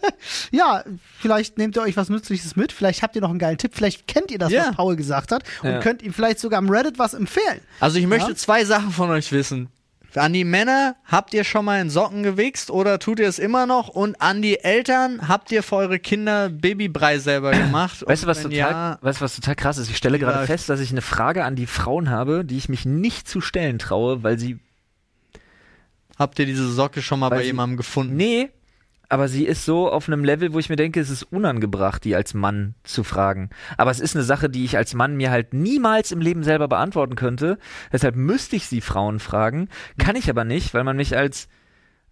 [0.52, 0.84] ja,
[1.22, 4.06] vielleicht nehmt ihr euch was Nützliches mit, vielleicht habt ihr noch einen geilen Tipp, vielleicht
[4.06, 4.68] kennt ihr das, Ja.
[4.68, 5.80] was Paul gesagt hat und Ja.
[5.80, 7.62] könnt ihm vielleicht sogar am Reddit was empfehlen.
[7.80, 8.36] Also ich möchte Ja?
[8.36, 9.70] zwei Sachen von euch wissen.
[10.14, 13.66] An die Männer, habt ihr schon mal in Socken gewichst oder tut ihr es immer
[13.66, 13.88] noch?
[13.88, 18.04] Und an die Eltern, habt ihr für eure Kinder Babybrei selber gemacht?
[18.06, 19.90] Weißt du, was total, ja, weißt du, was total krass ist?
[19.90, 22.84] Ich stelle gerade fest, dass ich eine Frage an die Frauen habe, die ich mich
[22.86, 24.60] nicht zu stellen traue, weil sie,
[26.22, 28.16] habt ihr diese Socke schon mal Weil bei sie- jemandem gefunden?
[28.16, 28.50] nee,
[29.10, 32.16] aber sie ist so auf einem Level, wo ich mir denke, es ist unangebracht, die
[32.16, 33.50] als Mann zu fragen.
[33.76, 36.70] Aber es ist eine Sache, die ich als Mann mir halt niemals im Leben selber
[36.70, 37.58] beantworten könnte.
[37.92, 39.68] Deshalb müsste ich sie Frauen fragen.
[39.98, 41.50] Kann ich aber nicht, weil man mich als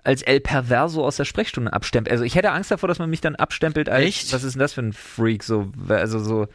[0.04, 2.12] als El Perverso aus der Sprechstunde abstempelt.
[2.12, 4.34] Also ich hätte Angst davor, dass man mich dann abstempelt als Echt?
[4.34, 6.48] was ist denn das für ein Freak so also so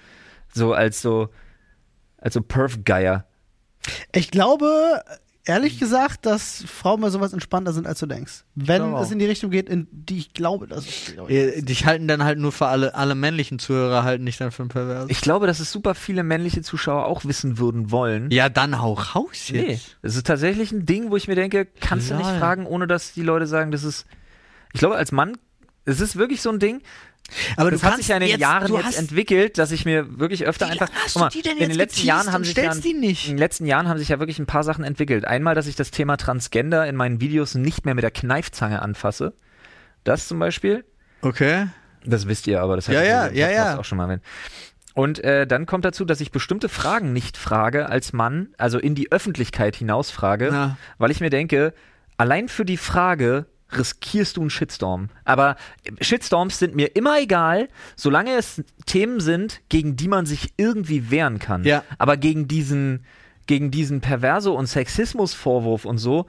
[0.53, 1.29] so als so
[2.19, 3.27] als so Perf-Geier.
[4.13, 5.03] Ich glaube,
[5.47, 8.45] ehrlich gesagt, dass Frauen bei sowas entspannter sind, als du denkst.
[8.55, 12.09] Wenn es in die Richtung geht, in die ich glaube, dass es Ihr- Dich halten
[12.09, 15.07] dann halt nur für alle, alle männlichen Zuhörer halten dich dann für ein Pervers.
[15.11, 18.31] Ich glaube, dass es super viele männliche Zuschauer auch wissen würden wollen.
[18.31, 19.97] ja, dann hau raus Nee, jetzt.
[20.03, 22.39] es ist tatsächlich ein Ding, wo ich mir denke, kannst du nicht Lol.
[22.39, 24.07] fragen, ohne dass die Leute sagen, das ist.
[24.73, 25.37] Ich glaube, als Mann,
[25.85, 26.81] es ist wirklich so ein Ding.
[27.57, 30.19] Aber das hat sich ja in den jetzt, Jahren jetzt hast, entwicklen, dass ich mir
[30.19, 30.89] wirklich öfter einfach.
[31.05, 33.25] hast mal, du die denn in den jetzt letzten Jahren haben sich ja, die nicht?
[33.27, 35.25] in den letzten Jahren haben sich ja wirklich ein paar Sachen entwickelt.
[35.25, 39.35] Einmal, dass ich das Thema Transgender in meinen Videos nicht mehr mit der Kneifzange anfasse.
[40.05, 40.85] Das zum Beispiel.
[41.23, 41.67] Okay.
[42.05, 43.79] Das wisst ihr aber, das Ja, ja, ja, ja.
[43.79, 44.23] auch schon mal erwähnt.
[44.95, 48.95] Und äh, dann kommt dazu, dass ich bestimmte Fragen nicht frage als Mann, also in
[48.95, 50.77] die Öffentlichkeit hinaus frage, Ja.
[50.99, 51.75] weil ich mir denke,
[52.17, 53.47] allein für die Frage
[53.77, 55.09] riskierst du einen Shitstorm.
[55.25, 55.57] Aber
[56.01, 61.39] Shitstorms sind mir immer egal, solange es Themen sind, gegen die man sich irgendwie wehren
[61.39, 61.65] kann.
[61.65, 61.83] Ja.
[61.99, 63.05] Aber gegen diesen,
[63.47, 66.27] gegen diesen Perverso- und Sexismusvorwurf und so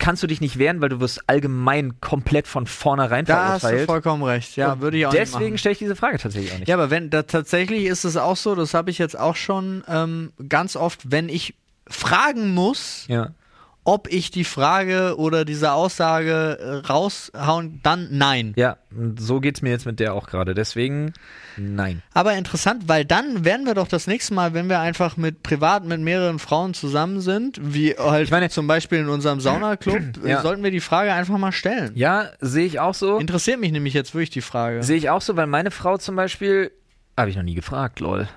[0.00, 3.66] kannst du dich nicht wehren, weil du wirst allgemein komplett von vornherein Da hast du
[3.66, 3.86] verurteilt.
[3.86, 4.56] vollkommen recht.
[4.56, 6.68] Ja, Und würde ich auch Deswegen stelle ich diese Frage tatsächlich auch nicht.
[6.68, 9.82] Ja, aber wenn da tatsächlich ist es auch so, das habe ich jetzt auch schon
[9.88, 11.54] ähm, ganz oft, wenn ich
[11.88, 13.30] fragen muss, Ja.
[13.88, 18.52] Ob ich die Frage oder diese Aussage äh, raushauen, dann nein.
[18.54, 18.76] Ja,
[19.18, 20.52] so geht's mir jetzt mit der auch gerade.
[20.52, 21.14] Deswegen,
[21.56, 22.02] nein.
[22.12, 25.86] Aber interessant, weil dann werden wir doch das nächste Mal, wenn wir einfach mit privat
[25.86, 30.42] mit mehreren Frauen zusammen sind, wie halt Ich meine- zum Beispiel in unserem Saunaclub, Ja.
[30.42, 31.92] sollten wir die Frage einfach mal stellen.
[31.94, 33.16] Ja, sehe ich auch so.
[33.18, 34.82] Interessiert mich nämlich jetzt wirklich die Frage.
[34.82, 36.72] Sehe ich auch so, weil meine Frau zum Beispiel,
[37.16, 38.28] habe ich noch nie gefragt, lol.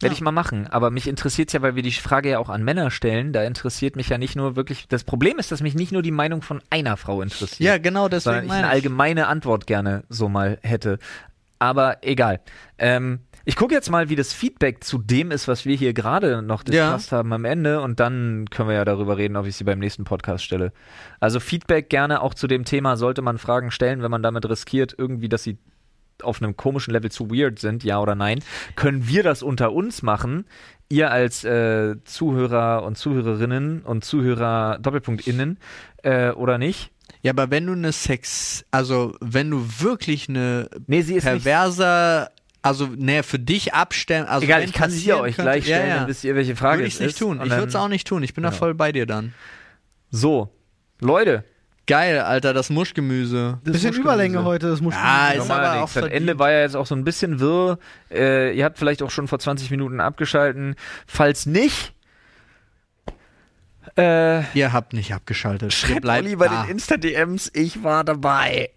[0.00, 0.16] Werde Ja.
[0.16, 0.66] ich mal machen.
[0.66, 3.96] Aber mich interessiert ja, weil wir die Frage ja auch an Männer stellen, da interessiert
[3.96, 6.60] mich ja nicht nur wirklich, das Problem ist, dass mich nicht nur die Meinung von
[6.70, 7.60] einer Frau interessiert.
[7.60, 10.98] Ja, genau, deswegen sondern ich eine allgemeine Antwort gerne so mal hätte.
[11.58, 12.40] Aber egal.
[12.78, 16.42] Ähm, ich gucke jetzt mal, wie das Feedback zu dem ist, was wir hier gerade
[16.42, 16.90] noch Ja.
[16.92, 19.78] discussed haben am Ende und dann können wir ja darüber reden, ob ich sie beim
[19.78, 20.72] nächsten Podcast stelle.
[21.18, 24.94] Also Feedback gerne auch zu dem Thema, sollte man Fragen stellen, wenn man damit riskiert,
[24.96, 25.56] irgendwie, dass sie
[26.22, 28.40] auf einem komischen Level zu weird sind, ja oder nein,
[28.76, 30.46] können wir das unter uns machen.
[30.90, 35.58] Ihr als äh, Zuhörer und Zuhörerinnen und Zuhörer Doppelpunkt innen
[36.02, 36.90] äh, oder nicht?
[37.22, 42.30] Ja, aber wenn du eine Sex, also wenn du wirklich eine Nee, ist nicht perverser,
[42.62, 45.98] also ne, für dich abstellen, also Egal, ich kann sie euch gleich stellen, ja, ja.
[46.00, 47.18] dann wisst ihr, welche Frage Würde es ich nicht ist.
[47.18, 47.40] tun.
[47.44, 48.22] Ich würde es auch nicht tun.
[48.22, 48.58] Ich bin da Genau.
[48.58, 49.34] voll bei dir dann.
[50.10, 50.48] So,
[51.00, 51.44] Leute,
[51.88, 53.58] Geil, Alter, das Muschgemüse.
[53.64, 56.04] Bisschen Überlänge heute, das muss Ja, ist normal aber auch Das.
[56.04, 57.78] Ende war ja jetzt auch so ein bisschen wirr.
[58.10, 60.76] Äh, ihr habt vielleicht auch schon vor 20 Minuten abgeschalten.
[61.06, 61.94] Falls nicht,
[63.96, 65.72] äh, Ihr habt nicht abgeschaltet.
[65.72, 66.62] Ihr schreibt bleibt Olli bei da.
[66.64, 68.70] den Insta-DMs, ich war dabei.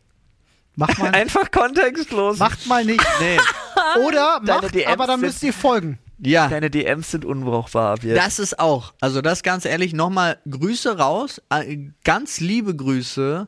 [0.75, 2.39] Macht mal, Einfach kontextlos.
[2.39, 3.05] macht mal nicht.
[3.19, 3.37] Nee.
[4.07, 5.99] Oder Deine macht, DMs aber dann müsst ihr folgen.
[6.23, 8.17] Ja, Deine DMs sind unbrauchbar ab jetzt.
[8.17, 8.93] das ist auch.
[9.01, 11.41] Also das ganz ehrlich, nochmal Grüße raus.
[11.49, 13.47] äh, Ganz liebe Grüße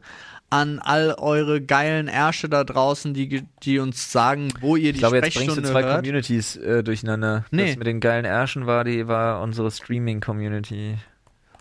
[0.50, 5.00] an all eure geilen Ärsche da draußen, die, die uns sagen, wo ihr die ich
[5.00, 5.98] glaube, jetzt bringst du zwei hört.
[5.98, 7.46] Communities äh, durcheinander.
[7.50, 7.68] Nee.
[7.70, 10.98] Das mit den geilen Ärschen war, die war unsere Streaming-Community.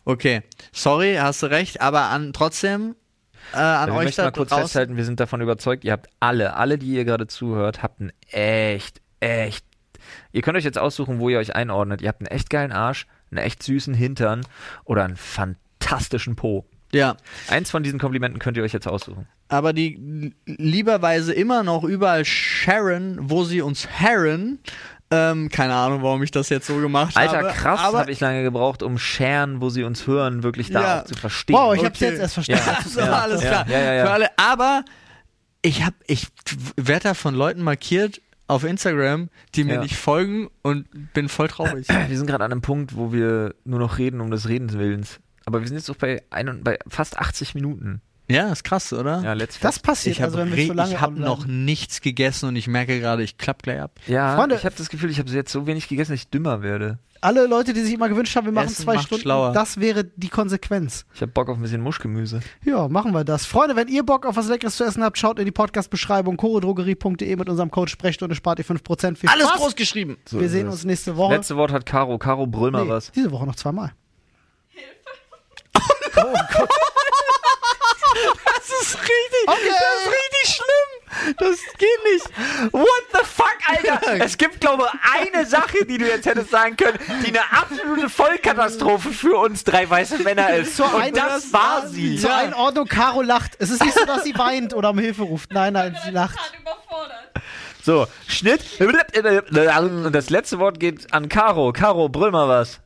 [0.04, 2.94] Okay, sorry, hast du recht, aber an trotzdem
[3.54, 4.64] äh, an wir euch möchten da mal kurz draußen.
[4.64, 8.12] festhalten, wir sind davon überzeugt, ihr habt alle, alle, die ihr gerade zuhört, habt einen
[8.30, 9.64] echt, echt.
[10.32, 12.00] Ihr könnt euch jetzt aussuchen, wo ihr euch einordnet.
[12.02, 14.46] Ihr habt einen echt geilen Arsch, einen echt süßen Hintern
[14.84, 16.64] oder einen fantastischen Po.
[16.94, 17.16] Ja,
[17.48, 19.26] Eins von diesen Komplimenten könnt ihr euch jetzt aussuchen.
[19.48, 24.58] aber die lieberweise immer noch überall Sharon, wo sie uns harren.
[25.10, 27.48] Ähm, keine Ahnung, warum ich das jetzt so gemacht Alter, habe.
[27.48, 31.00] krass, aber habe ich lange gebraucht, um Sharen, wo sie uns hören, wirklich da Ja.
[31.00, 31.54] auch zu verstehen.
[31.56, 32.10] Wow, ich hab's Okay.
[32.12, 32.62] jetzt erst verstanden.
[32.66, 32.78] Ja.
[32.84, 33.68] Das war alles ja, klar.
[33.68, 34.04] ja, ja, ja.
[34.06, 34.28] Alle.
[34.38, 34.84] Aber
[35.62, 36.28] ich hab, ich
[36.76, 38.20] werde da von Leuten markiert
[38.52, 39.82] auf Instagram, die mir Ja.
[39.82, 41.88] nicht folgen und bin voll traurig.
[42.08, 45.20] Wir sind gerade an einem Punkt, wo wir nur noch reden um des Redens Willens.
[45.44, 48.00] Aber wir sind jetzt auch bei, ein, bei fast 80 Minuten.
[48.32, 49.22] Ja, ist krass, oder?
[49.22, 52.00] Ja, let's Das passiert, ich also habe wenn wir so lange hab online- noch nichts
[52.00, 53.92] gegessen und ich merke gerade, ich klapp gleich ab.
[54.06, 56.62] Ja, Freunde- ich habe das Gefühl, ich habe jetzt so wenig gegessen, dass ich dümmer
[56.62, 56.98] werde.
[57.24, 59.52] Alle Leute, die sich immer gewünscht haben, wir machen Essen zwei macht Stunden, schlauer.
[59.52, 61.06] das wäre die Konsequenz.
[61.14, 62.40] Ich habe Bock auf ein bisschen Muschgemüse.
[62.64, 63.46] Ja, machen wir das.
[63.46, 67.36] Freunde, wenn ihr Bock auf was Leckeres zu essen habt, schaut in die Podcast-Beschreibung chorodrogerie.de
[67.36, 69.18] mit unserem Code Sprechstunde spart ihr 5%.
[69.18, 69.60] Viel Alles Spaß.
[69.60, 70.16] groß geschrieben.
[70.24, 70.74] So Wir ist sehen es.
[70.74, 71.34] uns nächste Woche.
[71.36, 72.18] Letzte Wort hat Caro.
[72.18, 73.12] Caro, brüll mal Nee, was.
[73.12, 73.92] Diese Woche noch zweimal.
[78.80, 79.58] Das ist richtig, Okay.
[79.68, 81.34] das ist richtig schlimm.
[81.38, 82.72] Das geht nicht.
[82.72, 84.24] What the fuck, Alter?
[84.24, 88.08] Es gibt, glaube ich, eine Sache, die du jetzt hättest sagen können, die eine absolute
[88.08, 90.76] Vollkatastrophe für uns drei weiße Männer ist.
[90.76, 92.16] Zur Und Ein- das war sie.
[92.18, 93.52] Zur Einordnung, Caro lacht.
[93.58, 95.52] Es ist nicht so, dass sie weint oder um Hilfe ruft.
[95.52, 96.36] Nein, nein, sie lacht.
[96.36, 97.18] total überfordert.
[97.84, 98.60] So, Schnitt.
[98.80, 101.72] Und das letzte Wort geht an Caro.
[101.72, 102.80] Caro, brüll mal was.